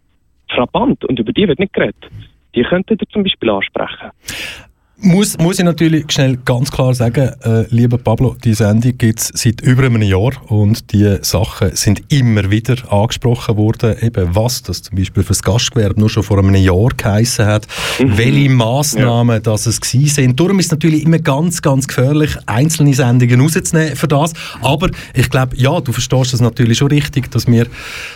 frappant 0.49 1.03
und 1.05 1.19
über 1.19 1.31
die 1.31 1.47
wird 1.47 1.59
nicht 1.59 1.73
geredet. 1.73 2.09
Die 2.55 2.63
könntet 2.63 3.01
ihr 3.01 3.09
zum 3.09 3.23
Beispiel 3.23 3.49
ansprechen. 3.49 4.11
Muss, 5.05 5.37
muss 5.37 5.59
ich 5.59 5.65
natürlich 5.65 6.09
schnell 6.09 6.37
ganz 6.45 6.71
klar 6.71 6.93
sagen, 6.93 7.31
äh, 7.43 7.65
lieber 7.67 7.97
Pablo, 7.97 8.37
die 8.41 8.53
Sendung 8.53 8.97
gibt 8.97 9.19
es 9.19 9.31
seit 9.33 9.59
über 9.59 9.83
einem 9.83 10.01
Jahr 10.01 10.31
und 10.49 10.93
die 10.93 11.17
Sachen 11.21 11.75
sind 11.75 12.03
immer 12.07 12.49
wieder 12.49 12.77
angesprochen 12.89 13.57
worden, 13.57 13.97
eben 14.01 14.33
was 14.33 14.63
das 14.63 14.81
zum 14.81 14.97
Beispiel 14.97 15.23
für 15.23 15.33
das 15.33 15.43
Gastgewerbe 15.43 15.99
nur 15.99 16.09
schon 16.09 16.23
vor 16.23 16.39
einem 16.39 16.55
Jahr 16.55 16.87
geheissen 16.95 17.45
hat, 17.45 17.67
welche 17.99 18.49
Massnahmen 18.49 19.43
das 19.43 19.65
es 19.65 19.81
gewesen 19.81 20.07
sind. 20.07 20.39
Darum 20.39 20.57
ist 20.59 20.67
es 20.67 20.71
natürlich 20.71 21.03
immer 21.03 21.19
ganz, 21.19 21.61
ganz 21.61 21.85
gefährlich, 21.85 22.37
einzelne 22.45 22.93
Sendungen 22.93 23.41
rauszunehmen 23.41 23.97
für 23.97 24.07
das, 24.07 24.31
aber 24.61 24.89
ich 25.13 25.29
glaube, 25.29 25.57
ja, 25.57 25.81
du 25.81 25.91
verstehst 25.91 26.31
das 26.31 26.39
natürlich 26.39 26.77
schon 26.77 26.87
richtig, 26.87 27.29
dass 27.29 27.45
wir 27.45 27.67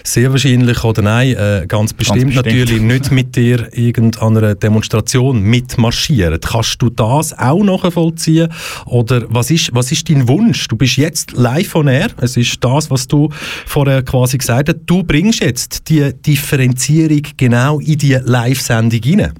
sehr 0.05 0.31
wahrscheinlich, 0.31 0.81
oder 0.85 1.01
nein, 1.01 1.35
äh, 1.35 1.65
ganz 1.67 1.91
bestimmt, 1.91 2.27
bestimmt. 2.27 2.45
natürlich 2.45 2.81
nicht 2.81 3.11
mit 3.11 3.35
dir 3.35 3.67
irgendeiner 3.73 4.55
Demonstration 4.55 5.41
mitmarschieren. 5.41 6.39
Kannst 6.39 6.76
du 6.81 6.89
das 6.89 7.37
auch 7.37 7.63
nachvollziehen? 7.63 8.49
Oder 8.85 9.25
was 9.29 9.51
ist, 9.51 9.73
was 9.73 9.91
ist 9.91 10.09
dein 10.09 10.27
Wunsch? 10.27 10.67
Du 10.67 10.77
bist 10.77 10.97
jetzt 10.97 11.33
live 11.33 11.75
on 11.75 11.87
air. 11.87 12.09
Es 12.21 12.37
ist 12.37 12.63
das, 12.63 12.89
was 12.91 13.07
du 13.07 13.29
vorher 13.65 14.03
quasi 14.03 14.37
gesagt 14.37 14.69
hast. 14.69 14.79
Du 14.85 15.03
bringst 15.03 15.41
jetzt 15.41 15.89
die 15.89 16.11
Differenzierung 16.13 17.23
genau 17.37 17.79
in 17.79 17.97
die 17.97 18.17
Live-Sendung 18.23 19.01
rein. 19.03 19.33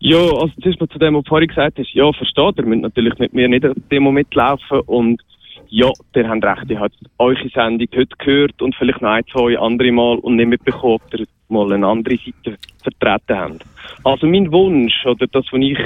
Ja, 0.00 0.18
also 0.18 0.52
zuerst 0.60 0.80
mal 0.80 0.88
zu 0.88 0.98
dem, 0.98 1.14
was 1.14 1.24
du 1.24 1.28
vorhin 1.30 1.48
gesagt 1.48 1.78
hast, 1.78 1.94
ja, 1.94 2.12
versteht, 2.12 2.58
ihr 2.58 2.66
müsst 2.66 2.82
natürlich 2.82 3.18
mit 3.18 3.32
mir 3.32 3.48
nicht 3.48 3.64
an 3.64 3.72
Demo 3.90 4.12
mitlaufen 4.12 4.80
und 4.80 5.22
ja, 5.68 5.90
ihr 6.14 6.28
habt 6.28 6.44
recht, 6.44 6.70
ihr 6.70 6.80
habt 6.80 6.96
eure 7.18 7.48
Sendung 7.48 7.88
heute 7.94 8.16
gehört 8.18 8.62
und 8.62 8.74
vielleicht 8.74 9.02
noch 9.02 9.10
ein, 9.10 9.26
zwei 9.32 9.58
andere 9.58 9.92
Mal 9.92 10.18
und 10.18 10.36
nicht 10.36 10.48
mitbekommen, 10.48 10.94
ob 10.94 11.14
ihr 11.14 11.26
mal 11.48 11.72
eine 11.72 11.86
andere 11.86 12.16
Seite 12.16 12.58
vertreten 12.82 13.38
habt. 13.38 13.64
Also 14.04 14.26
mein 14.26 14.50
Wunsch, 14.52 15.04
oder 15.06 15.26
das, 15.26 15.46
was 15.50 15.60
ich 15.60 15.78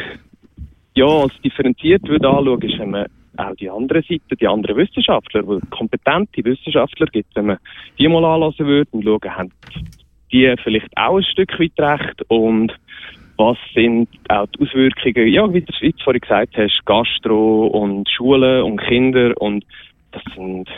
ja 0.95 1.07
als 1.07 1.41
differenziert 1.43 2.07
würde 2.09 2.29
anschauen, 2.29 2.63
ist, 2.63 2.79
wenn 2.79 2.91
man 2.91 3.07
auch 3.37 3.55
die 3.55 3.71
andere 3.71 4.03
Seite, 4.03 4.37
die 4.41 4.49
anderen 4.49 4.77
Wissenschaftler, 4.77 5.47
wo 5.47 5.55
es 5.55 5.71
kompetente 5.71 6.45
Wissenschaftler 6.45 7.07
gibt, 7.07 7.35
wenn 7.37 7.47
man 7.47 7.59
die 7.99 8.09
mal 8.09 8.25
anlassen 8.25 8.67
würde 8.67 8.91
und 8.93 9.05
schauen, 9.05 9.37
haben 9.37 9.53
die 10.33 10.55
vielleicht 10.63 10.97
auch 10.97 11.17
ein 11.17 11.25
Stück 11.25 11.59
weit 11.59 11.79
recht 11.79 12.23
und 12.29 12.73
was 13.39 13.57
sind 13.73 14.09
auch 14.29 14.47
die 14.49 14.65
Auswirkungen, 14.65 15.29
ja, 15.29 15.53
wie 15.53 15.61
du 15.61 15.73
du 15.73 15.93
vorhin 16.03 16.21
gesagt 16.21 16.57
hast, 16.57 16.85
Gastro 16.85 17.69
und 17.69 18.09
Schulen 18.11 18.63
und 18.65 18.81
Kinder 18.81 19.33
und 19.41 19.65
das 20.11 20.23
sind 20.35 20.69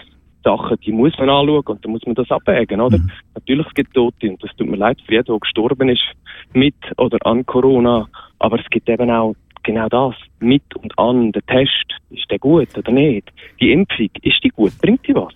Sachen, 0.45 0.77
die 0.85 0.93
muss 0.93 1.17
man 1.19 1.31
anschauen 1.31 1.63
und 1.67 1.85
dann 1.85 1.93
muss 1.93 2.05
man 2.05 2.15
das 2.15 2.31
abwägen, 2.31 2.81
oder? 2.81 2.99
Mhm. 2.99 3.11
Natürlich, 3.35 3.67
es 3.67 3.75
gibt 3.75 3.95
Tote 3.95 4.31
und 4.31 4.43
das 4.43 4.55
tut 4.57 4.69
mir 4.69 4.77
leid 4.77 4.99
für 5.07 5.13
jeden, 5.13 5.25
der 5.25 5.39
gestorben 5.39 5.89
ist 5.89 6.05
mit 6.53 6.75
oder 6.99 7.19
an 7.27 7.45
Corona, 7.47 8.07
aber 8.39 8.61
es 8.61 8.67
gibt 8.71 8.89
eben 8.89 9.11
auch 9.11 9.35
genau 9.63 9.89
das, 9.89 10.15
mit 10.41 10.63
und 10.77 10.99
an, 10.99 11.33
der 11.33 11.43
Test, 11.47 11.95
ist 12.11 12.31
der 12.31 12.39
gut 12.39 12.77
oder 12.77 12.93
nicht? 12.93 13.31
Die 13.61 13.73
Impfung, 13.73 14.11
ist 14.23 14.45
die 14.45 14.49
gut? 14.51 14.73
Bringt 14.81 15.07
die 15.07 15.15
was? 15.15 15.35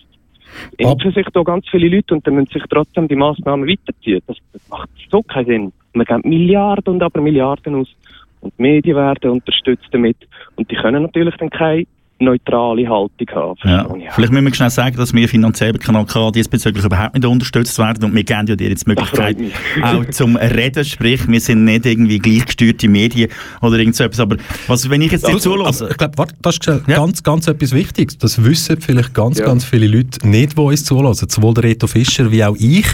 Impfen 0.76 1.12
sich 1.12 1.26
da 1.32 1.42
ganz 1.42 1.66
viele 1.70 1.88
Leute 1.88 2.14
und 2.14 2.26
dann 2.26 2.34
müssen 2.34 2.52
sich 2.52 2.62
trotzdem 2.68 3.08
die 3.08 3.16
Massnahmen 3.16 3.68
weiterziehen. 3.68 4.20
Das, 4.26 4.36
das 4.52 4.68
macht 4.68 4.88
so 5.10 5.22
keinen 5.22 5.46
Sinn. 5.46 5.72
Man 5.94 6.06
gibt 6.06 6.24
Milliarden 6.24 6.94
und 6.94 7.02
aber 7.02 7.20
Milliarden 7.20 7.76
aus. 7.76 7.94
Und 8.40 8.52
die 8.58 8.62
Medien 8.62 8.96
werden 8.96 9.30
unterstützt 9.30 9.88
damit. 9.92 10.16
Und 10.56 10.70
die 10.70 10.76
können 10.76 11.02
natürlich 11.02 11.34
dann 11.36 11.50
keine 11.50 11.86
neutrale 12.18 12.88
Haltung 12.88 13.28
haben. 13.34 13.58
Ja. 13.64 13.86
Vielleicht 14.12 14.32
müssen 14.32 14.44
wir 14.46 14.54
schnell 14.54 14.70
sagen, 14.70 14.96
dass 14.96 15.12
wir 15.12 15.28
finanziell 15.28 15.72
bei 15.72 15.78
Kanal 15.78 16.06
K 16.06 16.30
diesbezüglich 16.30 16.84
überhaupt 16.84 17.14
nicht 17.14 17.26
unterstützt 17.26 17.78
werden 17.78 18.04
und 18.04 18.14
wir 18.14 18.24
geben 18.24 18.46
ja 18.46 18.56
dir 18.56 18.68
jetzt 18.68 18.86
die 18.86 18.90
Möglichkeit 18.90 19.36
auch 19.82 20.04
zum 20.10 20.36
Reden, 20.36 20.84
sprich 20.84 21.26
wir 21.28 21.40
sind 21.40 21.64
nicht 21.64 21.86
irgendwie 21.86 22.18
gleichgesteuerte 22.18 22.88
Medien 22.88 23.30
oder 23.62 23.78
irgend 23.78 23.96
so 23.96 24.04
etwas, 24.04 24.20
aber 24.20 24.36
was, 24.66 24.88
wenn 24.88 25.02
ich 25.02 25.12
jetzt 25.12 25.26
dir 25.26 25.30
Aber 25.32 25.40
zulasse, 25.40 25.88
ich 25.90 25.96
glaube, 25.96 26.16
warte, 26.18 26.34
das 26.40 26.56
ist 26.56 26.66
Ja. 26.66 26.78
ganz, 26.96 27.22
ganz 27.22 27.48
etwas 27.48 27.72
Wichtiges. 27.72 28.18
Das 28.18 28.42
wissen 28.44 28.80
vielleicht 28.80 29.12
ganz, 29.14 29.38
Ja. 29.38 29.46
ganz 29.46 29.64
viele 29.64 29.86
Leute 29.86 30.26
nicht, 30.26 30.56
die 30.56 30.60
uns 30.60 30.84
zulassen. 30.84 31.28
Sowohl 31.28 31.54
der 31.54 31.64
Reto 31.64 31.86
Fischer 31.86 32.30
wie 32.30 32.44
auch 32.44 32.56
ich 32.58 32.86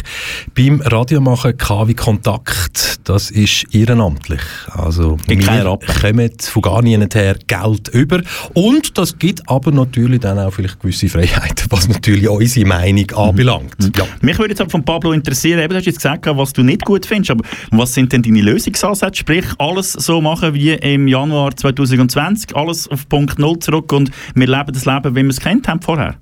beim 0.56 0.80
Radiomachen 0.80 1.56
KW 1.56 1.94
Kontakt. 1.94 3.00
Das 3.04 3.30
ist 3.30 3.74
ehrenamtlich. 3.74 4.40
Also 4.72 5.16
wir 5.26 5.38
kommen 5.38 6.30
von 6.40 6.62
gar 6.62 6.82
niemand 6.82 7.14
her 7.14 7.36
Geld 7.46 7.88
über. 7.88 8.20
Und 8.54 8.96
das 8.98 9.09
gibt 9.18 9.48
aber 9.48 9.70
natürlich 9.72 10.20
dann 10.20 10.38
auch 10.38 10.50
vielleicht 10.52 10.80
gewisse 10.80 11.08
Freiheiten, 11.08 11.66
was 11.70 11.88
natürlich 11.88 12.28
unsere 12.28 12.66
Meinung 12.66 13.06
Mhm. 13.10 13.16
anbelangt. 13.18 13.76
Ja. 13.96 14.04
mich 14.20 14.38
würde 14.38 14.50
jetzt 14.50 14.60
aber 14.60 14.70
von 14.70 14.84
Pablo 14.84 15.12
interessieren, 15.12 15.58
eben, 15.60 15.70
du 15.70 15.76
hast 15.76 15.86
jetzt 15.86 15.96
gesagt, 15.96 16.26
was 16.26 16.52
du 16.52 16.62
nicht 16.62 16.84
gut 16.84 17.06
findest, 17.06 17.30
aber 17.30 17.44
was 17.70 17.94
sind 17.94 18.12
denn 18.12 18.22
deine 18.22 18.42
Lösungsansätze? 18.42 19.20
Sprich, 19.20 19.44
alles 19.58 19.92
so 19.92 20.20
machen 20.20 20.54
wie 20.54 20.70
im 20.72 21.08
Januar 21.08 21.56
2020, 21.56 22.54
alles 22.56 22.88
auf 22.88 23.08
Punkt 23.08 23.38
Null 23.38 23.58
zurück 23.58 23.92
und 23.92 24.10
wir 24.34 24.46
leben 24.46 24.72
das 24.72 24.86
Leben, 24.86 25.14
wie 25.16 25.22
wir 25.22 25.30
es 25.30 25.40
kennt 25.40 25.68
haben 25.68 25.80
vorher. 25.80 26.16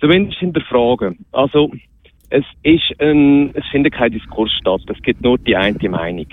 zumindest 0.00 0.38
hinterfragen. 0.38 1.18
Also, 1.32 1.70
es 2.30 2.44
ist 2.62 2.94
ein, 3.00 3.50
es 3.54 3.64
findet 3.70 3.94
kein 3.94 4.12
Diskurs 4.12 4.50
statt. 4.60 4.82
Es 4.94 5.02
gibt 5.02 5.22
nur 5.22 5.38
die 5.38 5.56
eine 5.56 5.88
Meinung. 5.88 6.26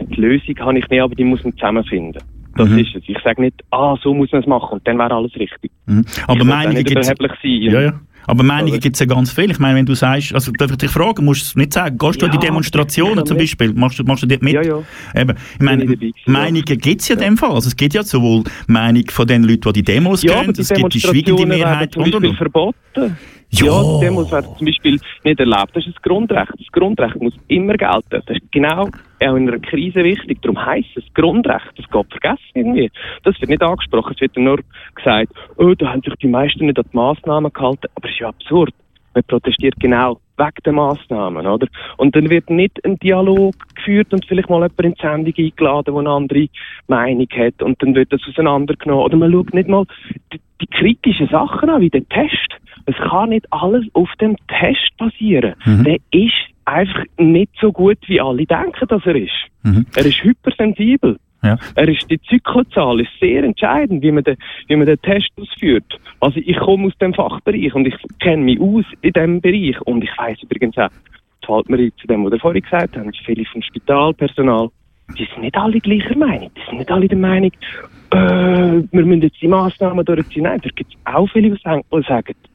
Die 0.00 0.20
Lösung 0.20 0.58
habe 0.58 0.78
ich 0.78 0.88
nicht, 0.88 1.00
aber 1.00 1.14
die 1.14 1.24
muss 1.24 1.44
man 1.44 1.52
zusammenfinden. 1.52 2.20
Das 2.56 2.68
Mhm. 2.68 2.78
ist 2.78 2.94
es. 2.94 3.02
Ich 3.06 3.16
sage 3.24 3.40
nicht, 3.40 3.62
ah, 3.70 3.96
so 4.02 4.12
muss 4.14 4.30
man 4.32 4.42
es 4.42 4.46
machen 4.48 4.74
und 4.74 4.86
dann 4.86 4.98
wäre 4.98 5.14
alles 5.14 5.34
richtig. 5.36 5.70
Mhm. 5.86 6.04
Aber 6.26 6.44
Meinungen 6.44 6.84
überheblich 6.86 7.32
sein. 7.42 7.62
Ja, 7.62 7.80
ja. 7.80 8.00
Aber 8.24 8.44
Meinungen 8.44 8.72
Oder- 8.74 8.80
gibt 8.80 8.94
es 8.94 9.00
ja 9.00 9.06
ganz 9.06 9.32
viel. 9.32 9.50
Ich 9.50 9.58
meine, 9.58 9.76
wenn 9.78 9.86
du 9.86 9.94
sagst, 9.94 10.32
also 10.32 10.52
darf 10.52 10.70
ich 10.70 10.76
dich 10.76 10.90
fragen, 10.90 11.24
musst 11.24 11.40
du 11.42 11.44
es 11.46 11.56
nicht 11.56 11.72
sagen, 11.72 11.98
gehst 11.98 12.22
du 12.22 12.26
an 12.26 12.30
die 12.30 12.36
Ja, 12.36 12.42
Demonstrationen 12.42 13.18
ja, 13.18 13.24
zum. 13.24 13.36
Beispiel, 13.36 13.72
machst 13.74 13.98
du, 13.98 14.04
machst 14.04 14.22
du 14.22 14.28
dort 14.28 14.42
mit? 14.42 14.52
Ja, 14.54 14.62
ja. 14.62 14.78
Eben, 15.20 15.34
ich 15.54 15.60
meine, 15.60 15.86
dabei 15.86 16.06
ja. 16.06 16.12
Meinungen 16.26 16.62
gibt 16.64 17.00
es 17.00 17.08
ja 17.08 17.14
in 17.16 17.20
dem 17.20 17.36
Fall. 17.36 17.50
Also 17.50 17.66
es 17.66 17.76
gibt 17.76 17.94
ja 17.94 18.04
sowohl 18.04 18.44
Meinung 18.68 19.02
von 19.10 19.26
den 19.26 19.42
Leuten, 19.42 19.72
die 19.72 19.82
die 19.82 19.92
Demos 19.92 20.22
Ja, 20.22 20.40
gehen, 20.42 20.54
es 20.56 20.68
gibt 20.68 20.94
die 20.94 21.00
schweigende 21.00 21.36
werden 21.38 21.48
Mehrheit 21.48 21.96
und, 21.96 22.14
und, 22.14 22.24
und. 22.24 22.36
verboten. 22.36 23.16
Ja. 23.54 23.66
Ja, 23.66 24.00
Demos 24.00 24.32
werden 24.32 24.48
zum 24.56 24.66
Beispiel 24.66 24.98
nicht 25.24 25.38
erlaubt. 25.38 25.76
Das 25.76 25.86
ist 25.86 25.96
das 25.96 26.02
Grundrecht. 26.02 26.52
Das 26.58 26.72
Grundrecht 26.72 27.20
muss 27.20 27.34
immer 27.48 27.74
gelten. 27.74 28.08
Das 28.08 28.24
ist 28.28 28.50
genau 28.50 28.84
auch 28.84 29.36
in 29.36 29.48
einer 29.48 29.58
Krise 29.58 30.02
wichtig. 30.02 30.40
Darum 30.40 30.64
heisst 30.64 30.96
es 30.96 31.04
Grundrecht. 31.12 31.70
Das 31.76 31.88
geht 31.88 32.10
vergessen 32.10 32.50
irgendwie. 32.54 32.90
Das 33.24 33.38
wird 33.40 33.50
nicht 33.50 33.62
angesprochen. 33.62 34.14
Es 34.14 34.20
wird 34.22 34.36
nur 34.38 34.60
gesagt, 34.94 35.32
oh, 35.58 35.74
da 35.74 35.92
haben 35.92 36.00
sich 36.00 36.14
die 36.16 36.28
meisten 36.28 36.64
nicht 36.64 36.78
an 36.78 36.86
die 36.90 36.96
Massnahmen 36.96 37.52
gehalten. 37.52 37.88
Aber 37.94 38.08
es 38.08 38.14
ist 38.14 38.20
ja 38.20 38.28
absurd. 38.28 38.72
Man 39.14 39.24
protestiert 39.24 39.74
genau 39.78 40.18
wegen 40.38 40.62
den 40.64 40.74
Massnahmen, 40.74 41.46
oder? 41.46 41.66
Und 41.98 42.16
dann 42.16 42.30
wird 42.30 42.48
nicht 42.48 42.82
ein 42.84 42.98
Dialog 42.98 43.54
geführt 43.74 44.14
und 44.14 44.24
vielleicht 44.24 44.48
mal 44.48 44.62
jemand 44.62 44.80
in 44.80 44.94
die 44.94 45.00
Sendung 45.02 45.34
eingeladen, 45.36 45.84
der 45.84 45.96
eine 45.96 46.10
andere 46.10 46.48
Meinung 46.88 47.28
hat 47.36 47.62
und 47.62 47.82
dann 47.82 47.94
wird 47.94 48.12
das 48.12 48.22
auseinandergenommen. 48.26 49.04
Oder 49.04 49.16
man 49.18 49.30
schaut 49.30 49.52
nicht 49.52 49.68
mal 49.68 49.84
die, 50.32 50.40
die 50.62 50.66
kritischen 50.66 51.28
Sachen 51.28 51.68
an, 51.68 51.82
wie 51.82 51.90
den 51.90 52.08
Test. 52.08 52.56
Es 52.86 52.96
kann 52.96 53.30
nicht 53.30 53.46
alles 53.50 53.84
auf 53.94 54.10
dem 54.20 54.36
Test 54.48 54.96
basieren. 54.98 55.54
Der 55.84 55.98
ist 56.10 56.32
einfach 56.64 57.04
nicht 57.18 57.50
so 57.60 57.72
gut, 57.72 57.98
wie 58.06 58.20
alle 58.20 58.46
denken, 58.46 58.86
dass 58.88 59.04
er 59.04 59.16
ist. 59.16 59.32
Mhm. 59.62 59.86
Er 59.96 60.06
ist 60.06 60.22
hypersensibel. 60.22 61.18
Ja. 61.42 61.58
Er 61.74 61.88
ist, 61.88 62.08
die 62.08 62.20
Zyklenzahl 62.22 63.00
ist 63.00 63.10
sehr 63.20 63.42
entscheidend, 63.42 64.02
wie 64.02 64.12
man 64.12 64.22
den, 64.22 64.36
wie 64.68 64.76
man 64.76 64.86
den 64.86 65.00
Test 65.02 65.30
ausführt. 65.40 66.00
Also 66.20 66.38
ich 66.38 66.56
komme 66.56 66.86
aus 66.86 66.96
dem 66.98 67.12
Fachbereich 67.14 67.74
und 67.74 67.86
ich 67.86 67.96
kenne 68.20 68.44
mich 68.44 68.60
aus 68.60 68.84
in 69.00 69.12
dem 69.12 69.40
Bereich 69.40 69.80
und 69.82 70.04
ich 70.04 70.10
weiß 70.16 70.40
übrigens 70.42 70.78
auch, 70.78 70.88
das 70.88 71.46
fällt 71.46 71.68
mir 71.68 71.90
zu 71.96 72.06
dem, 72.06 72.24
was 72.24 72.32
ihr 72.32 72.38
vorhin 72.38 72.62
gesagt 72.62 72.96
habt, 72.96 73.16
viele 73.26 73.44
vom 73.46 73.60
Spitalpersonal, 73.62 74.70
die 75.18 75.24
sind 75.24 75.42
nicht 75.42 75.56
alle 75.56 75.80
gleicher 75.80 76.16
Meinung. 76.16 76.50
Die 76.56 76.60
sind 76.68 76.78
nicht 76.78 76.90
alle 76.90 77.08
der 77.08 77.18
Meinung, 77.18 77.50
äh, 78.12 78.82
wir 78.90 79.04
müssen 79.04 79.22
jetzt 79.22 79.40
die 79.40 79.48
Massnahmen 79.48 80.04
durchziehen. 80.04 80.44
Nein, 80.44 80.60
da 80.62 80.68
gibt 80.74 80.92
es 80.92 81.12
auch 81.12 81.26
viele, 81.32 81.50
die 81.50 81.60
sagen, 81.62 81.82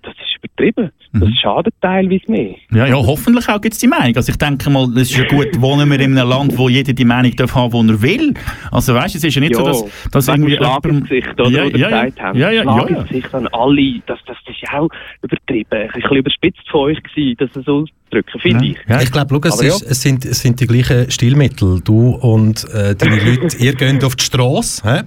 das 0.04 0.14
ist 0.14 0.38
übertrieben. 0.44 0.92
Das 1.14 1.30
schadet 1.42 1.74
teilweise 1.82 2.24
mehr. 2.28 2.56
Ja, 2.72 2.86
ja, 2.86 2.96
hoffentlich 2.96 3.48
auch 3.50 3.60
gibt 3.60 3.74
es 3.74 3.80
die 3.80 3.88
Meinung. 3.88 4.16
Also 4.16 4.32
ich 4.32 4.38
denke 4.38 4.70
mal, 4.70 4.86
es 4.98 5.10
ist 5.10 5.18
ja 5.18 5.26
gut, 5.26 5.48
wohnen 5.60 5.90
wir 5.90 6.00
in 6.00 6.18
einem 6.18 6.30
Land, 6.30 6.58
wo 6.58 6.70
jeder 6.70 6.94
die 6.94 7.06
Meinung 7.06 7.36
darf 7.36 7.56
haben, 7.56 7.88
die 7.88 7.94
er 7.94 8.02
will. 8.02 8.34
Also 8.72 8.94
weißt 8.94 9.16
du, 9.16 9.18
es 9.18 9.24
ist 9.24 9.36
ja 9.36 9.42
nicht 9.42 9.56
so, 9.56 9.66
dass, 9.66 9.86
dass 10.12 10.28
irgendwie 10.28 10.56
Schlag 10.58 10.84
Gesicht, 10.84 11.40
oder? 11.40 11.50
Ja, 11.50 11.66
oder 11.66 11.78
ja, 11.78 11.90
ja. 12.06 12.12
haben. 12.20 12.38
Ja, 12.38 12.52
ja, 12.52 12.64
Schlag 12.64 12.90
ja, 12.90 12.98
ja. 12.98 13.04
Gesicht 13.04 13.34
an 13.34 13.48
alle, 13.48 14.02
das, 14.06 14.20
das, 14.26 14.38
ist 14.48 14.74
auch 14.74 14.90
übertrieben. 15.22 15.68
Ein 15.72 15.90
bisschen 15.94 16.18
überspitzt 16.18 16.70
von 16.70 16.82
euch 16.82 17.02
gewesen, 17.02 17.36
das 17.40 17.66
so 17.66 17.86
auszudrücken, 18.08 18.40
finde 18.42 18.66
ich. 18.66 18.78
Ja, 18.88 19.02
Ich 19.02 19.12
glaube, 19.12 19.40
es, 19.48 19.62
ja. 19.62 19.68
ist, 19.68 19.82
es, 19.84 20.02
sind, 20.02 20.26
es 20.26 20.42
sind 20.42 20.60
die 20.60 20.68
gleichen 20.68 21.10
Stilmittel. 21.12 21.82
Du 21.82 22.12
und 22.16 22.66
äh, 22.74 22.96
deine 22.96 23.24
Leute, 23.24 23.58
ihr 23.58 23.74
geht 23.74 24.04
auf 24.04 24.16
die 24.16 24.24
Straße 24.24 24.84
hä, 24.84 25.02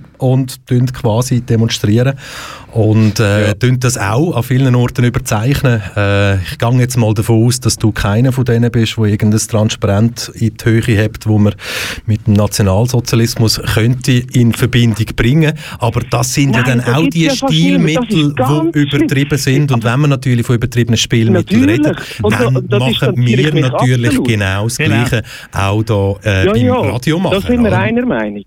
und 0.70 0.94
quasi 0.94 1.40
demonstrieren 1.40 2.14
und 2.72 3.18
äh, 3.20 3.48
Ja. 3.48 3.54
das 3.78 3.98
auch 3.98 4.36
an 4.36 4.42
vielen 4.42 4.74
Orten 4.74 5.04
überzeichnen. 5.04 5.82
Äh, 5.96 6.36
ich 6.42 6.58
gehe 6.58 6.70
jetzt 6.78 6.96
mal 6.96 7.12
davon 7.14 7.46
aus, 7.46 7.58
dass 7.60 7.76
du 7.76 7.90
keiner 7.92 8.32
von 8.32 8.44
denen 8.44 8.70
bist, 8.70 8.96
wo 8.96 9.04
irgendein 9.04 9.40
Transparent 9.40 10.30
in 10.34 10.56
die 10.56 10.64
Höhe 10.64 10.82
hebt, 10.82 11.26
wo 11.26 11.38
man 11.38 11.54
mit 12.06 12.26
dem 12.26 12.34
Nationalsozialismus 12.34 13.60
könnte 13.74 14.12
in 14.32 14.52
Verbindung 14.52 15.06
bringen. 15.16 15.52
Aber 15.78 16.00
das 16.10 16.34
sind 16.34 16.54
ja 16.54 16.62
Nein, 16.62 16.78
dann 16.78 16.86
da 16.86 16.96
auch 16.98 17.08
die 17.08 17.24
ja 17.24 17.34
Stilmittel, 17.34 18.34
die 18.34 18.78
übertrieben 18.80 19.38
sind. 19.38 19.72
Und 19.72 19.84
wenn 19.84 20.00
man 20.00 20.10
natürlich 20.10 20.46
von 20.46 20.56
übertriebenen 20.56 20.96
Spielmitteln 20.98 21.64
redet, 21.64 21.96
Und 22.22 22.36
so- 22.38 22.44
dann 22.50 22.68
das 22.68 22.78
machen 22.80 23.16
wir 23.16 23.52
natürlich 23.52 24.10
absolut. 24.10 24.28
genau 24.28 24.64
das 24.64 24.76
Genau. 24.76 24.96
Gleiche 25.04 25.22
auch 25.52 25.82
da 25.82 26.14
äh, 26.24 26.46
Ja, 26.46 26.52
beim 26.52 26.64
ja, 26.66 26.74
Radio 26.74 27.18
machen. 27.18 27.40
da 27.40 27.46
sind 27.46 27.62
wir 27.62 27.68
oder? 27.68 27.78
einer 27.78 28.06
Meinung. 28.06 28.44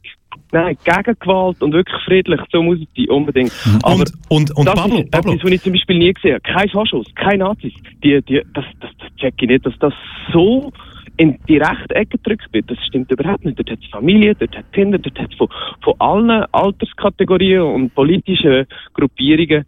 Nein, 0.54 0.78
gegen 0.84 1.16
Gewalt 1.20 1.64
und 1.64 1.74
wirklich 1.74 2.00
friedlich, 2.06 2.40
so 2.52 2.62
muss 2.62 2.78
es 2.78 2.88
sein, 2.96 3.10
unbedingt. 3.10 3.52
Aber 3.82 3.96
Und, 3.96 4.14
und, 4.30 4.56
und 4.56 4.66
das 4.68 4.76
Pablo, 4.76 5.00
ist 5.00 5.10
Pablo, 5.10 5.32
etwas, 5.34 5.46
was 5.46 5.52
ich 5.52 5.62
zum 5.64 5.74
Beispiel 5.74 5.98
nie 5.98 6.14
gesehen 6.14 6.36
habe. 6.36 6.42
Kein 6.42 6.70
Faschos, 6.70 7.08
kein 7.16 7.40
Nazis. 7.40 7.74
Die, 8.04 8.22
die, 8.22 8.40
das, 8.54 8.64
das, 8.80 8.92
das 9.00 9.16
check 9.18 9.34
ich 9.42 9.50
nicht, 9.50 9.66
dass 9.66 9.74
das 9.80 9.94
so 10.32 10.72
in 11.18 11.40
die 11.48 11.58
rechte 11.58 11.96
Ecke 11.96 12.20
gedrückt 12.20 12.48
wird. 12.52 12.70
Das 12.70 12.78
stimmt 12.88 13.12
überhaupt 13.12 13.46
nicht. 13.46 13.58
Dort 13.58 13.72
hat 13.72 13.80
es 13.82 13.90
Familie, 13.90 14.36
dort 14.36 14.56
hat 14.56 14.66
es 14.66 14.72
Kinder, 14.74 15.00
dort 15.00 15.20
hat 15.20 15.32
es 15.32 15.38
von, 15.38 15.50
von 15.84 15.94
allen 15.98 16.46
Alterskategorien 16.52 17.62
und 17.64 17.96
politischen 17.96 18.68
Gruppierungen. 18.94 19.66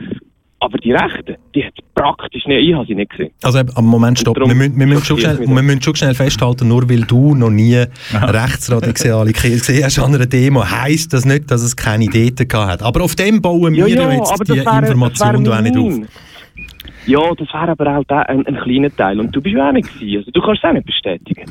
Aber 0.66 0.80
die 0.80 0.94
Rechten, 0.94 1.36
die 1.54 1.64
hat 1.64 1.74
es 1.78 1.86
praktisch 1.94 2.44
nicht. 2.48 2.68
Ich 2.68 2.74
habe 2.74 2.88
sie 2.88 2.96
nicht 2.96 3.12
gesehen. 3.12 3.30
also 3.44 3.60
am 3.60 3.86
Moment 3.86 4.18
stopp. 4.18 4.34
darum 4.34 4.50
Wir 4.50 4.56
müssen, 4.56 4.80
wir, 4.80 4.88
müssen 4.88 5.06
schon 5.06 5.20
schnell, 5.20 5.40
wir 5.40 5.62
müssen 5.62 5.82
schon 5.82 5.96
schnell 5.96 6.16
festhalten, 6.16 6.68
nur 6.68 6.90
weil 6.90 7.02
du 7.02 7.36
noch 7.36 7.52
nie 7.52 7.84
Rechtsradikale 8.12 9.32
gesehen 9.32 9.84
hast 9.84 10.00
an 10.00 10.16
einer 10.16 10.26
Demo, 10.26 10.66
heisst 10.66 11.14
das 11.14 11.24
nicht, 11.24 11.52
dass 11.52 11.62
es 11.62 11.76
keine 11.76 12.06
Ideen 12.06 12.36
gehabt 12.36 12.72
hat. 12.72 12.82
Aber 12.82 13.04
auf 13.04 13.16
dem 13.16 13.44
bauen 13.44 13.76
wir 13.76 13.88
jetzt 13.88 14.34
die 14.48 14.58
Information 14.58 15.44
da 15.44 15.58
auch 15.58 15.62
nicht 15.62 15.78
auf. 15.78 15.94
Ja, 17.06 17.20
das 17.38 17.48
wäre 17.54 17.70
aber 17.70 17.98
auch 17.98 18.04
da 18.08 18.22
ein, 18.22 18.46
ein 18.48 18.58
kleiner 18.58 18.96
Teil. 18.96 19.20
Und 19.20 19.36
du 19.36 19.42
bist 19.42 19.56
ja 19.56 19.70
auch 19.70 19.74
nicht 19.74 19.94
gewesen. 19.94 20.18
Also, 20.20 20.32
du 20.32 20.42
kannst 20.42 20.64
es 20.64 20.70
auch 20.70 20.74
nicht 20.74 20.86
bestätigen. 20.86 21.46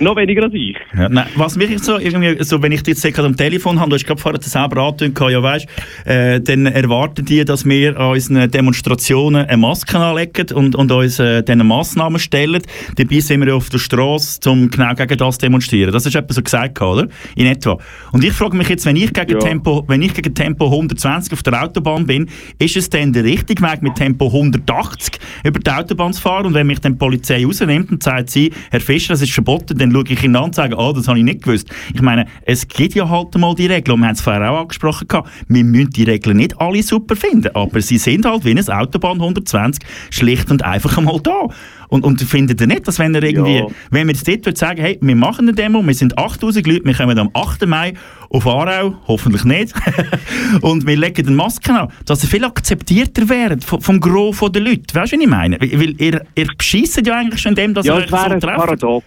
Noch 0.00 0.16
weniger 0.16 0.44
als 0.44 0.54
ich. 0.54 0.76
Ja, 0.96 1.08
nein, 1.08 1.26
was 1.36 1.56
mich 1.56 1.78
so, 1.80 1.98
irgendwie, 1.98 2.42
so, 2.42 2.62
wenn 2.62 2.72
ich 2.72 2.82
dich 2.82 3.02
jetzt 3.02 3.14
gerade 3.14 3.28
am 3.28 3.36
Telefon 3.36 3.78
habe, 3.78 3.90
du 3.90 3.96
hast 3.96 4.06
gerade 4.06 4.20
vorher 4.20 4.38
das 4.38 4.50
selber 4.50 4.82
angetönt, 4.82 5.18
ja 5.30 5.42
weißt, 5.42 5.68
äh, 6.06 6.40
dann 6.40 6.66
erwarten 6.66 7.24
die, 7.24 7.44
dass 7.44 7.66
wir 7.66 7.98
an 7.98 8.12
unseren 8.12 8.50
Demonstrationen 8.50 9.46
eine 9.46 9.56
Maske 9.56 9.98
anlegen 9.98 10.46
und, 10.54 10.74
und 10.74 10.90
uns 10.90 11.18
äh, 11.18 11.42
diesen 11.42 11.66
Massnahmen 11.66 12.18
stellen. 12.18 12.62
Dabei 12.96 13.20
sind 13.20 13.40
wir 13.40 13.48
ja 13.48 13.54
auf 13.54 13.68
der 13.68 13.78
Straße, 13.78 14.48
um 14.50 14.70
genau 14.70 14.94
gegen 14.94 15.18
das 15.18 15.38
zu 15.38 15.46
demonstrieren. 15.46 15.92
Das 15.92 16.06
ist 16.06 16.14
etwas 16.14 16.36
so 16.36 16.42
gesagt, 16.42 16.80
oder? 16.80 17.08
In 17.34 17.46
etwa. 17.46 17.78
Und 18.12 18.24
ich 18.24 18.32
frage 18.32 18.56
mich 18.56 18.68
jetzt, 18.68 18.86
wenn 18.86 18.96
ich 18.96 19.12
gegen 19.12 19.32
Ja. 19.32 19.38
Tempo, 19.38 19.84
wenn 19.86 20.00
ich 20.00 20.14
gegen 20.14 20.34
Tempo 20.34 20.66
120 20.66 21.32
auf 21.34 21.42
der 21.42 21.62
Autobahn 21.62 22.06
bin, 22.06 22.26
ist 22.58 22.76
es 22.76 22.88
denn 22.88 23.12
der 23.12 23.24
richtige 23.24 23.62
Weg 23.62 23.82
mit 23.82 23.96
Tempo 23.96 24.26
100 24.26 24.45
180 24.52 25.18
über 25.44 25.60
die 25.60 25.70
Autobahn 25.70 26.12
zu 26.12 26.20
fahren 26.20 26.46
und 26.46 26.54
wenn 26.54 26.66
mich 26.66 26.80
dann 26.80 26.92
die 26.92 26.98
Polizei 26.98 27.44
rausnimmt 27.44 27.90
und 27.90 28.02
sagt 28.02 28.30
sie, 28.30 28.52
Herr 28.70 28.80
Fischer, 28.80 29.14
das 29.14 29.22
ist 29.22 29.32
verboten, 29.32 29.76
dann 29.78 29.92
schaue 29.92 30.04
ich 30.08 30.22
ihn 30.22 30.36
an 30.36 30.44
und 30.44 30.54
sage, 30.54 30.76
ah, 30.78 30.92
das 30.92 31.08
habe 31.08 31.18
ich 31.18 31.24
nicht 31.24 31.42
gewusst. 31.42 31.68
Ich 31.94 32.02
meine, 32.02 32.26
es 32.42 32.66
gibt 32.66 32.94
ja 32.94 33.08
halt 33.08 33.34
mal 33.36 33.54
die 33.54 33.66
Regeln 33.66 33.94
und 33.94 34.00
wir 34.00 34.06
haben 34.08 34.14
es 34.14 34.20
vorher 34.20 34.50
auch 34.50 34.60
angesprochen, 34.62 35.08
gehabt, 35.08 35.30
wir 35.48 35.64
müssen 35.64 35.90
die 35.90 36.04
Regeln 36.04 36.36
nicht 36.36 36.60
alle 36.60 36.82
super 36.82 37.16
finden, 37.16 37.54
aber 37.54 37.80
sie 37.80 37.98
sind 37.98 38.24
halt 38.26 38.44
wie 38.44 38.50
eine 38.50 38.62
Autobahn 38.66 39.20
120 39.20 39.82
schlicht 40.10 40.50
und 40.50 40.64
einfach 40.64 40.96
einmal 40.98 41.20
da. 41.22 41.48
Und, 41.88 42.04
und 42.04 42.20
findet 42.20 42.60
ihr 42.60 42.66
nicht, 42.66 42.88
dass 42.88 42.98
wenn 42.98 43.14
er 43.14 43.22
irgendwie, 43.22 43.58
Ja. 43.58 43.66
wenn 43.90 44.08
wir 44.08 44.14
jetzt 44.14 44.46
dort 44.46 44.58
sagen, 44.58 44.80
hey, 44.80 44.98
wir 45.00 45.14
machen 45.14 45.46
eine 45.46 45.52
Demo, 45.54 45.86
wir 45.86 45.94
sind 45.94 46.18
8000 46.18 46.66
Leute, 46.66 46.84
wir 46.84 46.94
kommen 46.94 47.16
am 47.18 47.30
8. 47.32 47.64
Mai 47.66 47.94
auf 48.30 48.46
Aarau, 48.46 48.94
hoffentlich 49.06 49.44
nicht, 49.44 49.74
und 50.62 50.86
wir 50.86 50.96
legen 50.96 51.26
eine 51.26 51.36
Maske 51.36 51.72
an, 51.72 51.88
dass 52.06 52.22
ihr 52.24 52.28
viel 52.30 52.44
akzeptierter 52.44 53.28
wären 53.28 53.60
vom, 53.60 54.00
Gros 54.00 54.38
der 54.52 54.62
Leute. 54.62 54.94
Weißt 54.94 55.12
du, 55.12 55.16
was 55.16 55.22
ich 55.24 55.28
meine? 55.28 55.58
Weil 55.60 56.00
ihr, 56.00 56.22
ihr 56.34 56.46
beschisst 56.56 57.06
ja 57.06 57.16
eigentlich 57.18 57.40
schon 57.40 57.54
dem, 57.54 57.74
dass 57.74 57.86
Ja, 57.86 57.94
ihr 57.98 58.04
euch 58.04 58.10
so 58.10 58.16
ein 58.16 58.40
trefft. 58.40 58.56
Paradox. 58.56 59.06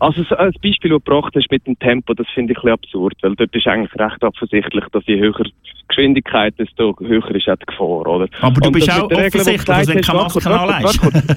Also 0.00 0.22
so 0.24 0.36
ein 0.36 0.50
Beispiel, 0.62 0.90
das 0.90 0.98
du 0.98 1.00
gebracht 1.00 1.32
hast 1.34 1.50
mit 1.50 1.66
dem 1.66 1.78
Tempo, 1.78 2.12
das 2.12 2.26
finde 2.34 2.52
ich 2.52 2.58
ein 2.58 2.62
bisschen 2.62 2.72
absurd, 2.74 3.14
weil 3.22 3.34
dort 3.36 3.54
ist 3.54 3.66
eigentlich 3.66 3.94
recht 3.98 4.22
offensichtlich, 4.22 4.84
dass 4.92 5.02
je 5.06 5.18
höher 5.18 5.32
die 5.44 5.52
Geschwindigkeit, 5.88 6.54
desto 6.58 6.94
höher 7.00 7.30
ist 7.34 7.48
auch 7.48 7.56
die 7.56 7.64
Gefahr, 7.66 8.06
oder? 8.06 8.28
Aber 8.42 8.60
du 8.60 8.66
Und 8.66 8.72
bist 8.74 8.88
das 8.88 9.00
auch 9.00 9.10
Regel, 9.10 9.26
offensichtlich, 9.40 9.64
dass 9.64 9.88
hast, 9.88 10.06
keine 10.06 10.18
Maske 10.18 10.50
anlegst. 10.60 11.36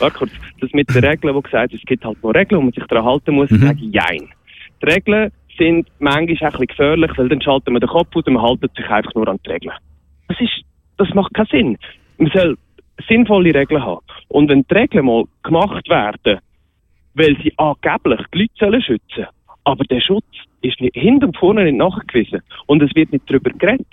warte 0.00 0.18
kurz. 0.18 0.30
Das 0.60 0.70
mit 0.72 0.88
den 0.94 1.04
Regeln, 1.04 1.34
wo 1.34 1.40
gesagt 1.42 1.74
es 1.74 1.80
gibt 1.82 2.02
halt 2.04 2.22
noch 2.22 2.30
Regeln, 2.30 2.58
wo 2.60 2.64
man 2.64 2.72
sich 2.72 2.84
daran 2.86 3.04
halten 3.04 3.34
muss, 3.34 3.50
Mhm. 3.50 3.60
sage 3.60 3.78
ich 3.82 3.92
Jein. 3.92 4.28
Die 4.82 4.86
Regeln 4.86 5.30
sind 5.58 5.88
manchmal 5.98 6.18
ein 6.18 6.26
bisschen 6.26 6.66
gefährlich, 6.66 7.10
weil 7.16 7.28
dann 7.28 7.40
schalten 7.40 7.72
wir 7.72 7.80
den 7.80 7.88
Kopf 7.88 8.14
aus 8.14 8.24
und 8.26 8.34
man 8.34 8.42
haltet 8.42 8.74
sich 8.74 8.88
einfach 8.88 9.14
nur 9.14 9.28
an 9.28 9.38
die 9.44 9.50
Regeln. 9.50 9.74
Das 10.28 10.40
ist, 10.40 10.62
das 10.98 11.08
macht 11.14 11.34
keinen 11.34 11.46
Sinn. 11.46 11.78
Man 12.18 12.30
soll 12.32 12.56
sinnvolle 13.08 13.54
Regeln 13.54 13.82
haben. 13.82 14.04
Und 14.28 14.48
wenn 14.48 14.64
die 14.68 14.74
Regeln 14.74 15.06
mal 15.06 15.24
gemacht 15.42 15.88
werden, 15.88 16.40
weil 17.14 17.36
sie 17.42 17.52
angeblich 17.56 18.20
die 18.32 18.38
Leute 18.38 18.52
sollen 18.58 18.82
schützen 18.82 19.26
aber 19.66 19.82
der 19.84 20.00
Schutz 20.00 20.24
ist 20.62 20.80
nicht, 20.80 20.94
hinten 20.94 21.26
und 21.26 21.36
vorne 21.36 21.64
nicht 21.64 21.76
nachgewiesen. 21.76 22.40
Und 22.66 22.82
es 22.84 22.94
wird 22.94 23.10
nicht 23.10 23.28
darüber 23.28 23.50
geredet. 23.50 23.86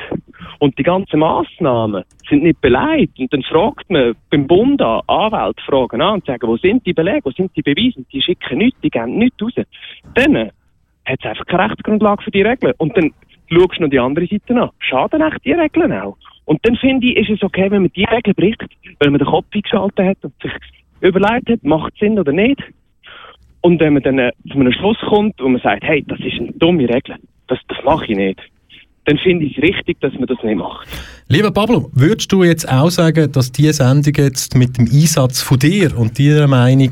Und 0.59 0.77
die 0.77 0.83
ganzen 0.83 1.19
Massnahmen 1.19 2.03
sind 2.29 2.43
nicht 2.43 2.61
beleidigt. 2.61 3.17
Und 3.17 3.33
dann 3.33 3.41
fragt 3.41 3.89
man 3.89 4.13
beim 4.29 4.45
Bund 4.45 4.79
an, 4.83 5.01
Anwälte 5.07 5.63
fragen 5.63 5.99
an 5.99 6.15
und 6.15 6.25
sagen, 6.27 6.47
wo 6.47 6.57
sind 6.57 6.85
die 6.85 6.93
Belege, 6.93 7.25
wo 7.25 7.31
sind 7.31 7.55
die 7.55 7.63
Beweise? 7.63 7.97
Und 7.97 8.13
die 8.13 8.21
schicken 8.21 8.59
nichts, 8.59 8.79
die 8.81 8.91
geben 8.91 9.17
nichts 9.17 9.41
raus. 9.41 9.53
Dann 10.13 10.51
hat 11.05 11.19
es 11.19 11.25
einfach 11.25 11.45
keine 11.45 11.65
Rechtsgrundlage 11.65 12.23
für 12.23 12.31
die 12.31 12.41
Regeln. 12.41 12.73
Und 12.77 12.95
dann 12.97 13.11
schaust 13.47 13.77
du 13.77 13.83
noch 13.83 13.89
die 13.89 13.99
andere 13.99 14.27
Seite 14.27 14.61
an. 14.61 14.69
Schaden 14.79 15.21
echt 15.21 15.45
die 15.45 15.53
Regeln 15.53 15.91
auch? 15.93 16.17
Und 16.45 16.59
dann 16.65 16.75
finde 16.75 17.07
ich, 17.07 17.17
ist 17.17 17.37
es 17.37 17.43
okay, 17.43 17.71
wenn 17.71 17.83
man 17.83 17.91
die 17.93 18.03
Regeln 18.03 18.35
bricht, 18.35 18.63
weil 18.99 19.11
man 19.11 19.19
den 19.19 19.27
Kopf 19.27 19.45
eingeschaltet 19.53 20.05
hat 20.05 20.17
und 20.21 20.33
sich 20.41 20.51
überlegt 21.01 21.49
hat, 21.49 21.63
macht 21.63 21.93
es 21.93 21.99
Sinn 21.99 22.19
oder 22.19 22.31
nicht. 22.31 22.61
Und 23.61 23.79
wenn 23.79 23.93
man 23.93 24.03
dann 24.03 24.19
äh, 24.19 24.31
zu 24.51 24.59
einem 24.59 24.73
Schluss 24.73 24.97
kommt 25.07 25.39
und 25.39 25.53
man 25.53 25.61
sagt, 25.61 25.83
hey, 25.83 26.03
das 26.05 26.19
ist 26.19 26.39
eine 26.39 26.51
dumme 26.53 26.83
Regel, 26.83 27.15
das, 27.47 27.59
das 27.69 27.77
mache 27.85 28.05
ich 28.07 28.17
nicht, 28.17 28.41
dann 29.05 29.17
finde 29.17 29.45
ich 29.45 29.57
es 29.57 29.63
richtig, 29.63 29.99
dass 30.01 30.13
man 30.13 30.27
das 30.27 30.37
nicht 30.43 30.57
macht. 30.57 30.87
Lieber 31.29 31.51
Pablo, 31.51 31.89
würdest 31.93 32.31
du 32.31 32.43
jetzt 32.43 32.69
auch 32.69 32.89
sagen, 32.89 33.31
dass 33.31 33.51
diese 33.51 33.73
Sendung 33.73 34.13
jetzt 34.17 34.55
mit 34.57 34.77
dem 34.77 34.85
Einsatz 34.85 35.41
von 35.41 35.59
dir 35.59 35.97
und 35.97 36.19
deiner 36.19 36.47
Meinung 36.47 36.91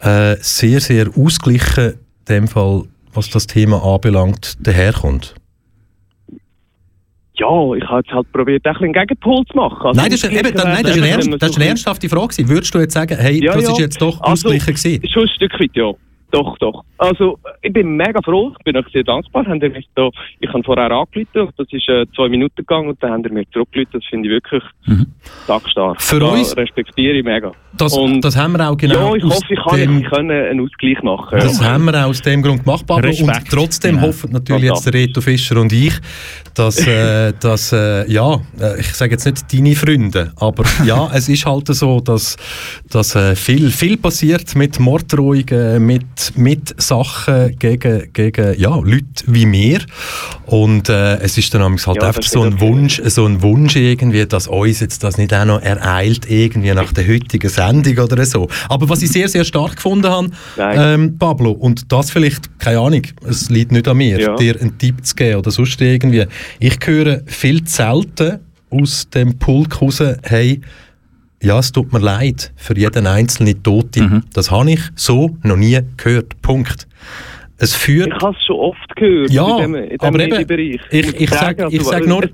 äh, 0.00 0.36
sehr, 0.40 0.80
sehr 0.80 1.08
ausgeglichen, 1.16 1.94
in 2.28 2.34
dem 2.34 2.48
Fall, 2.48 2.84
was 3.18 3.28
das 3.30 3.46
Thema 3.46 3.82
anbelangt, 3.84 4.54
daherkommt? 4.66 5.34
Ja, 7.34 7.46
ich 7.76 7.84
habe 7.84 8.00
jetzt 8.04 8.10
halt 8.12 8.32
probiert, 8.32 8.66
ein 8.66 8.72
bisschen 8.72 8.86
einen 8.86 8.94
Gegenpol 8.94 9.44
zu 9.46 9.56
machen. 9.56 9.86
Also 9.86 10.00
nein, 10.00 10.10
das 10.10 10.24
ist, 10.24 10.32
eben, 10.32 10.54
nein, 10.56 10.82
das 10.82 10.96
ist, 10.96 11.02
eine, 11.02 11.08
ernst, 11.08 11.30
das 11.38 11.50
ist 11.50 11.56
eine 11.56 11.66
ernsthafte 11.66 12.08
Frage. 12.08 12.28
gewesen. 12.28 12.48
Würdest 12.48 12.74
du 12.74 12.78
jetzt 12.80 12.94
sagen, 12.94 13.16
hey, 13.16 13.44
Ja, 13.44 13.52
das 13.54 13.62
ja. 13.64 13.70
ist 13.72 13.78
jetzt 13.78 14.02
doch 14.02 14.20
Also, 14.20 14.48
ausgeglichen 14.48 14.74
gewesen? 14.74 15.08
Schon 15.08 15.22
ein 15.22 15.28
Stück 15.28 15.52
weit, 15.60 15.70
ja. 15.74 15.92
Doch, 16.30 16.58
doch. 16.58 16.84
Also, 16.98 17.38
ich 17.62 17.72
bin 17.72 17.96
mega 17.96 18.20
froh, 18.22 18.52
ich 18.58 18.64
bin 18.64 18.76
euch 18.76 18.86
sehr 18.92 19.02
dankbar. 19.04 19.46
Ihr 19.46 19.70
mich 19.70 19.88
da, 19.94 20.10
ich 20.40 20.48
habe 20.52 20.62
vorher 20.62 20.90
angerufen, 20.90 21.26
und 21.48 21.52
das 21.56 21.66
ist 21.70 21.88
äh, 21.88 22.04
zwei 22.14 22.28
Minuten 22.28 22.56
gegangen 22.56 22.88
und 22.90 23.02
dann 23.02 23.12
haben 23.12 23.24
ihr 23.24 23.32
mir 23.32 23.44
zurückgerufen. 23.50 23.92
Das 23.94 24.04
finde 24.10 24.28
ich 24.28 24.32
wirklich 24.34 24.62
Mhm. 24.86 25.06
Für 25.98 26.20
Da 26.20 26.26
uns- 26.26 26.56
respektiere 26.56 27.18
ich 27.18 27.24
mega. 27.24 27.52
Das, 27.76 27.96
und- 27.96 28.20
das 28.22 28.36
haben 28.36 28.52
wir 28.52 28.68
auch 28.68 28.76
genau 28.76 29.10
ja, 29.10 29.16
ich 29.16 29.24
aus 29.24 29.34
hoffe, 29.36 29.54
ich 29.54 29.60
kann, 29.64 29.76
dem, 29.78 29.98
ich 29.98 30.10
kann 30.10 30.30
einen 30.30 30.60
Ausgleich 30.60 31.02
machen. 31.02 31.38
Das 31.38 31.62
haben 31.62 31.84
wir 31.84 31.94
auch 32.04 32.08
aus 32.08 32.20
dem 32.22 32.42
Grund 32.42 32.64
gemacht, 32.64 32.86
Pablo. 32.86 33.10
Und 33.10 33.32
trotzdem 33.50 33.96
Ja. 33.96 34.02
hoffen 34.02 34.32
natürlich 34.32 34.64
jetzt 34.64 34.84
der 34.86 34.94
Reto 34.94 35.20
Fischer 35.20 35.60
und 35.60 35.72
ich, 35.72 35.94
dass, 36.54 36.86
äh, 36.86 37.32
dass 37.40 37.72
äh, 37.72 38.10
ja, 38.10 38.34
äh, 38.60 38.80
ich 38.80 38.86
sage 38.94 39.12
jetzt 39.12 39.24
nicht 39.26 39.52
deine 39.52 39.74
Freunde, 39.74 40.32
aber 40.36 40.64
ja, 40.84 41.08
es 41.14 41.28
ist 41.28 41.44
halt 41.46 41.68
so, 41.68 42.00
dass, 42.00 42.36
dass 42.90 43.14
äh, 43.14 43.36
viel, 43.36 43.70
viel 43.70 43.96
passiert 43.96 44.54
mit 44.56 44.78
Morddrohungen, 44.80 45.84
mit, 45.84 46.02
mit 46.36 46.80
Sachen 46.80 47.56
gegen, 47.58 48.12
gegen 48.12 48.58
ja, 48.58 48.76
Leute 48.76 49.24
wie 49.26 49.46
mir. 49.46 49.80
Und 50.46 50.88
äh, 50.88 51.16
es 51.18 51.36
ist 51.38 51.52
dann 51.54 51.62
halt 51.62 51.96
Ja, 51.96 52.08
einfach 52.08 52.22
so 52.22 52.42
ein. 52.42 52.60
Wunsch, 52.60 53.00
so 53.04 53.26
ein 53.26 53.42
Wunsch 53.42 53.76
irgendwie, 53.76 54.24
dass 54.26 54.46
uns 54.48 54.80
jetzt 54.80 55.04
das 55.04 55.18
nicht 55.18 55.32
auch 55.34 55.44
noch 55.44 55.60
ereilt, 55.62 56.30
irgendwie 56.30 56.72
nach 56.72 56.92
der 56.92 57.06
heutigen 57.06 57.48
Sendung 57.48 57.98
oder 57.98 58.24
so. 58.24 58.48
Aber 58.68 58.88
was 58.88 59.02
ich 59.02 59.10
sehr, 59.10 59.28
sehr 59.28 59.44
stark 59.44 59.76
gefunden 59.76 60.08
habe, 60.08 60.30
ähm, 60.58 61.18
Pablo, 61.18 61.52
und 61.52 61.92
das 61.92 62.10
vielleicht, 62.10 62.58
keine 62.58 62.80
Ahnung, 62.80 63.02
es 63.28 63.50
liegt 63.50 63.72
nicht 63.72 63.86
an 63.88 63.96
mir, 63.96 64.20
Ja. 64.20 64.36
dir 64.36 64.60
einen 64.60 64.78
Tipp 64.78 65.04
zu 65.04 65.14
geben 65.14 65.38
oder 65.38 65.50
sonst 65.50 65.80
irgendwie. 65.80 66.24
Ich 66.58 66.78
höre 66.84 67.20
viel 67.26 67.64
zu 67.64 67.76
selten 67.76 68.38
aus 68.70 69.08
dem 69.10 69.38
Pulk 69.38 69.80
raus, 69.80 70.02
hey, 70.22 70.60
ja, 71.42 71.58
es 71.58 71.72
tut 71.72 71.92
mir 71.92 72.00
leid 72.00 72.52
für 72.56 72.76
jeden 72.76 73.06
einzelnen 73.06 73.62
Toten. 73.62 74.24
Das 74.34 74.50
habe 74.50 74.72
ich 74.72 74.80
so 74.96 75.36
noch 75.42 75.56
nie 75.56 75.78
gehört. 75.96 76.40
Punkt. 76.42 76.86
Es 77.58 77.74
führt 77.74 78.08
Ich 78.08 78.22
habe 78.22 78.36
es 78.38 78.44
schon 78.46 78.56
oft 78.56 78.96
gehört 78.96 79.30
Ja, 79.30 79.56
in 79.58 79.72
dem, 79.72 79.74
in 79.74 79.88
dem 79.90 80.00
aber 80.00 80.20
eben, 80.20 80.30
Medienbereich. 80.36 80.80
ich- 80.90 81.20
ich 81.20 81.30
sag- 81.30 81.58
sagen, 81.58 81.68
ich 81.74 81.82
sag 81.82 82.06
nur- 82.06 82.28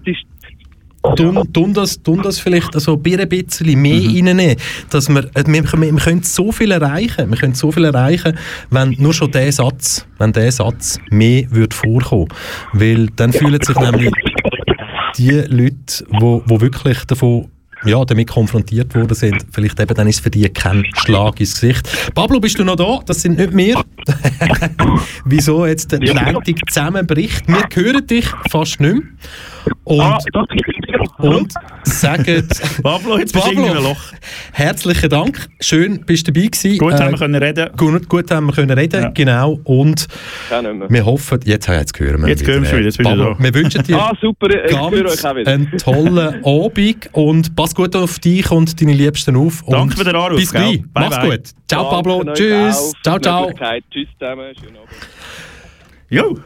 tun, 1.16 1.52
tun, 1.52 1.74
das, 1.74 2.02
tun 2.02 2.20
das 2.22 2.38
vielleicht 2.38 2.72
so 2.80 2.94
ein 2.94 3.02
bisschen 3.02 3.80
mehr 3.82 4.00
Mhm. 4.00 4.26
reinnehmen. 4.26 4.56
Dass 4.90 5.08
wir, 5.08 5.24
äh, 5.34 5.44
wir, 5.46 5.62
wir, 5.64 5.92
wir 5.92 6.00
können 6.00 6.22
so 6.22 6.50
viel 6.52 6.70
erreichen. 6.70 7.30
Wir 7.30 7.36
können 7.36 7.54
so 7.54 7.70
viel 7.70 7.84
erreichen, 7.84 8.36
wenn 8.70 8.96
nur 8.98 9.12
schon 9.12 9.30
der 9.30 9.52
Satz, 9.52 10.06
wenn 10.18 10.32
der 10.32 10.50
Satz 10.52 10.98
mehr 11.10 11.44
würde 11.50 11.74
vorkommen. 11.76 12.28
Weil 12.72 13.08
dann 13.16 13.32
fühlen 13.32 13.60
sich 13.62 13.76
nämlich 13.78 14.10
die 15.18 15.30
Leute, 15.30 16.04
wo, 16.08 16.42
wo 16.46 16.60
wirklich 16.60 17.04
davon 17.04 17.48
ja, 17.84 18.04
damit 18.04 18.28
konfrontiert 18.28 18.94
worden 18.94 19.14
sind, 19.14 19.44
vielleicht 19.52 19.78
eben 19.80 19.94
dann 19.94 20.08
ist 20.08 20.20
für 20.20 20.30
die 20.30 20.48
kein 20.48 20.84
Schlag 20.94 21.40
ins 21.40 21.60
Gesicht. 21.60 21.88
Pablo, 22.14 22.40
bist 22.40 22.58
du 22.58 22.64
noch 22.64 22.76
da? 22.76 23.00
Das 23.06 23.22
sind 23.22 23.38
nicht 23.38 23.56
wir. 23.56 23.82
Wieso 25.24 25.66
jetzt 25.66 25.92
der 25.92 26.02
Ja. 26.02 26.14
Leitung 26.14 26.56
zusammenbricht? 26.68 27.46
Wir 27.48 27.64
hören 27.74 28.06
dich 28.06 28.26
fast 28.50 28.80
nicht 28.80 28.94
mehr. 28.94 29.02
Und, 29.84 30.00
ah, 30.00 30.18
wieder. 30.24 31.00
und 31.18 31.52
sagen, 31.84 32.48
Pablo, 32.82 33.18
jetzt 33.18 33.32
bist 33.32 33.46
du 33.46 33.50
einem 33.50 33.82
Loch. 33.84 34.12
herzlichen 34.52 35.08
Dank. 35.10 35.48
Schön, 35.60 36.00
bist 36.04 36.26
du 36.28 36.32
dabei 36.32 36.46
gewesen. 36.46 36.78
Gut, 36.78 36.92
Äh, 36.94 36.98
haben 36.98 37.10
wir 37.12 37.18
können 37.18 37.34
reden. 37.42 37.70
Gut, 37.76 38.08
gut 38.08 38.30
haben 38.30 38.46
wir 38.46 38.52
können 38.52 38.70
reden, 38.70 39.02
Ja. 39.02 39.08
genau. 39.10 39.60
Und 39.64 40.06
wir 40.88 41.04
hoffen, 41.04 41.40
jetzt, 41.44 41.68
jetzt 41.68 41.98
hören 42.00 42.22
wir 42.22 42.28
Jetzt 42.28 42.46
hören 42.46 42.62
wir 42.62 42.70
wieder, 42.72 42.80
jetzt 42.82 42.98
bist 42.98 43.08
Pablo. 43.08 43.36
Wir 43.38 43.54
wünschen 43.54 43.82
dir 43.82 43.96
Ah, 43.98 44.12
super, 44.20 44.48
ganz 44.48 44.72
euch 44.72 45.24
auch 45.24 45.36
wieder. 45.36 45.50
einen 45.52 45.70
tollen 45.78 46.44
Abend 46.44 47.08
und 47.12 47.56
pass 47.56 47.74
gut 47.74 47.94
auf 47.96 48.18
dich 48.18 48.50
und 48.50 48.80
deine 48.80 48.92
Liebsten 48.92 49.36
auf. 49.36 49.62
Und 49.62 49.72
Danke 49.72 49.96
für 49.96 50.04
den 50.04 50.16
Anruf, 50.16 50.38
Bis 50.38 50.50
gleich. 50.50 50.82
Bye, 50.92 51.08
Mach's 51.08 51.16
bye. 51.18 51.30
gut. 51.30 51.40
Ciao, 51.68 51.90
Danke 51.90 51.94
Pablo. 52.08 52.32
Tschüss. 52.34 52.92
Ciao, 53.02 53.18
ciao. 53.18 53.50
Tschüss 53.90 54.08
zusammen. 54.18 54.54
Schönen 54.58 54.76
Abend. 54.76 54.90
Jo. 56.10 56.38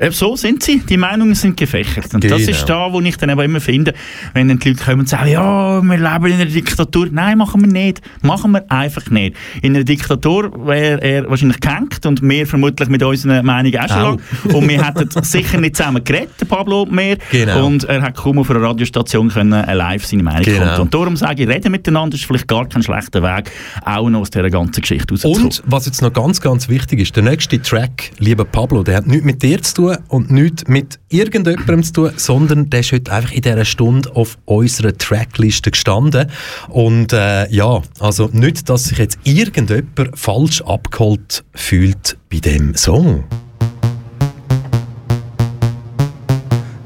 Eben 0.00 0.12
So 0.12 0.34
sind 0.36 0.62
sie, 0.62 0.78
die 0.80 0.96
Meinungen 0.96 1.34
sind 1.34 1.56
gefächert. 1.56 2.12
Und 2.14 2.24
das 2.24 2.38
Genau. 2.38 2.50
ist 2.50 2.64
da, 2.68 2.92
wo 2.92 3.00
ich 3.00 3.16
dann 3.16 3.30
aber 3.30 3.44
immer 3.44 3.60
finde, 3.60 3.94
wenn 4.32 4.48
dann 4.48 4.58
die 4.58 4.70
Leute 4.70 4.84
kommen 4.84 5.00
und 5.00 5.08
sagen, 5.08 5.30
ja, 5.30 5.80
wir 5.82 5.96
leben 5.96 6.26
in 6.26 6.32
einer 6.34 6.44
Diktatur. 6.46 7.08
Nein, 7.12 7.38
machen 7.38 7.60
wir 7.60 7.68
nicht. 7.68 8.00
Machen 8.22 8.52
wir 8.52 8.70
einfach 8.70 9.08
nicht. 9.10 9.36
In 9.62 9.74
einer 9.76 9.84
Diktatur 9.84 10.66
wäre 10.66 11.00
er 11.00 11.30
wahrscheinlich 11.30 11.60
gehängt 11.60 12.04
und 12.06 12.22
wir 12.22 12.46
vermutlich 12.46 12.88
mit 12.88 13.02
unseren 13.02 13.44
Meinungen 13.46 13.78
auch 13.78 13.88
schon 13.88 13.98
Auch. 13.98 14.18
lang. 14.44 14.54
Und 14.54 14.68
wir 14.68 14.84
hätten 14.84 15.08
sicher 15.22 15.60
nicht 15.60 15.76
zusammen 15.76 16.02
geredet, 16.02 16.30
Pablo 16.48 16.82
und 16.82 16.96
wir. 16.96 17.18
Genau. 17.30 17.66
Und 17.66 17.84
er 17.84 18.02
hat 18.02 18.16
kaum 18.16 18.38
auf 18.38 18.50
einer 18.50 18.62
Radiostation 18.62 19.28
können 19.28 19.52
äh, 19.52 19.74
live 19.74 20.04
seine 20.04 20.22
Meinung 20.24 20.42
Genau. 20.42 20.58
kundtun. 20.60 20.80
Und 20.82 20.94
darum 20.94 21.16
sage 21.16 21.44
ich, 21.44 21.48
reden 21.48 21.70
miteinander 21.70 22.16
ist 22.16 22.24
vielleicht 22.24 22.48
gar 22.48 22.68
kein 22.68 22.82
schlechter 22.82 23.22
Weg, 23.22 23.50
auch 23.84 24.08
noch 24.10 24.20
aus 24.20 24.30
dieser 24.30 24.50
ganzen 24.50 24.80
Geschichte 24.80 25.14
rauszukommen. 25.14 25.44
Und 25.44 25.62
was 25.66 25.86
jetzt 25.86 26.02
noch 26.02 26.12
ganz, 26.12 26.40
ganz 26.40 26.68
wichtig 26.68 27.00
ist, 27.00 27.14
der 27.16 27.22
nächste 27.22 27.60
Track, 27.62 28.10
lieber 28.18 28.44
Pablo, 28.44 28.82
der 28.82 28.96
hat 28.96 29.06
nichts 29.06 29.24
mit 29.24 29.42
dir 29.42 29.62
zu 29.62 29.74
tun 29.74 29.83
und 30.08 30.30
nichts 30.30 30.66
mit 30.66 30.98
irgendjemandem 31.08 31.82
zu 31.82 31.92
tun, 31.92 32.10
sondern 32.16 32.70
der 32.70 32.80
ist 32.80 32.92
heute 32.92 33.12
einfach 33.12 33.32
in 33.32 33.42
dieser 33.42 33.64
Stunde 33.64 34.14
auf 34.14 34.38
unserer 34.44 34.96
Trackliste 34.96 35.70
gestanden. 35.70 36.30
Und 36.68 37.12
äh, 37.12 37.48
ja, 37.50 37.82
also 38.00 38.28
nicht, 38.32 38.68
dass 38.68 38.84
sich 38.84 38.98
jetzt 38.98 39.18
irgendjemand 39.24 40.18
falsch 40.18 40.62
abgeholt 40.62 41.44
fühlt 41.54 42.16
bei 42.30 42.38
dem 42.38 42.74
Song. 42.74 43.24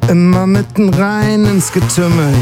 Immer 0.09 0.47
mitten 0.47 0.89
rein 0.95 1.45
ins 1.45 1.71
Getümmel. 1.71 2.33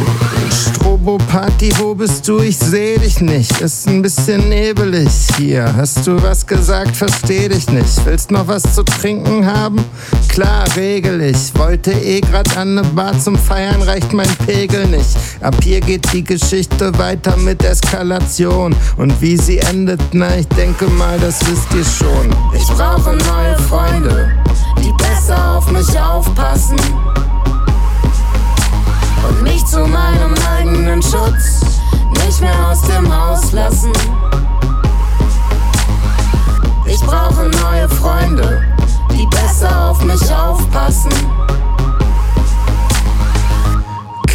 Strobopack 0.52 1.46
Kathi, 1.46 1.72
wo 1.78 1.96
bist 1.96 2.28
du? 2.28 2.38
Ich 2.38 2.56
seh 2.56 2.96
dich 2.96 3.20
nicht. 3.20 3.60
Ist 3.60 3.88
ein 3.88 4.02
bisschen 4.02 4.48
nebelig 4.48 5.08
hier. 5.36 5.74
Hast 5.76 6.06
du 6.06 6.22
was 6.22 6.46
gesagt? 6.46 6.94
Versteh 6.94 7.48
dich 7.48 7.68
nicht. 7.70 8.04
Willst 8.04 8.30
noch 8.30 8.46
was 8.46 8.62
zu 8.72 8.84
trinken 8.84 9.44
haben? 9.44 9.84
Klar, 10.28 10.64
regel 10.76 11.20
ich. 11.20 11.58
Wollte 11.58 11.90
eh 11.90 12.20
grad 12.20 12.56
an 12.56 12.74
ne 12.74 12.82
Bar 12.82 13.18
zum 13.18 13.36
Feiern, 13.36 13.82
reicht 13.82 14.12
mein 14.12 14.30
Pegel 14.46 14.86
nicht. 14.86 15.16
Ab 15.40 15.56
hier 15.62 15.80
geht 15.80 16.12
die 16.12 16.22
Geschichte 16.22 16.96
weiter 16.98 17.36
mit 17.36 17.64
Eskalation. 17.64 18.76
Und 18.96 19.20
wie 19.20 19.36
sie 19.36 19.58
endet, 19.58 20.00
na, 20.12 20.36
ich 20.36 20.48
denke 20.48 20.86
mal, 20.86 21.18
das 21.18 21.40
wisst 21.40 21.74
ihr 21.74 21.84
schon. 21.84 22.30
Ich 22.54 22.66
brauche 22.68 23.16
neue 23.16 23.58
Freunde, 23.68 24.30
die 24.78 24.92
besser 25.02 25.56
auf 25.56 25.70
mich 25.72 25.98
aufpassen 25.98 26.76
und 29.28 29.42
mich 29.42 29.64
zu 29.66 29.80
meinem 29.80 30.34
eigenen 30.56 31.02
Schutz 31.02 31.60
nicht 32.24 32.40
mehr 32.40 32.68
aus 32.68 32.82
dem 32.82 33.14
Haus 33.14 33.52
lassen. 33.52 33.92
Ich 36.86 37.00
brauche 37.00 37.48
neue 37.48 37.88
Freunde, 37.88 38.62
die 39.12 39.26
besser 39.26 39.90
auf 39.90 40.02
mich 40.04 40.22
aufpassen. 40.32 41.12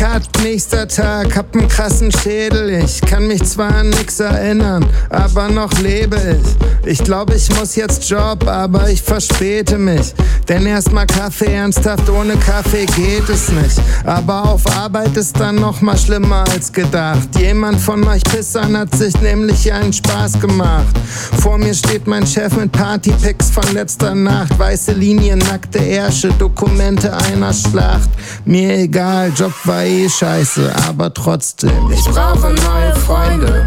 Cut, 0.02 0.24
nächster 0.42 0.88
Tag, 0.88 1.38
hab 1.38 1.56
einen 1.56 1.68
krassen 1.68 2.12
Schädel. 2.12 2.72
Ich 2.72 3.02
kann 3.02 3.28
mich 3.28 3.44
zwar 3.44 3.72
an 3.76 3.92
nix 3.92 4.20
erinnern, 4.20 4.84
aber 5.12 5.48
noch 5.48 5.72
lebe 5.74 6.18
ich. 6.18 6.92
Ich 6.92 7.04
glaube, 7.04 7.36
ich 7.36 7.48
muss 7.60 7.76
jetzt 7.76 8.10
Job, 8.10 8.48
aber 8.48 8.90
ich 8.90 9.00
verspäte 9.00 9.78
mich. 9.78 10.16
Denn 10.50 10.66
erstmal 10.66 11.06
Kaffee, 11.06 11.54
ernsthaft 11.54 12.10
ohne 12.10 12.36
Kaffee 12.38 12.88
geht 12.88 13.30
es 13.30 13.50
nicht. 13.50 13.80
Aber 14.04 14.50
auf 14.50 14.66
Arbeit 14.76 15.16
ist 15.16 15.40
dann 15.40 15.58
noch 15.58 15.82
mal 15.82 15.96
schlimmer 15.96 16.46
als 16.52 16.74
gedacht. 16.74 17.30
Jemand 17.38 17.80
von 17.80 18.04
euch 18.08 18.24
Pissern 18.24 18.76
hat 18.76 18.96
sich 18.96 19.14
nämlich 19.22 19.72
einen 19.72 19.94
Spaß 19.94 20.40
gemacht. 20.40 20.98
Vor 21.40 21.60
mir 21.60 21.76
steht 21.76 22.08
mein 22.08 22.26
Chef 22.26 22.58
mit 22.58 22.72
Partypics 22.72 23.52
von 23.52 23.72
letzter 23.74 24.16
Nacht. 24.16 24.58
Weiße 24.58 24.94
Linien, 24.94 25.38
nackte 25.38 25.78
Ärsche, 25.78 26.30
Dokumente 26.40 27.16
einer 27.16 27.54
Schlacht. 27.54 28.10
Mir 28.46 28.80
egal, 28.80 29.32
Job 29.36 29.54
war 29.66 29.91
eh 29.92 30.10
scheiße, 30.10 30.74
aber 30.88 31.14
trotzdem. 31.14 31.92
Ich 31.92 32.06
brauche 32.06 32.54
neue 32.54 32.96
Freunde, 32.96 33.66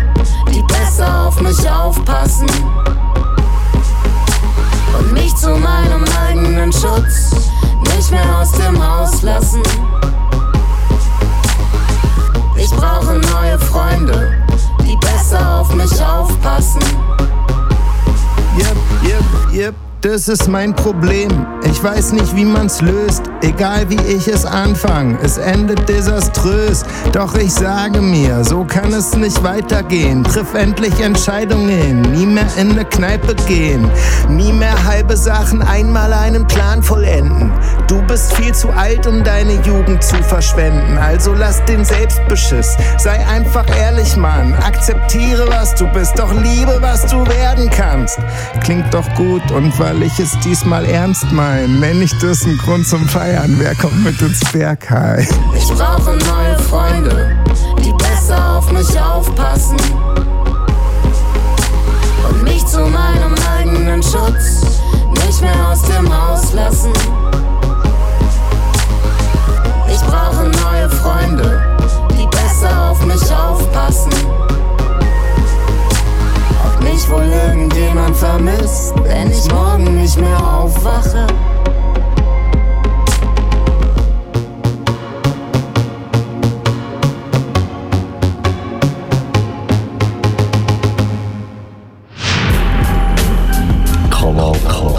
die 0.53 0.63
besser 0.63 1.27
auf 1.27 1.41
mich 1.41 1.71
aufpassen. 1.71 2.49
Und 4.99 5.13
mich 5.13 5.35
zu 5.37 5.51
meinem 5.51 6.05
eigenen 6.27 6.73
Schutz 6.73 7.31
nicht 7.95 8.11
mehr 8.11 8.39
aus 8.39 8.53
dem 8.53 8.83
Haus 8.83 9.23
lassen. 9.23 9.63
Ich 12.57 12.71
brauche 12.71 13.15
neue 13.15 13.59
Freunde, 13.59 14.43
die 14.81 14.97
besser 14.97 15.61
auf 15.61 15.75
mich 15.75 16.03
aufpassen. 16.03 16.83
Yep, 18.57 18.77
yep, 19.05 19.53
yep. 19.53 19.84
Das 20.05 20.29
ist 20.29 20.49
mein 20.49 20.77
Problem. 20.77 21.31
Ich 21.65 21.83
weiß 21.83 22.13
nicht, 22.13 22.37
wie 22.37 22.45
man's 22.45 22.83
löst. 22.83 23.23
Egal 23.41 23.89
wie 23.89 24.01
ich 24.03 24.29
es 24.29 24.45
anfange, 24.45 25.19
es 25.23 25.39
endet 25.39 25.89
desaströs. 25.89 26.85
Doch 27.13 27.35
ich 27.37 27.55
sage 27.55 28.03
mir, 28.03 28.45
so 28.45 28.65
kann 28.65 28.93
es 28.93 29.17
nicht 29.17 29.43
weitergehen. 29.43 30.23
Triff 30.23 30.53
endlich 30.53 31.01
Entscheidungen, 31.01 32.03
nie 32.13 32.27
mehr 32.27 32.47
in 32.59 32.73
eine 32.73 32.85
Kneipe 32.85 33.35
gehen. 33.47 33.91
Nie 34.29 34.53
mehr 34.53 34.85
halbe 34.85 35.17
Sachen, 35.17 35.63
einmal 35.63 36.13
einen 36.13 36.47
Plan 36.47 36.83
vollenden. 36.83 37.51
Du 37.87 38.03
bist 38.03 38.35
viel 38.35 38.55
zu 38.55 38.69
alt, 38.71 39.07
um 39.07 39.25
deine 39.25 39.55
Jugend 39.63 40.03
zu 40.03 40.17
verschwenden. 40.17 40.99
Also 40.99 41.33
lass 41.33 41.65
den 41.65 41.83
Selbstbeschiss. 41.83 42.77
Sei 42.99 43.27
einfach 43.27 43.65
ehrlich, 43.79 44.19
Mann. 44.19 44.53
Akzeptiere, 44.67 45.49
was 45.49 45.75
du 45.77 45.87
bist, 45.93 46.19
doch 46.19 46.33
liebe, 46.43 46.77
was 46.83 47.07
du 47.07 47.27
werden 47.27 47.71
kannst. 47.71 48.19
Klingt 48.63 48.93
doch 48.93 49.09
gut 49.15 49.51
und 49.51 49.73
weil 49.95 50.03
ich 50.05 50.19
es 50.19 50.37
diesmal 50.41 50.85
ernst 50.87 51.31
mein, 51.31 51.79
nenn 51.79 52.03
ich 52.03 52.17
das 52.19 52.45
einen 52.45 52.59
Grund 52.59 52.87
zum 52.87 53.07
Feiern. 53.09 53.55
Wer 53.59 53.75
kommt 53.77 54.03
mit 54.03 54.21
ins 54.21 54.41
Bergheim? 54.51 55.27
Ich 55.57 55.69
brauche 55.69 56.17
neue 56.17 56.59
Freunde, 56.59 57.37
die 57.79 57.93
besser 57.93 58.57
auf 58.57 58.73
mich 58.73 59.01
aufpassen. 59.01 59.77
Und 62.29 62.43
mich 62.43 62.67
zu 62.67 62.81
meinem 62.81 63.35
eigenen 63.57 64.03
Schutz 64.03 64.63
nicht 65.27 65.41
mehr 65.41 65.69
aus 65.69 65.83
dem 65.83 66.13
Haus 66.13 66.53
lassen. 66.55 66.93
Ich 69.93 70.01
brauche 70.01 70.45
neue 70.45 70.91
Freunde, 70.91 71.77
die 72.19 72.27
besser 72.27 72.91
auf 72.91 73.05
mich 73.07 73.33
aufpassen. 73.33 74.13
Mich 76.95 77.11
wohl 77.11 77.25
irgendjemand 77.25 78.15
vermisst, 78.15 78.95
wenn 79.03 79.29
ich 79.29 79.51
morgen 79.51 80.01
nicht 80.01 80.17
mehr 80.17 80.39
aufwache. 80.39 81.27
Kanal 94.09 94.53
K. 94.69 94.95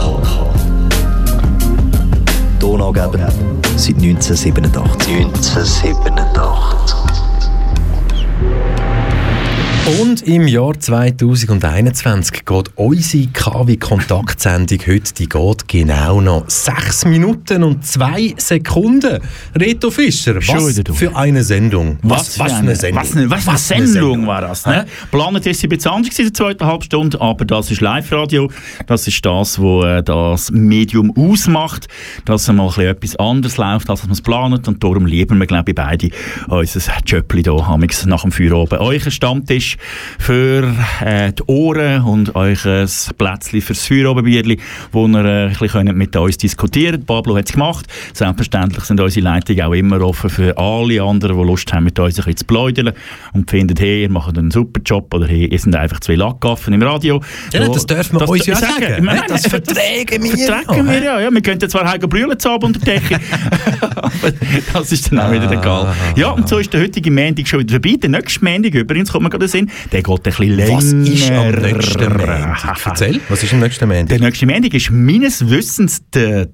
Donaugeber 2.59 3.29
seit 3.77 3.95
1987. 3.95 4.51
1987. 5.07 7.04
Und 9.85 10.23
im 10.23 10.47
Jahr 10.47 10.79
2021 10.79 12.43
geht 12.43 12.71
unsere 12.73 13.27
KW-Kontaktsendung 13.27 14.79
heute, 14.87 15.13
die 15.13 15.29
geht 15.29 15.67
genau 15.67 16.21
noch 16.21 16.49
6 16.49 17.05
Minuten 17.05 17.61
und 17.63 17.85
2 17.85 18.33
Sekunden. 18.37 19.19
Reto 19.55 19.91
Fischer, 19.91 20.37
was 20.37 20.81
für 20.97 21.15
eine 21.15 21.43
Sendung. 21.43 21.99
Was, 22.01 22.39
was 22.39 22.51
für 22.51 22.55
eine 22.57 22.75
Sendung. 22.75 22.99
Was, 22.99 23.15
eine- 23.15 23.29
was 23.29 23.47
eine 23.47 23.47
Was 23.47 23.71
eine 23.71 23.87
Sendung, 23.87 24.25
war 24.25 24.41
das. 24.41 24.65
Ne? 24.65 24.87
Planet 25.11 25.45
ist 25.45 25.59
sie 25.59 25.67
ein 25.67 25.69
bisschen 25.69 25.91
anders 25.91 26.09
gewesen, 26.15 26.29
die 26.29 26.33
zweite 26.33 26.65
Halbstunde, 26.65 27.21
aber 27.21 27.45
das 27.45 27.69
ist 27.69 27.81
Live-Radio. 27.81 28.49
Das 28.87 29.07
ist 29.07 29.23
das, 29.23 29.59
was 29.61 29.85
äh, 29.85 30.01
das 30.01 30.49
Medium 30.49 31.13
ausmacht, 31.15 31.87
dass 32.25 32.47
bisschen 32.47 32.85
etwas 32.87 33.15
anderes 33.17 33.57
läuft, 33.57 33.87
als 33.91 34.01
man 34.01 34.13
es 34.13 34.21
planet. 34.21 34.67
Und 34.67 34.83
darum 34.83 35.05
lieben 35.05 35.37
wir, 35.37 35.45
glaube 35.45 35.71
ich, 35.71 35.75
beide 35.75 36.09
unser 36.47 36.81
Jöppli 37.05 37.43
hier 37.43 37.53
nach 38.07 38.23
dem 38.23 38.31
Feierabend. 38.31 38.81
Euer 38.81 39.11
Stammtisch 39.11 39.74
für 40.19 40.73
äh, 41.03 41.31
die 41.33 41.43
Ohren 41.47 42.01
und 42.03 42.35
euch 42.35 42.65
ein 42.65 42.89
Plätzchen 43.17 43.61
fürs 43.61 43.85
Feierabendbierli, 43.85 44.59
wo 44.91 45.07
ihr 45.07 45.25
äh, 45.25 45.47
ein 45.47 45.53
bisschen 45.53 45.97
mit 45.97 46.15
uns 46.15 46.37
diskutieren 46.37 46.95
könnt. 46.95 47.07
Pablo 47.07 47.37
hat 47.37 47.45
es 47.45 47.53
gemacht. 47.53 47.87
Selbstverständlich 48.13 48.83
sind 48.85 48.99
unsere 48.99 49.23
Leitungen 49.23 49.61
auch 49.61 49.73
immer 49.73 50.01
offen 50.01 50.29
für 50.29 50.57
alle 50.57 51.01
anderen, 51.01 51.37
die 51.37 51.43
Lust 51.43 51.71
haben, 51.73 51.85
mit 51.85 51.99
uns 51.99 52.17
ein 52.17 52.25
bisschen 52.25 52.37
zu 52.37 52.45
plaudern 52.45 52.93
und 53.33 53.49
finden, 53.49 53.75
hey, 53.77 54.03
ihr 54.03 54.09
macht 54.09 54.37
einen 54.37 54.51
super 54.51 54.81
Job 54.83 55.13
oder 55.13 55.27
hey, 55.27 55.45
ihr 55.45 55.59
sind 55.59 55.75
einfach 55.75 55.99
zwei 55.99 56.15
Lackaffen 56.15 56.73
im 56.73 56.81
Radio. 56.81 57.21
Ja, 57.53 57.65
So, 57.65 57.73
das 57.73 57.85
dürfen 57.85 58.19
wir 58.19 58.29
uns 58.29 58.45
ja 58.45 58.55
sagen. 58.55 58.95
Ich 58.97 59.03
meine, 59.03 59.23
das 59.27 59.47
verträgen 59.47 60.23
wir 60.23 60.35
Vertragen 60.37 60.87
ja. 60.87 60.91
wir 60.91 61.03
ja. 61.03 61.19
ja. 61.21 61.31
Wir 61.31 61.41
könnten 61.41 61.69
zwar 61.69 61.89
heim 61.89 61.99
brüllen 62.01 62.37
zu 62.37 62.49
unter 62.49 62.79
der 62.79 62.99
Decke, 62.99 63.19
aber 63.95 64.31
das 64.73 64.91
ist 64.91 65.11
dann 65.11 65.19
auch 65.19 65.31
wieder 65.31 65.51
egal. 65.51 65.93
Ja, 66.15 66.29
und 66.29 66.47
so 66.47 66.57
ist 66.57 66.73
der 66.73 66.81
heutige 66.81 67.11
Montag 67.11 67.47
schon 67.47 67.61
wieder 67.61 67.73
vorbei. 67.73 67.97
Der 68.01 68.09
nächste 68.09 68.43
Montag 68.43 68.73
übrigens, 68.73 69.11
kommt 69.11 69.23
mir 69.23 69.29
gerade 69.29 69.57
in 69.57 69.64
Sinn, 69.67 69.89
der 69.91 70.03
geht 70.03 70.15
ein 70.15 70.21
bisschen 70.23 70.55
länger. 70.55 70.77
Was 70.77 70.83
ist 70.85 71.31
am 71.31 71.51
nächsten 71.51 72.03
Montag? 72.13 72.85
Erzähl, 72.85 73.21
was 73.29 73.43
ist 73.43 73.53
am 73.53 73.59
nächsten 73.59 73.89
Der 73.89 73.97
Montag? 73.99 74.19
nächste 74.19 74.45
Montag 74.45 74.73
ist 74.73 74.91
meines 74.91 75.49
Wissens 75.49 76.01
der 76.13 76.47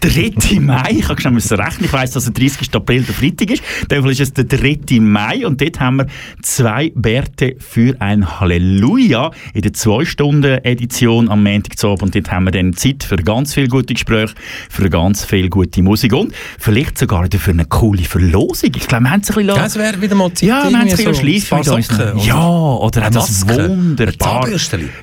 3. 0.00 0.60
Mai, 0.60 0.96
ich 0.98 1.08
habe 1.08 1.20
schnell 1.20 1.34
rechnen, 1.34 1.84
ich 1.84 1.92
weiss, 1.92 2.12
dass 2.12 2.24
der 2.24 2.34
30. 2.34 2.74
April 2.74 3.02
der 3.02 3.14
Freitag 3.14 3.50
ist, 3.50 3.62
dafür 3.88 4.10
ist 4.10 4.20
es 4.20 4.32
der 4.32 4.44
3. 4.44 5.00
Mai 5.00 5.46
und 5.46 5.60
dort 5.60 5.80
haben 5.80 5.96
wir 5.98 6.06
zwei 6.42 6.92
Bärte 6.94 7.56
für 7.58 8.00
ein 8.00 8.40
Halleluja 8.40 9.30
in 9.54 9.62
der 9.62 9.72
2-Stunden-Edition 9.72 11.28
am 11.28 11.42
Montagabend 11.42 12.02
und 12.02 12.14
dort 12.14 12.30
haben 12.30 12.44
wir 12.44 12.52
dann 12.52 12.74
Zeit 12.74 13.04
für 13.04 13.16
ganz 13.16 13.54
viele 13.54 13.68
gute 13.68 13.94
Gespräche, 13.94 14.34
für 14.68 14.88
ganz 14.90 15.24
viel 15.24 15.48
gute 15.48 15.82
Musik 15.82 16.12
und 16.12 16.32
vielleicht 16.58 16.98
sogar 16.98 17.26
für 17.30 17.50
eine 17.50 17.64
coole 17.64 18.02
Verlosung. 18.02 18.70
Ich 18.76 18.86
glaube, 18.86 19.04
wir 19.04 19.10
haben 19.10 19.20
es 19.20 19.30
ein 19.30 19.36
bisschen... 19.36 19.56
Das 19.56 19.76
wäre 19.76 20.00
wieder 20.00 20.14
mal 20.14 20.32
Zeit. 20.32 20.48
Ja, 20.48 20.68
wir 20.68 20.78
haben 20.78 20.88
es 20.88 21.06
ein 21.06 21.12
bisschen 21.12 21.62
so. 21.62 21.80
Socken 21.80 22.18
Ja, 22.20 22.48
oder 22.48 23.06
auch 23.06 23.10
das 23.10 23.48
wunderbar. 23.48 24.48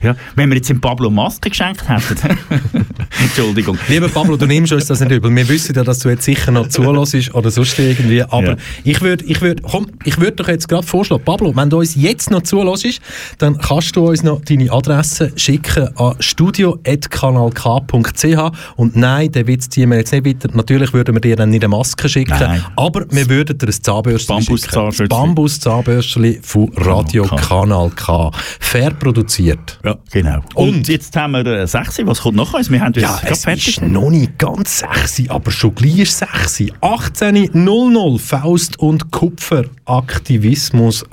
Ja, 0.02 0.16
wenn 0.36 0.50
wir 0.50 0.58
jetzt 0.58 0.70
dem 0.70 0.82
Pablo 0.82 1.10
Maske 1.10 1.50
geschenkt 1.50 1.88
hätten. 1.88 2.38
Entschuldigung. 3.22 3.78
Lieber 3.88 4.10
Pablo, 4.10 4.38
du 4.38 4.46
nimmst 4.54 4.74
uns 4.74 4.86
das 4.88 5.00
nicht 5.00 5.12
übel. 5.12 5.34
Wir 5.36 5.48
wissen 5.50 5.76
ja, 5.76 5.84
dass 5.84 6.00
du 6.00 6.10
jetzt 6.10 6.24
sicher 6.24 6.52
noch 6.52 6.68
zulässt 6.70 7.34
oder 7.34 7.52
sonst 7.52 7.78
irgendwie. 7.80 8.24
Aber 8.24 8.52
Ja. 8.52 8.56
ich 8.84 9.02
würde 9.02 9.24
ich 9.26 9.42
würd, 9.42 9.62
komm, 9.64 9.88
ich 10.04 10.20
würd 10.20 10.40
doch 10.40 10.48
jetzt 10.48 10.68
gerade 10.68 10.86
vorschlagen, 10.86 11.24
Pablo, 11.24 11.56
wenn 11.56 11.70
du 11.70 11.80
uns 11.80 11.96
jetzt 11.96 12.32
noch 12.32 12.42
zulässt, 12.44 13.00
dann 13.38 13.58
kannst 13.58 13.96
du 13.96 14.08
uns 14.10 14.24
noch 14.24 14.42
deine 14.42 14.72
Adresse 14.72 15.32
schicken 15.36 15.96
an 15.98 16.16
studio.kanalk.ch 16.20 18.52
und 18.76 18.96
nein, 18.96 19.32
der 19.32 19.48
Witz 19.48 19.70
ziehen 19.70 19.90
wir 19.92 19.98
jetzt 19.98 20.12
nicht 20.12 20.26
weiter. 20.26 20.50
Natürlich 20.54 20.94
würden 20.94 21.16
wir 21.16 21.22
dir 21.22 21.36
dann 21.36 21.50
nicht 21.50 21.64
eine 21.64 21.70
Maske 21.70 22.10
schicken, 22.10 22.36
Nein. 22.40 22.64
aber 22.76 23.06
wir 23.10 23.30
würden 23.30 23.58
dir 23.58 23.68
ein 23.68 23.72
Zahnbürstchen 23.74 24.42
schicken. 24.42 25.08
Bambuszahnbürstchen. 25.10 26.40
Von 26.42 26.72
Radio 26.76 27.24
K. 27.26 27.36
Kanal 27.36 27.90
K. 27.96 28.32
Fair 28.60 28.92
produziert. 28.92 29.80
Ja, 29.84 29.98
genau. 30.12 30.40
Und, 30.56 30.70
Und- 30.70 30.88
jetzt 30.88 31.16
haben 31.16 31.34
wir 31.34 31.46
äh, 31.46 31.68
6. 31.68 32.02
Was 32.06 32.22
kommt 32.22 32.38
noch? 32.38 32.54
Wir 32.54 32.82
haben 32.82 32.94
Ja, 33.00 33.20
es 33.30 33.44
fertig. 33.44 33.68
ist 33.68 33.82
noch 33.82 34.10
nicht 34.10 34.33
ganz 34.38 34.80
sexy, 34.80 35.28
aber 35.30 35.52
schon 35.52 35.76
gleich 35.76 36.12
sexy. 36.12 36.74
18.00 36.82 38.20
Faust 38.20 38.80
und 38.80 39.12
Kupfer 39.12 39.66
Aktivismus 39.86 41.06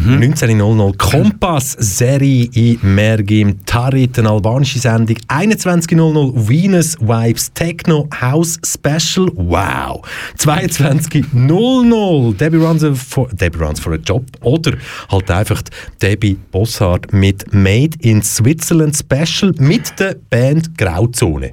Fatigue. 0.00 0.34
19.00 0.34 0.96
Kompass 0.98 1.76
Serie 1.78 2.48
in 2.52 2.78
Mergim 2.82 3.64
Tarit, 3.64 4.18
eine 4.18 4.30
albanische 4.30 4.78
Sendung. 4.78 5.16
21.00 5.28 6.48
Venus 6.48 6.96
Vibes 7.00 7.52
Techno 7.52 8.08
House 8.20 8.58
Special. 8.64 9.30
Wow! 9.34 10.02
22.00 10.38 12.36
Debbie 12.36 12.56
Runs 12.58 12.84
for, 13.02 13.28
Debbie 13.32 13.58
Runs 13.58 13.80
for 13.80 13.94
a 13.94 13.96
Job 13.96 14.24
oder 14.42 14.72
halt 15.08 15.30
einfach 15.30 15.62
Debbie 16.00 16.36
Bossard 16.50 17.12
mit 17.12 17.52
Made 17.52 17.96
in 18.00 18.22
Switzerland 18.22 18.96
Special 18.96 19.52
mit 19.58 19.98
der 19.98 20.16
Band 20.30 20.76
Grauzone. 20.76 21.52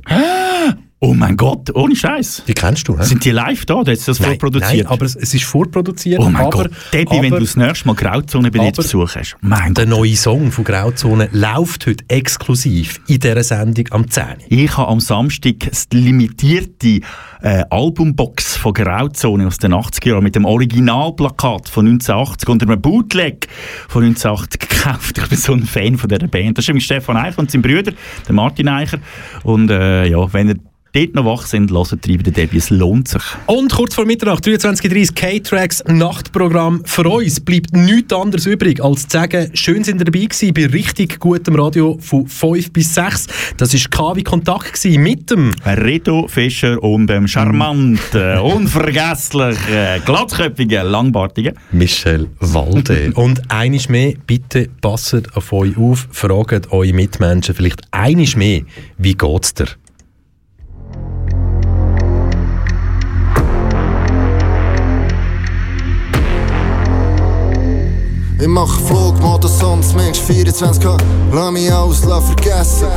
Oh 1.05 1.13
mein 1.13 1.35
Gott, 1.35 1.69
ohne 1.75 1.97
Scheiß. 1.97 2.43
Die 2.47 2.53
kennst 2.53 2.87
du, 2.87 2.97
hä? 2.97 3.03
Sind 3.03 3.25
die 3.25 3.31
live 3.31 3.65
da? 3.65 3.73
Oder 3.73 3.91
hat 3.91 4.07
das 4.07 4.21
Nein, 4.21 4.29
vorproduziert? 4.29 4.85
Nein, 4.85 4.87
aber 4.87 5.05
es, 5.05 5.17
es 5.17 5.33
ist 5.33 5.43
vorproduziert. 5.43 6.21
oh 6.21 6.29
mein 6.29 6.43
aber, 6.45 6.49
Gott. 6.63 6.71
Debbie, 6.93 7.11
wenn 7.11 7.25
aber- 7.25 7.39
du 7.39 7.45
das 7.45 7.57
nächste 7.57 7.87
Mal 7.87 7.95
Grauzone 7.95 8.49
bei 8.51 8.59
dir 8.59 8.71
zu 8.71 8.83
Besuch 8.83 9.13
hast. 9.17 9.35
Mein 9.41 9.73
Der 9.73 9.85
Gott. 9.85 9.97
neue 9.97 10.15
Song 10.15 10.49
von 10.53 10.63
Grauzone 10.63 11.27
läuft 11.33 11.87
heute 11.87 12.05
exklusiv 12.07 13.01
in 13.07 13.19
dieser 13.19 13.43
Sendung 13.43 13.85
am 13.91 14.09
10. 14.09 14.23
Ich 14.47 14.77
habe 14.77 14.87
am 14.89 15.01
Samstag 15.01 15.55
die 15.91 15.97
limitierte 15.97 17.01
äh, 17.41 17.65
Albumbox 17.69 18.55
von 18.55 18.71
Grauzone 18.71 19.47
aus 19.47 19.57
den 19.57 19.73
80er 19.73 20.07
Jahren 20.07 20.23
mit 20.23 20.35
dem 20.35 20.45
Originalplakat 20.45 21.67
von 21.67 21.85
1980 21.85 22.47
und 22.47 22.63
einem 22.63 22.79
Bootleg 22.81 23.49
von 23.89 24.05
1980 24.05 24.69
gekauft. 24.69 25.17
Ich 25.17 25.27
bin 25.27 25.37
so 25.37 25.51
ein 25.51 25.63
Fan 25.63 25.97
von 25.97 26.07
dieser 26.07 26.27
Band. 26.27 26.57
Das 26.57 26.63
ist 26.63 26.69
übrigens 26.69 26.85
Stefan 26.85 27.17
Eicher 27.17 27.39
und 27.39 27.51
sein 27.51 27.61
Bruder, 27.61 27.91
der 28.25 28.33
Martin 28.33 28.69
Eicher. 28.69 28.99
Und 29.43 29.69
äh, 29.69 30.05
ja, 30.05 30.31
wenn 30.31 30.47
ihr 30.47 30.55
dort 30.93 31.15
noch 31.15 31.25
wach 31.25 31.45
sind, 31.45 31.71
hört 31.71 32.01
treiben 32.01 32.23
den 32.23 32.33
Debbie. 32.33 32.57
Es 32.57 32.69
lohnt 32.69 33.07
sich. 33.07 33.21
Und 33.47 33.71
kurz 33.73 33.95
vor 33.95 34.05
Mitternacht, 34.05 34.45
23.30 34.45 35.13
K-Tracks 35.13 35.83
Nachtprogramm. 35.87 36.81
Für 36.85 37.07
uns 37.09 37.39
bleibt 37.39 37.75
nichts 37.75 38.13
anderes 38.13 38.45
übrig, 38.45 38.83
als 38.83 39.07
zu 39.07 39.17
sagen, 39.17 39.49
schön 39.53 39.83
sind 39.83 39.99
ihr 39.99 40.05
dabei 40.05 40.25
gewesen 40.25 40.53
bei 40.53 40.65
richtig 40.67 41.19
gutem 41.19 41.55
Radio 41.55 41.97
von 41.99 42.27
5 42.27 42.71
bis 42.71 42.93
6. 42.93 43.27
Das 43.57 43.73
war 43.73 44.13
KW 44.13 44.23
Kontakt 44.23 44.73
gewesen 44.73 45.03
mit 45.03 45.29
dem 45.31 45.51
Reto 45.65 46.27
Fischer 46.27 46.81
und 46.81 47.07
dem 47.07 47.27
charmanten, 47.27 48.39
unvergesslichen, 48.39 50.03
glatzköpfigen, 50.05 50.85
langbartigen. 50.85 51.55
Michel 51.71 52.29
Walde. 52.39 53.11
Und 53.15 53.51
einiges 53.51 53.89
mehr, 53.89 54.13
bitte 54.27 54.69
passet 54.81 55.35
auf 55.35 55.51
euch 55.53 55.77
auf, 55.77 56.07
fragt 56.11 56.71
eure 56.71 56.93
Mitmenschen 56.93 57.55
vielleicht 57.55 57.81
einiges 57.91 58.35
mehr, 58.35 58.61
wie 58.97 59.13
geht's 59.13 59.53
dir? 59.53 59.67
Ich 68.43 68.49
mach 68.49 68.77
Flugmodus, 68.81 69.57
sonst 69.59 69.95
Mensch 69.95 70.19
24K. 70.19 70.97
Lass 71.31 71.51
mich 71.53 71.71
aus, 71.71 72.03
lass 72.03 72.25
vergessen. 72.25 72.89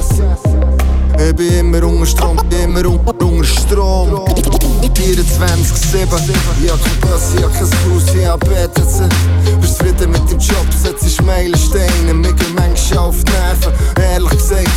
Ich 1.25 1.37
bin 1.37 1.73
immer 1.73 1.85
unter 1.87 2.05
Strom, 2.05 2.37
immer 2.51 2.85
un 2.85 2.99
unter 2.99 3.45
Strom. 3.45 4.09
24-7. 4.09 6.03
Ich 6.61 6.69
hab 6.69 6.83
kein 6.83 7.01
Bus, 7.01 7.35
ich 7.37 7.45
hab 7.45 7.53
kein 7.53 7.63
Haus, 7.63 8.13
ich 8.13 8.27
hab 8.27 8.41
BTC. 8.41 9.61
Bist 9.61 9.79
zufrieden 9.79 10.11
mit 10.11 10.29
dem 10.29 10.41
Job, 10.41 10.67
setzt 10.83 11.23
Meilensteine. 11.23 12.13
Mir 12.13 12.33
gehen 12.33 12.55
manchmal 12.57 12.99
auf 12.99 13.23
die 13.23 13.31
Nerven. 13.31 13.73
Ehrlich 14.01 14.31
gesagt, 14.31 14.69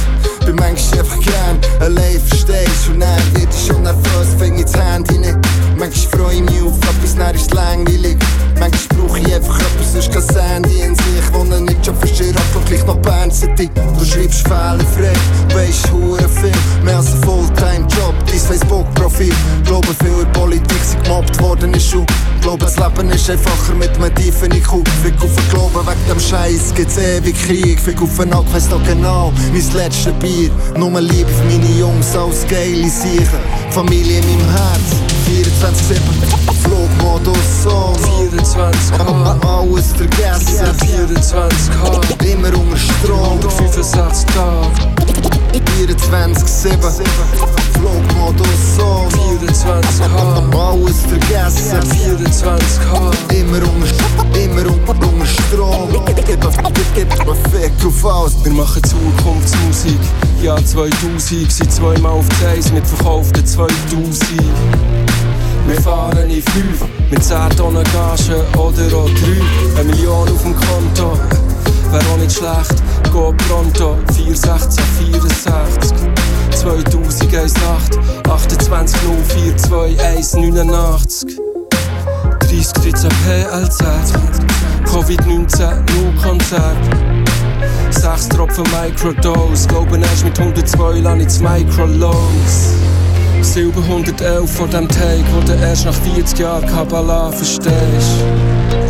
bin 0.46 0.56
manchmal 0.56 1.00
einfach 1.00 1.20
gern 1.20 1.60
allein, 1.80 2.20
verstehst 2.20 2.90
Und 2.90 3.00
dann 3.00 3.20
wird 3.34 3.50
ich 3.52 3.66
schon 3.66 3.82
nervös, 3.82 4.36
fäng 4.38 4.60
ich 4.60 4.66
das 4.66 4.76
Handy 4.76 5.18
nicht. 5.18 5.49
Manchmal 5.80 6.20
freu 6.20 6.34
ich 6.34 6.42
mich 6.42 6.62
auf 6.62 6.76
etwas, 6.78 7.16
dann 7.16 7.34
ist 7.34 7.44
es 7.44 7.52
langweilig. 7.52 8.18
Manchmal 8.60 9.00
brauch 9.00 9.18
ich 9.18 9.34
einfach 9.34 9.58
etwas, 9.62 9.94
sonst 9.94 10.12
kein 10.12 10.22
Sandy 10.24 10.82
in 10.82 10.94
sich. 10.94 11.06
Ich 11.18 11.34
wohne 11.34 11.62
nicht 11.62 11.86
schon 11.86 11.96
verstehe, 11.96 12.34
aber 12.34 12.66
gleich 12.66 12.86
noch 12.86 12.98
Bern 12.98 13.32
City. 13.32 13.70
Du 13.98 14.04
schreibst 14.04 14.42
fehlerfrei, 14.42 15.14
weisst 15.56 15.90
hure 15.90 16.28
viel. 16.28 16.52
Mehr 16.84 16.98
als 16.98 17.14
ein 17.14 17.24
Fulltime-Job, 17.24 18.14
dein 18.28 18.40
Facebook-Profil. 18.40 19.34
Glaube 19.64 19.88
viel 20.04 20.20
in 20.22 20.32
Politik 20.34 20.84
sind 20.84 21.02
gemobbt 21.06 21.42
worden 21.42 21.74
in 21.74 21.80
Schule. 21.80 22.06
Glaube 22.42 22.66
das 22.66 22.76
Leben 22.76 23.10
ist 23.12 23.30
einfacher 23.30 23.74
mit 23.76 23.96
einem 23.96 24.14
tiefen 24.16 24.52
IQ. 24.52 24.86
Fick 25.02 25.16
auf 25.24 25.34
den 25.34 25.50
Glauben, 25.50 25.88
wegen 25.88 26.10
dem 26.10 26.20
Scheiß 26.20 26.74
gibt's 26.76 26.98
ewig 26.98 27.36
Krieg. 27.46 27.80
Fick 27.80 28.02
auf 28.02 28.18
den 28.18 28.30
Nacken, 28.30 28.54
weiss 28.54 28.70
noch 28.70 28.84
genau, 28.84 29.32
mein 29.54 29.74
letztes 29.74 30.12
Bier. 30.20 30.52
Nur 30.78 31.00
Liebe 31.00 31.30
für 31.30 31.46
meine 31.46 31.80
Jungs, 31.80 32.14
alles 32.18 32.46
geile 32.50 32.90
Sicher. 32.90 33.40
Familie 33.70 34.20
in 34.20 34.26
meinem 34.28 34.50
Herz. 34.52 35.09
24-7 35.30 36.02
Flugmodus 36.64 37.68
on. 37.68 37.96
24K, 38.32 39.46
Alles 39.46 39.92
vergessen. 39.92 40.66
24K, 40.80 42.26
Immer 42.26 42.58
unter 42.58 42.78
Strom. 42.78 43.38
165 43.40 44.26
Tage, 44.34 44.90
24-7 45.78 46.76
Flugmodus 47.74 48.80
on. 48.80 49.08
24K, 49.40 50.10
Alles 50.58 51.02
vergessen. 51.08 51.80
24K, 51.92 53.34
Immer 53.36 53.62
unter, 53.70 54.40
immer 54.40 54.66
unter, 54.72 55.08
unter 55.08 55.26
Strom. 55.28 55.90
Gib, 56.96 57.12
ein 57.12 57.36
Fick 57.52 57.86
auf 57.86 58.06
alles 58.06 58.34
Wir 58.44 58.52
machen 58.54 58.84
Zukunftsmusik, 58.84 60.00
Jahr 60.42 60.64
2000, 60.66 61.52
sind 61.52 61.72
zweimal 61.72 62.14
auf 62.14 62.26
die 62.42 62.46
Eis 62.48 62.72
mit 62.72 62.86
verkauften 62.88 63.46
2000. 63.46 64.89
Wir 65.70 65.82
fahren 65.82 66.28
in 66.32 66.42
fünf, 66.42 66.84
mit 67.12 67.24
10 67.24 67.52
Tonnen 67.52 67.84
Gage 67.94 68.44
oder 68.58 68.98
auch 68.98 69.08
3. 69.08 69.80
Eine 69.80 69.92
Million 69.92 70.28
auf 70.28 70.42
dem 70.42 70.56
Konto, 70.56 71.14
wär 71.92 72.02
auch 72.12 72.18
nicht 72.18 72.36
schlecht. 72.36 72.74
Go 73.14 73.36
pronto, 73.48 73.96
416, 74.16 74.84
64. 75.14 75.96
2001, 76.56 77.54
28, 78.28 79.00
04, 79.28 79.54
21, 80.04 80.42
89. 80.42 81.38
30, 82.40 82.74
13 82.74 83.10
PLZ, 83.24 83.84
Covid-19, 84.86 85.76
nur 85.94 86.16
Konzert. 86.24 86.78
Sechs 87.92 88.28
Tropfen 88.30 88.66
Microdose, 88.72 89.68
glauben 89.68 90.02
erst 90.02 90.26
mit 90.26 90.40
102 90.40 91.00
lang 91.02 91.20
ins 91.20 91.40
Microlows. 91.40 92.74
Silber 93.42 93.82
111 93.82 94.50
vor 94.52 94.68
dem 94.68 94.88
Take, 94.88 95.24
wo 95.34 95.40
du 95.42 95.54
erst 95.54 95.86
nach 95.86 95.94
40 95.94 96.40
Jahren 96.40 96.66
Kabbalah 96.66 97.32
verstehst. 97.32 98.24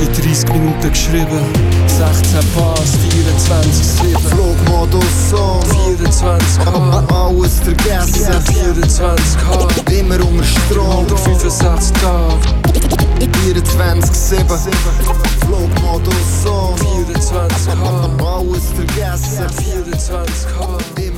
In 0.01 0.07
30 0.13 0.49
Minuten 0.53 0.89
geschrieben, 0.89 1.39
16 1.87 2.39
Bars, 2.55 2.95
24, 3.09 3.73
7. 3.73 4.17
Flugmodus 4.29 5.33
on 5.33 5.61
24K, 5.97 7.13
Alles 7.13 7.59
vergessen. 7.59 8.33
24K, 8.43 9.91
Immer 9.99 10.15
unter 10.25 10.43
Strom. 10.43 11.05
65 11.07 11.91
Tage, 12.01 12.35
24-7 13.45 14.39
Flugmodus 15.45 16.45
on 16.45 16.75
24K, 16.75 18.23
Alles 18.23 18.65
vergessen. 18.75 19.45
24K. 19.47 21.08